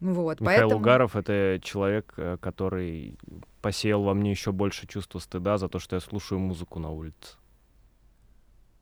Вот, 0.01 0.41
Михаил 0.41 0.61
поэтому... 0.61 0.81
Угаров— 0.81 1.15
это 1.17 1.61
человек, 1.63 2.15
э, 2.17 2.39
который 2.41 3.19
посеял 3.63 4.03
во 4.03 4.15
мне 4.15 4.31
еще 4.31 4.51
больше 4.51 4.87
чувства 4.87 5.21
стыда 5.21 5.59
за 5.59 5.69
то, 5.69 5.79
что 5.79 5.95
я 5.95 6.01
слушаю 6.01 6.41
музыку 6.41 6.81
на 6.81 6.91
улице. 6.91 7.37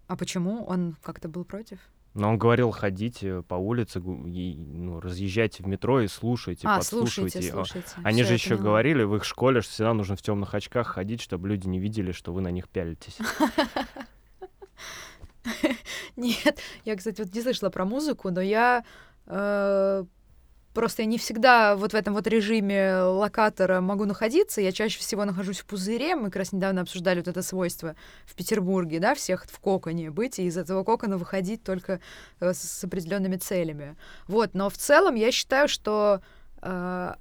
А 0.06 0.16
почему? 0.16 0.64
Он 0.64 0.96
как-то 1.02 1.28
был 1.28 1.44
против? 1.44 1.78
Но 2.14 2.30
он 2.30 2.38
говорил, 2.38 2.70
ходите 2.70 3.42
по 3.42 3.54
улице, 3.54 4.00
и, 4.00 4.54
ну, 4.56 4.98
разъезжайте 5.00 5.62
в 5.62 5.66
метро 5.66 6.00
и 6.00 6.08
слушайте, 6.08 6.66
а, 6.66 6.78
подслушивайте. 6.78 7.42
Слушайте, 7.42 7.52
слушайте. 7.52 7.88
Они 8.02 8.22
Всё, 8.22 8.28
же 8.28 8.34
еще 8.34 8.50
поняла. 8.50 8.64
говорили 8.64 9.02
в 9.04 9.14
их 9.16 9.24
школе, 9.24 9.60
что 9.60 9.72
всегда 9.72 9.94
нужно 9.94 10.16
в 10.16 10.22
темных 10.22 10.54
очках 10.54 10.88
ходить, 10.88 11.20
чтобы 11.20 11.48
люди 11.48 11.68
не 11.68 11.78
видели, 11.78 12.12
что 12.12 12.32
вы 12.32 12.40
на 12.40 12.50
них 12.50 12.68
пялитесь. 12.68 13.18
Нет, 16.16 16.60
я, 16.84 16.96
кстати, 16.96 17.20
вот 17.22 17.34
не 17.34 17.42
слышала 17.42 17.70
про 17.70 17.84
музыку, 17.84 18.30
но 18.30 18.40
я 18.40 18.84
э, 19.26 20.04
Просто 20.78 21.02
я 21.02 21.06
не 21.06 21.18
всегда 21.18 21.74
вот 21.74 21.92
в 21.92 21.96
этом 21.96 22.14
вот 22.14 22.28
режиме 22.28 22.98
локатора 23.00 23.80
могу 23.80 24.04
находиться. 24.04 24.60
Я 24.60 24.70
чаще 24.70 25.00
всего 25.00 25.24
нахожусь 25.24 25.58
в 25.58 25.64
пузыре. 25.64 26.14
Мы 26.14 26.26
как 26.26 26.36
раз 26.36 26.52
недавно 26.52 26.82
обсуждали 26.82 27.18
вот 27.18 27.26
это 27.26 27.42
свойство 27.42 27.96
в 28.24 28.36
Петербурге, 28.36 29.00
да, 29.00 29.16
всех 29.16 29.46
в 29.46 29.58
коконе 29.58 30.12
быть, 30.12 30.38
и 30.38 30.44
из 30.44 30.56
этого 30.56 30.84
кокона 30.84 31.18
выходить 31.18 31.64
только 31.64 31.98
э, 32.38 32.52
с, 32.54 32.84
определенными 32.84 33.34
целями. 33.38 33.96
Вот, 34.28 34.54
но 34.54 34.70
в 34.70 34.76
целом 34.76 35.16
я 35.16 35.32
считаю, 35.32 35.66
что 35.66 36.20
э, 36.62 37.14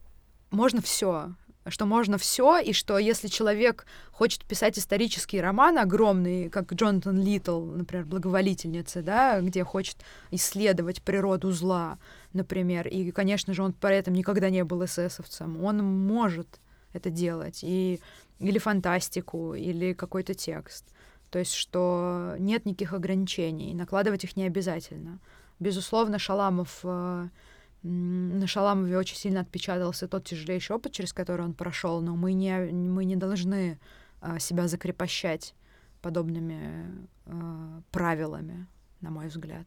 можно 0.52 0.82
все 0.84 1.32
что 1.70 1.86
можно 1.86 2.18
все, 2.18 2.60
и 2.60 2.74
что 2.74 2.98
если 2.98 3.28
человек 3.28 3.86
хочет 4.12 4.46
писать 4.46 4.78
исторический 4.78 5.42
роман 5.42 5.78
огромный, 5.78 6.50
как 6.50 6.74
Джонатан 6.74 7.22
Литл, 7.22 7.64
например, 7.64 8.06
«Благоволительница», 8.06 9.02
да, 9.02 9.42
где 9.42 9.64
хочет 9.64 9.98
исследовать 10.32 11.02
природу 11.02 11.52
зла, 11.52 12.00
например, 12.34 12.88
и, 12.88 13.12
конечно 13.12 13.54
же, 13.54 13.64
он 13.64 13.74
при 13.74 13.96
этом 13.96 14.14
никогда 14.14 14.50
не 14.50 14.64
был 14.64 14.84
эсэсовцем, 14.86 15.64
он 15.64 15.84
может 15.84 16.60
это 16.94 17.10
делать, 17.10 17.60
и, 17.64 18.00
или 18.40 18.58
фантастику, 18.58 19.54
или 19.54 19.94
какой-то 19.94 20.34
текст. 20.34 20.86
То 21.30 21.40
есть, 21.40 21.54
что 21.54 22.36
нет 22.40 22.66
никаких 22.66 22.94
ограничений, 22.94 23.74
накладывать 23.74 24.24
их 24.24 24.38
не 24.38 24.46
обязательно. 24.46 25.20
Безусловно, 25.60 26.20
Шаламов 26.20 26.80
э, 26.84 27.28
на 27.88 28.48
Шаламове 28.48 28.98
очень 28.98 29.16
сильно 29.16 29.42
отпечатался 29.42 30.08
тот 30.08 30.26
тяжелейший 30.26 30.76
опыт, 30.76 30.92
через 30.92 31.14
который 31.14 31.46
он 31.46 31.54
прошел, 31.54 32.02
но 32.02 32.16
мы 32.16 32.34
не, 32.34 32.58
мы 32.72 33.06
не 33.06 33.16
должны 33.16 33.80
а, 34.22 34.40
себя 34.40 34.68
закрепощать 34.68 35.56
подобными 36.02 37.08
а, 37.26 37.82
правилами, 37.92 38.68
на 39.02 39.10
мой 39.10 39.28
взгляд. 39.28 39.66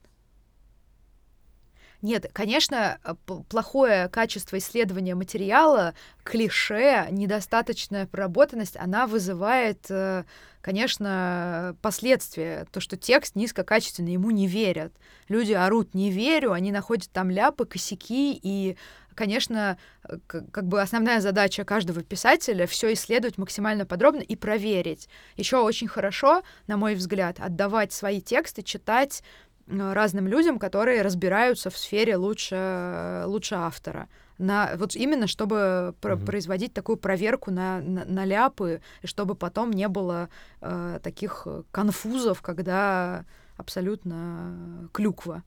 Нет, 2.02 2.30
конечно, 2.32 2.98
э, 3.04 3.14
плохое 3.48 4.08
качество 4.08 4.56
исследования 4.56 5.14
материала, 5.14 5.94
клише, 6.22 7.06
недостаточная 7.10 8.06
проработанность, 8.06 8.76
она 8.78 9.06
вызывает, 9.06 9.84
э, 9.90 10.24
конечно, 10.62 11.76
последствия. 11.82 12.66
То, 12.72 12.80
что 12.80 12.96
текст 12.96 13.36
низкокачественный, 13.36 14.12
ему 14.12 14.30
не 14.30 14.46
верят. 14.46 14.94
Люди 15.28 15.52
орут 15.52 15.94
«не 15.94 16.10
верю», 16.10 16.52
они 16.52 16.72
находят 16.72 17.10
там 17.10 17.30
ляпы, 17.30 17.66
косяки, 17.66 18.38
и, 18.42 18.78
конечно, 19.14 19.76
э, 20.08 20.16
как 20.26 20.66
бы 20.66 20.80
основная 20.80 21.20
задача 21.20 21.64
каждого 21.64 22.02
писателя 22.02 22.66
все 22.66 22.94
исследовать 22.94 23.36
максимально 23.36 23.84
подробно 23.84 24.20
и 24.20 24.36
проверить. 24.36 25.10
Еще 25.36 25.58
очень 25.58 25.88
хорошо, 25.88 26.42
на 26.66 26.78
мой 26.78 26.94
взгляд, 26.94 27.40
отдавать 27.40 27.92
свои 27.92 28.22
тексты, 28.22 28.62
читать 28.62 29.22
разным 29.70 30.26
людям, 30.26 30.58
которые 30.58 31.02
разбираются 31.02 31.70
в 31.70 31.76
сфере 31.76 32.16
лучше, 32.16 33.24
лучше 33.26 33.54
автора. 33.54 34.08
На, 34.38 34.72
вот 34.76 34.96
именно 34.96 35.26
чтобы 35.26 35.94
про- 36.00 36.16
производить 36.16 36.72
такую 36.72 36.96
проверку 36.96 37.50
на, 37.50 37.80
на, 37.80 38.04
на 38.04 38.24
ляпы, 38.24 38.80
и 39.02 39.06
чтобы 39.06 39.34
потом 39.34 39.70
не 39.70 39.88
было 39.88 40.28
э, 40.60 40.98
таких 41.02 41.46
конфузов, 41.70 42.40
когда 42.40 43.24
абсолютно 43.56 44.88
клюква 44.92 45.42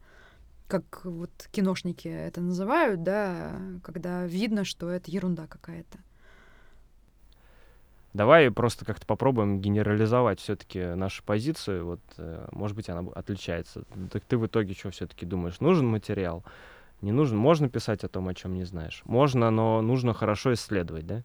как 0.68 1.06
вот 1.06 1.30
киношники 1.52 2.08
это 2.08 2.42
называют, 2.42 3.04
да, 3.04 3.52
когда 3.84 4.26
видно, 4.26 4.66
что 4.66 4.90
это 4.90 5.12
ерунда 5.12 5.46
какая-то. 5.46 6.00
Давай 8.14 8.52
просто 8.52 8.86
как-то 8.86 9.08
попробуем 9.08 9.60
генерализовать 9.60 10.40
все-таки 10.40 10.80
нашу 10.96 11.24
позицию. 11.24 11.86
Вот, 11.86 12.00
э, 12.18 12.48
может 12.52 12.76
быть, 12.78 12.88
она 12.90 13.10
отличается. 13.16 13.84
Так 14.12 14.24
ты 14.24 14.38
в 14.38 14.46
итоге 14.46 14.76
что 14.76 14.92
все-таки 14.92 15.26
думаешь? 15.26 15.60
Нужен 15.60 15.88
материал? 15.88 16.44
Не 17.02 17.12
нужен? 17.12 17.38
Можно 17.38 17.70
писать 17.70 18.04
о 18.04 18.10
том, 18.10 18.28
о 18.28 18.36
чем 18.36 18.54
не 18.54 18.66
знаешь? 18.66 19.02
Можно, 19.06 19.50
но 19.50 19.82
нужно 19.82 20.14
хорошо 20.14 20.54
исследовать, 20.54 21.08
да? 21.08 21.24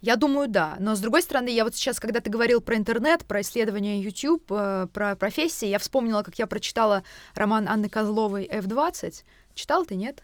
Я 0.00 0.16
думаю, 0.16 0.48
да. 0.48 0.76
Но 0.80 0.96
с 0.96 1.00
другой 1.00 1.22
стороны, 1.22 1.48
я 1.48 1.64
вот 1.64 1.74
сейчас, 1.74 1.98
когда 1.98 2.20
ты 2.20 2.28
говорил 2.28 2.60
про 2.60 2.76
интернет, 2.76 3.24
про 3.24 3.40
исследование 3.40 4.02
YouTube, 4.02 4.44
э, 4.50 4.88
про 4.92 5.14
профессии, 5.14 5.66
я 5.66 5.78
вспомнила, 5.78 6.22
как 6.22 6.38
я 6.38 6.46
прочитала 6.46 7.04
роман 7.34 7.68
Анны 7.68 7.88
Козловой 7.88 8.46
«F20». 8.52 9.22
Читал 9.54 9.86
ты, 9.86 9.94
нет? 9.94 10.22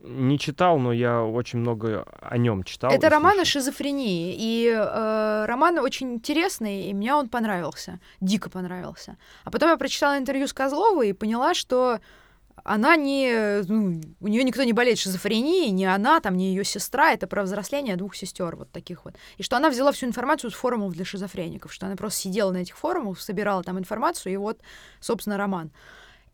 Не 0.00 0.38
читал, 0.38 0.78
но 0.78 0.92
я 0.92 1.22
очень 1.22 1.58
много 1.58 2.04
о 2.20 2.36
нем 2.36 2.64
читал. 2.64 2.92
Это 2.92 3.08
роман 3.08 3.40
о 3.40 3.44
шизофрении. 3.44 4.34
И 4.38 4.68
э, 4.68 5.44
роман 5.46 5.78
очень 5.78 6.14
интересный, 6.14 6.90
и 6.90 6.94
мне 6.94 7.14
он 7.14 7.28
понравился. 7.28 7.98
Дико 8.20 8.50
понравился. 8.50 9.16
А 9.44 9.50
потом 9.50 9.70
я 9.70 9.76
прочитала 9.76 10.18
интервью 10.18 10.46
с 10.46 10.52
Козловой 10.52 11.10
и 11.10 11.12
поняла, 11.12 11.54
что 11.54 11.98
она 12.62 12.96
не... 12.96 13.62
Ну, 13.68 14.00
у 14.20 14.28
нее 14.28 14.44
никто 14.44 14.64
не 14.64 14.72
болеет 14.72 14.98
шизофренией, 14.98 15.70
ни 15.70 15.84
она, 15.84 16.20
там, 16.20 16.36
ни 16.36 16.44
ее 16.44 16.64
сестра. 16.64 17.12
Это 17.12 17.26
про 17.26 17.42
взросление 17.42 17.96
двух 17.96 18.16
сестер 18.16 18.56
вот 18.56 18.70
таких 18.70 19.04
вот. 19.04 19.14
И 19.38 19.42
что 19.42 19.56
она 19.56 19.70
взяла 19.70 19.92
всю 19.92 20.06
информацию 20.06 20.50
с 20.50 20.54
форумов 20.54 20.92
для 20.92 21.04
шизофреников, 21.04 21.72
что 21.72 21.86
она 21.86 21.96
просто 21.96 22.20
сидела 22.20 22.50
на 22.50 22.58
этих 22.58 22.76
форумах, 22.76 23.20
собирала 23.20 23.62
там 23.62 23.78
информацию, 23.78 24.32
и 24.32 24.36
вот, 24.36 24.60
собственно, 25.00 25.36
роман. 25.36 25.70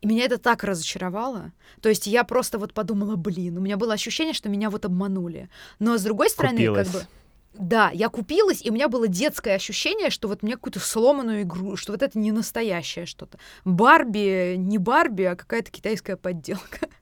И 0.03 0.05
меня 0.05 0.25
это 0.25 0.37
так 0.37 0.65
разочаровало. 0.65 1.53
То 1.81 1.87
есть 1.87 2.07
я 2.07 2.25
просто 2.25 2.59
вот 2.59 2.73
подумала, 2.73 3.15
блин, 3.15 3.57
у 3.57 3.61
меня 3.61 3.77
было 3.77 3.93
ощущение, 3.93 4.33
что 4.33 4.49
меня 4.49 4.69
вот 4.69 4.83
обманули. 4.83 5.49
Но 5.79 5.97
с 5.97 6.03
другой 6.03 6.29
стороны, 6.29 6.57
Купилась. 6.57 6.89
как 6.89 7.01
бы... 7.01 7.07
Да, 7.53 7.89
я 7.93 8.09
купилась, 8.09 8.61
и 8.65 8.69
у 8.69 8.73
меня 8.73 8.89
было 8.89 9.07
детское 9.07 9.55
ощущение, 9.55 10.09
что 10.09 10.27
вот 10.27 10.43
мне 10.43 10.55
какую-то 10.55 10.81
сломанную 10.81 11.43
игру, 11.43 11.77
что 11.77 11.93
вот 11.93 12.01
это 12.01 12.19
не 12.19 12.33
настоящее 12.33 13.05
что-то. 13.05 13.37
Барби, 13.63 14.55
не 14.57 14.77
Барби, 14.77 15.23
а 15.23 15.37
какая-то 15.37 15.71
китайская 15.71 16.17
подделка. 16.17 16.89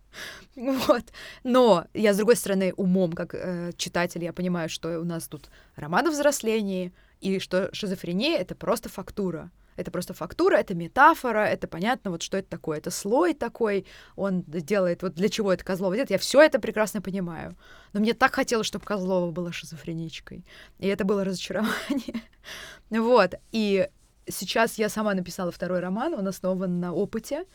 Вот. 0.57 1.05
Но 1.43 1.85
я, 1.93 2.13
с 2.13 2.17
другой 2.17 2.35
стороны, 2.35 2.73
умом, 2.75 3.13
как 3.13 3.33
э, 3.33 3.71
читатель, 3.77 4.21
я 4.25 4.33
понимаю, 4.33 4.67
что 4.67 4.99
у 4.99 5.05
нас 5.05 5.25
тут 5.29 5.49
роман 5.77 6.07
о 6.07 6.11
взрослении, 6.11 6.93
и 7.21 7.39
что 7.39 7.73
шизофрения— 7.73 8.37
это 8.39 8.53
просто 8.53 8.89
фактура. 8.89 9.49
Это 9.81 9.91
просто 9.91 10.13
фактура, 10.13 10.55
это 10.55 10.75
метафора, 10.75 11.45
это 11.45 11.67
понятно, 11.67 12.11
вот 12.11 12.21
что 12.21 12.37
это 12.37 12.49
такое. 12.49 12.77
Это 12.77 12.91
слой 12.91 13.33
такой, 13.33 13.85
он 14.15 14.43
делает, 14.43 15.03
вот 15.03 15.15
для 15.15 15.29
чего 15.29 15.51
это 15.51 15.63
Козлова 15.63 15.95
делает. 15.95 16.11
Я 16.11 16.17
все 16.17 16.41
это 16.41 16.59
прекрасно 16.59 17.01
понимаю. 17.01 17.55
Но 17.93 17.99
мне 17.99 18.13
так 18.13 18.33
хотелось, 18.35 18.67
чтобы 18.67 18.85
Козлова 18.85 19.31
была 19.31 19.51
шизофреничкой. 19.51 20.45
И 20.79 20.87
это 20.87 21.03
было 21.03 21.23
разочарование. 21.23 22.21
вот. 22.89 23.33
И 23.51 23.89
сейчас 24.29 24.77
я 24.77 24.89
сама 24.89 25.13
написала 25.13 25.51
второй 25.51 25.79
роман, 25.79 26.13
он 26.13 26.27
основан 26.27 26.79
на 26.79 26.93
опыте. 26.93 27.45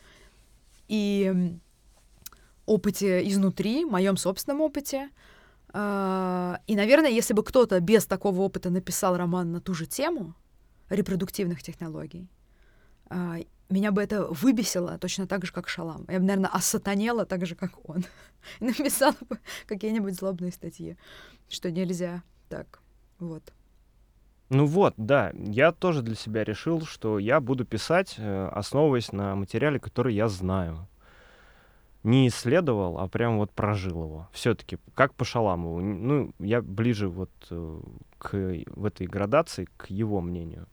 И 0.87 1.51
опыте 2.65 3.27
изнутри, 3.27 3.85
моем 3.85 4.17
собственном 4.17 4.61
опыте. 4.61 5.09
А, 5.73 6.59
и, 6.67 6.75
наверное, 6.75 7.09
если 7.09 7.33
бы 7.33 7.43
кто-то 7.43 7.79
без 7.79 8.05
такого 8.05 8.41
опыта 8.41 8.69
написал 8.69 9.17
роман 9.17 9.51
на 9.51 9.61
ту 9.61 9.73
же 9.73 9.85
тему, 9.85 10.35
репродуктивных 10.89 11.61
технологий. 11.63 12.29
А, 13.09 13.37
меня 13.69 13.91
бы 13.91 14.01
это 14.01 14.25
выбесило 14.27 14.97
точно 14.97 15.27
так 15.27 15.45
же, 15.45 15.51
как 15.51 15.67
Шалам. 15.67 16.05
Я 16.09 16.19
бы, 16.19 16.25
наверное, 16.25 16.49
осатанела 16.49 17.25
так 17.25 17.45
же, 17.45 17.55
как 17.55 17.89
он. 17.89 18.05
И 18.59 18.65
написала 18.65 19.15
бы 19.29 19.39
какие-нибудь 19.65 20.15
злобные 20.15 20.51
статьи, 20.51 20.97
что 21.49 21.71
нельзя 21.71 22.23
так. 22.49 22.81
Вот. 23.19 23.53
Ну 24.49 24.65
вот, 24.65 24.93
да, 24.95 25.33
я 25.33 25.73
тоже 25.73 26.01
для 26.01 26.15
себя 26.15 26.45
решил, 26.45 26.81
что 26.85 27.19
я 27.19 27.41
буду 27.41 27.65
писать, 27.65 28.15
э, 28.17 28.47
основываясь 28.53 29.11
на 29.11 29.35
материале, 29.35 29.79
который 29.79 30.15
я 30.15 30.29
знаю. 30.29 30.87
Не 32.03 32.29
исследовал, 32.29 32.99
а 32.99 33.09
прям 33.09 33.37
вот 33.37 33.51
прожил 33.51 34.03
его. 34.03 34.29
Все-таки, 34.31 34.77
как 34.93 35.13
по 35.15 35.25
Шаламову. 35.25 35.81
Ну, 35.81 36.31
я 36.39 36.61
ближе 36.61 37.09
вот 37.09 37.31
э, 37.49 37.81
к, 38.17 38.31
в 38.67 38.85
этой 38.85 39.07
градации 39.07 39.67
к 39.75 39.89
его 39.89 40.21
мнению. 40.21 40.67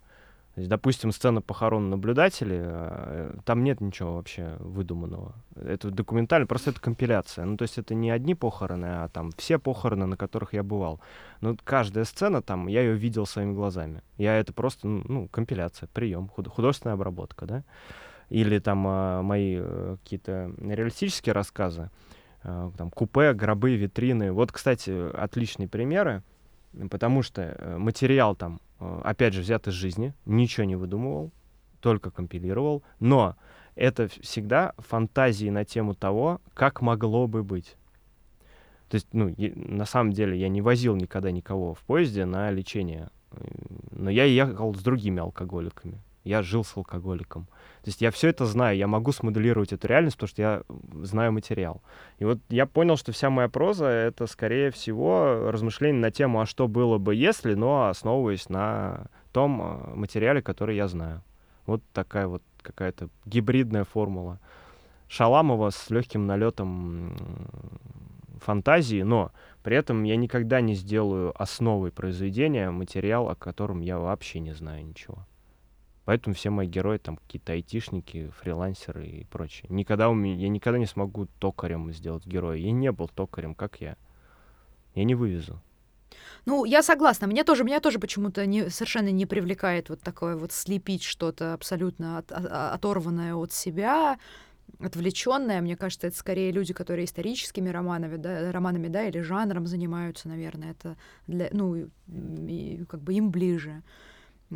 Есть, 0.57 0.69
допустим, 0.69 1.11
сцена 1.11 1.43
похорон 1.43 1.91
наблюдателей, 1.91 2.61
э, 2.63 3.35
там 3.45 3.65
нет 3.65 3.81
ничего 3.81 4.15
вообще 4.15 4.57
выдуманного. 4.61 5.35
Это 5.57 5.91
документально, 5.91 6.47
просто 6.47 6.71
это 6.71 6.81
компиляция. 6.81 7.45
Ну, 7.45 7.57
то 7.57 7.63
есть 7.63 7.77
это 7.77 7.95
не 7.95 8.11
одни 8.11 8.37
похороны, 8.37 8.87
а 8.87 9.09
там 9.09 9.33
все 9.37 9.59
похороны, 9.59 10.07
на 10.07 10.17
которых 10.17 10.53
я 10.53 10.63
бывал. 10.63 11.01
Но 11.41 11.57
каждая 11.65 12.05
сцена 12.05 12.41
там, 12.41 12.69
я 12.69 12.83
ее 12.83 12.95
видел 12.95 13.27
своими 13.27 13.53
глазами. 13.53 14.03
Я 14.17 14.39
это 14.39 14.53
просто, 14.53 14.87
ну, 14.87 15.03
ну 15.09 15.29
компиляция, 15.29 15.89
прием, 15.93 16.29
художественная 16.29 16.95
обработка, 16.95 17.47
да. 17.47 17.65
Или 18.31 18.61
там 18.61 18.87
э, 18.87 19.23
мои 19.23 19.59
э, 19.59 19.97
какие-то 20.05 20.53
реалистические 20.61 21.33
рассказы, 21.33 21.91
там 22.43 22.91
купе, 22.91 23.33
гробы, 23.33 23.75
витрины. 23.75 24.31
Вот, 24.31 24.53
кстати, 24.53 25.11
отличные 25.17 25.67
примеры, 25.67 26.23
потому 26.91 27.23
что 27.23 27.75
материал 27.79 28.37
там 28.37 28.61
Э, 28.61 28.64
опять 29.03 29.35
же, 29.35 29.41
взят 29.41 29.67
из 29.69 29.75
жизни, 29.75 30.15
ничего 30.27 30.65
не 30.65 30.77
выдумывал, 30.77 31.31
только 31.81 32.11
компилировал, 32.11 32.83
но 33.01 33.37
это 33.75 34.09
всегда 34.09 34.73
фантазии 34.79 35.49
на 35.51 35.65
тему 35.65 35.95
того, 35.95 36.41
как 36.55 36.81
могло 36.81 37.27
бы 37.27 37.43
быть. 37.43 37.77
То 38.89 38.97
есть, 38.97 39.09
ну, 39.13 39.35
на 39.37 39.87
самом 39.87 40.13
деле 40.13 40.39
я 40.39 40.49
не 40.49 40.61
возил 40.61 40.95
никогда 40.97 41.31
никого 41.31 41.75
в 41.75 41.81
поезде 41.81 42.25
на 42.25 42.51
лечение, 42.51 43.11
э, 43.33 43.37
но 43.91 44.11
я 44.11 44.25
ехал 44.25 44.75
с 44.75 44.83
другими 44.83 45.21
алкоголиками. 45.21 46.01
Я 46.25 46.43
жил 46.43 46.65
с 46.65 46.77
алкоголиком. 46.77 47.45
То 47.83 47.91
есть 47.91 48.01
я 48.01 48.11
все 48.11 48.29
это 48.29 48.47
знаю, 48.47 48.77
я 48.79 48.87
могу 48.87 49.13
смоделировать 49.13 49.75
эту 49.75 49.87
реальность, 49.87 50.17
потому 50.17 50.29
что 50.29 50.43
я 50.43 50.63
знаю 51.03 51.33
материал. 51.33 51.83
И 52.19 52.25
вот 52.25 52.39
я 52.49 52.65
понял, 52.65 52.97
что 52.97 53.13
вся 53.13 53.29
моя 53.29 53.49
проза— 53.49 53.87
это, 53.87 54.27
скорее 54.27 54.71
всего, 54.71 55.51
размышление 55.51 56.01
на 56.01 56.11
тему, 56.11 56.41
а 56.41 56.47
что 56.47 56.67
было 56.67 56.97
бы, 56.97 57.15
если, 57.15 57.53
но 57.55 57.89
основываясь 57.89 58.49
на 58.49 59.07
том 59.33 59.61
э, 59.61 59.95
материале, 59.95 60.41
который 60.41 60.77
я 60.77 60.89
знаю. 60.89 61.23
Вот 61.67 61.83
такая 61.93 62.27
вот 62.27 62.43
какая-то 62.63 63.11
гибридная 63.27 63.85
формула. 63.85 64.41
Шаламова 65.09 65.71
с 65.71 65.91
легким 65.91 66.27
налетом 66.27 67.17
фантазии, 68.41 69.03
но 69.03 69.31
при 69.63 69.77
этом 69.77 70.05
я 70.05 70.17
никогда 70.17 70.61
не 70.61 70.75
сделаю 70.75 71.35
основой 71.41 71.91
произведения 71.91 72.71
материал, 72.71 73.29
о 73.29 73.35
котором 73.35 73.81
я 73.81 73.99
вообще 73.99 74.41
не 74.41 74.53
знаю 74.53 74.87
ничего. 74.87 75.27
Поэтому 76.05 76.35
все 76.35 76.51
мои 76.51 76.67
герои 76.67 76.99
там 76.99 77.17
какие-то 77.17 77.53
айтишники, 77.53 78.31
фрилансеры 78.41 79.07
и 79.07 79.25
прочее. 79.25 79.67
Никогда 79.71 80.11
у 80.11 80.15
меня, 80.15 80.35
я 80.35 80.49
никогда 80.49 80.79
не 80.79 80.87
смогу 80.87 81.27
токарем 81.39 81.93
сделать 81.93 82.27
героя. 82.27 82.59
Я 82.59 82.73
не 82.73 82.93
был 82.93 83.09
токарем, 83.09 83.55
как 83.55 83.81
я. 83.81 83.97
Я 84.95 85.05
не 85.05 85.15
вывезу. 85.15 85.61
Ну, 86.47 86.65
я 86.65 86.83
согласна. 86.83 87.27
Мне 87.27 87.43
тоже, 87.43 87.65
меня 87.65 87.81
тоже 87.81 87.99
почему-то 87.99 88.45
не, 88.45 88.69
совершенно 88.69 89.11
не 89.11 89.27
привлекает 89.27 89.89
вот 89.89 90.01
такое 90.01 90.37
вот 90.37 90.53
слепить 90.53 91.03
что-то 91.03 91.55
абсолютно 91.55 92.19
от, 92.19 92.31
от, 92.33 92.47
оторванное 92.47 93.35
от 93.35 93.53
себя, 93.53 94.19
отвлеченное. 94.79 95.63
Мне 95.63 95.77
кажется, 95.77 96.07
это 96.07 96.17
скорее 96.17 96.53
люди, 96.53 96.75
которые 96.75 97.07
историческими 97.07 97.71
романами, 97.71 98.17
да, 98.17 98.53
романами, 98.53 98.89
да, 98.89 99.07
или 99.09 99.21
жанром 99.21 99.67
занимаются, 99.67 100.29
наверное. 100.29 100.73
Это 100.73 100.97
для, 101.27 101.49
ну, 101.53 101.89
и, 102.07 102.85
как 102.85 103.01
бы 103.01 103.15
им 103.15 103.31
ближе. 103.31 103.83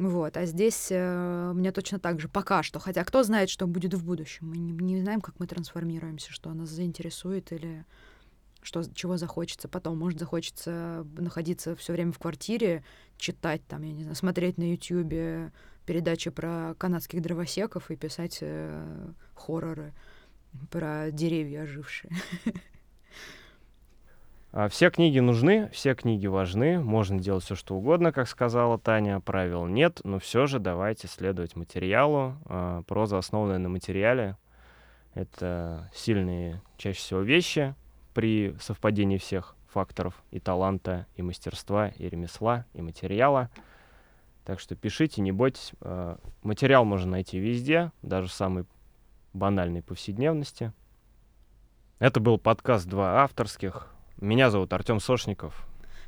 Вот, 0.07 0.37
а 0.37 0.47
здесь 0.47 0.89
э, 0.91 1.53
мне 1.55 1.73
точно 1.73 1.99
так 1.99 2.21
же 2.21 2.29
пока 2.29 2.63
что. 2.63 2.79
Хотя 2.79 3.05
кто 3.05 3.23
знает, 3.25 3.51
что 3.51 3.67
будет 3.67 3.95
в 3.95 4.05
будущем. 4.05 4.49
Мы 4.49 4.57
не, 4.59 4.73
не 4.73 5.01
знаем, 5.01 5.21
как 5.21 5.41
мы 5.41 5.47
трансформируемся, 5.47 6.31
что 6.33 6.53
нас 6.55 6.69
заинтересует 6.69 7.53
или 7.53 7.85
что, 8.63 8.83
чего 8.95 9.17
захочется 9.17 9.69
потом. 9.69 9.99
Может, 9.99 10.21
захочется 10.21 11.05
находиться 11.17 11.75
все 11.75 11.93
время 11.93 12.13
в 12.13 12.19
квартире, 12.19 12.85
читать 13.17 13.63
там, 13.67 13.83
я 13.83 13.93
не 13.93 14.03
знаю, 14.03 14.17
смотреть 14.17 14.57
на 14.57 14.71
Ютьюбе 14.73 15.53
передачи 15.85 16.31
про 16.31 16.75
канадских 16.79 17.21
дровосеков 17.21 17.91
и 17.91 17.97
писать 17.97 18.39
э, 18.41 19.13
хорроры 19.35 19.95
про 20.71 21.11
деревья 21.11 21.63
ожившие. 21.63 22.13
А 24.51 24.69
все 24.69 24.91
книги 24.91 25.19
нужны, 25.19 25.69
все 25.73 25.95
книги 25.95 26.27
важны, 26.27 26.81
можно 26.81 27.19
делать 27.19 27.45
все, 27.45 27.55
что 27.55 27.77
угодно, 27.77 28.13
как 28.13 28.27
сказала 28.27 28.79
Таня, 28.79 29.21
правил 29.21 29.67
нет, 29.67 30.01
но 30.05 30.19
все 30.19 30.47
же 30.47 30.59
давайте 30.59 31.07
следовать 31.07 31.55
материалу. 31.55 32.37
А, 32.47 32.83
проза, 32.85 33.19
основанная 33.19 33.59
на 33.59 33.69
материале, 33.69 34.37
это 35.13 35.91
сильные 35.95 36.63
чаще 36.79 36.99
всего 36.99 37.21
вещи 37.21 37.75
при 38.15 38.57
совпадении 38.59 39.19
всех 39.19 39.55
факторов 39.69 40.15
и 40.31 40.41
таланта, 40.41 41.07
и 41.15 41.21
мастерства, 41.21 41.89
и 41.89 42.09
ремесла, 42.09 42.65
и 42.73 42.81
материала. 42.81 43.51
Так 44.47 44.61
что 44.61 44.75
пишите, 44.75 45.21
не 45.21 45.31
бойтесь. 45.31 45.73
А, 45.83 46.19
материал 46.43 46.87
можно 46.87 47.11
найти 47.11 47.39
везде, 47.39 47.93
даже 48.01 48.29
в 48.29 48.33
самой 48.33 48.65
банальной 49.35 49.83
повседневности. 49.83 50.73
Это 51.99 52.19
был 52.19 52.39
подкаст 52.39 52.87
«Два 52.87 53.23
авторских». 53.23 53.93
Меня 54.21 54.51
зовут 54.51 54.73
Артем 54.73 54.99
Сошников. 54.99 55.67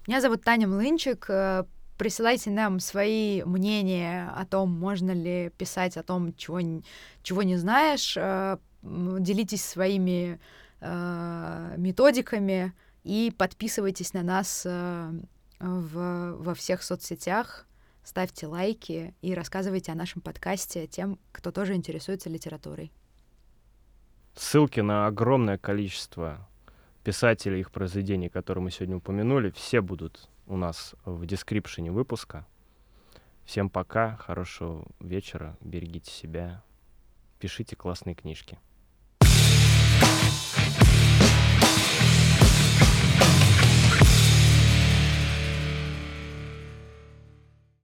Меня 0.09 0.21
зовут 0.21 0.43
Таня 0.43 0.67
Млынчик. 0.67 1.27
Э, 1.29 1.65
присылайте 1.97 2.51
нам 2.51 2.81
свои 2.81 3.45
мнения 3.45 4.33
о 4.35 4.45
том, 4.47 4.71
можно 4.71 5.13
ли 5.13 5.51
писать 5.57 5.97
о 5.97 6.03
том, 6.03 6.35
чего, 6.35 6.61
чего 7.23 7.43
не 7.45 7.57
знаешь. 7.57 8.17
Э, 8.17 8.59
делитесь 8.83 9.65
своими 9.65 10.41
э, 10.81 11.75
методиками 11.77 12.73
и 13.05 13.33
подписывайтесь 13.37 14.13
на 14.13 14.23
нас 14.23 14.65
в, 14.65 16.37
во 16.39 16.55
всех 16.55 16.83
соцсетях. 16.83 17.67
Ставьте 18.03 18.49
лайки 18.49 19.15
и 19.23 19.35
рассказывайте 19.35 19.93
о 19.93 19.95
нашем 19.95 20.21
подкасте 20.21 20.89
тем, 20.89 21.19
кто 21.31 21.53
тоже 21.53 21.75
интересуется 21.75 22.29
литературой. 22.29 22.91
Ссылки 24.35 24.81
на 24.81 25.07
огромное 25.07 25.59
количество 25.59 26.49
писателей, 27.03 27.61
их 27.61 27.71
произведений, 27.71 28.29
которые 28.29 28.63
мы 28.63 28.71
сегодня 28.71 28.97
упомянули, 28.97 29.51
все 29.51 29.81
будут 29.81 30.29
у 30.47 30.57
нас 30.57 30.95
в 31.05 31.27
дескрипшене 31.27 31.91
выпуска. 31.91 32.47
Всем 33.45 33.71
пока, 33.71 34.17
хорошего 34.17 34.85
вечера, 35.01 35.57
берегите 35.61 36.11
себя, 36.11 36.63
пишите 37.39 37.77
классные 37.77 38.15
книжки. 38.15 38.59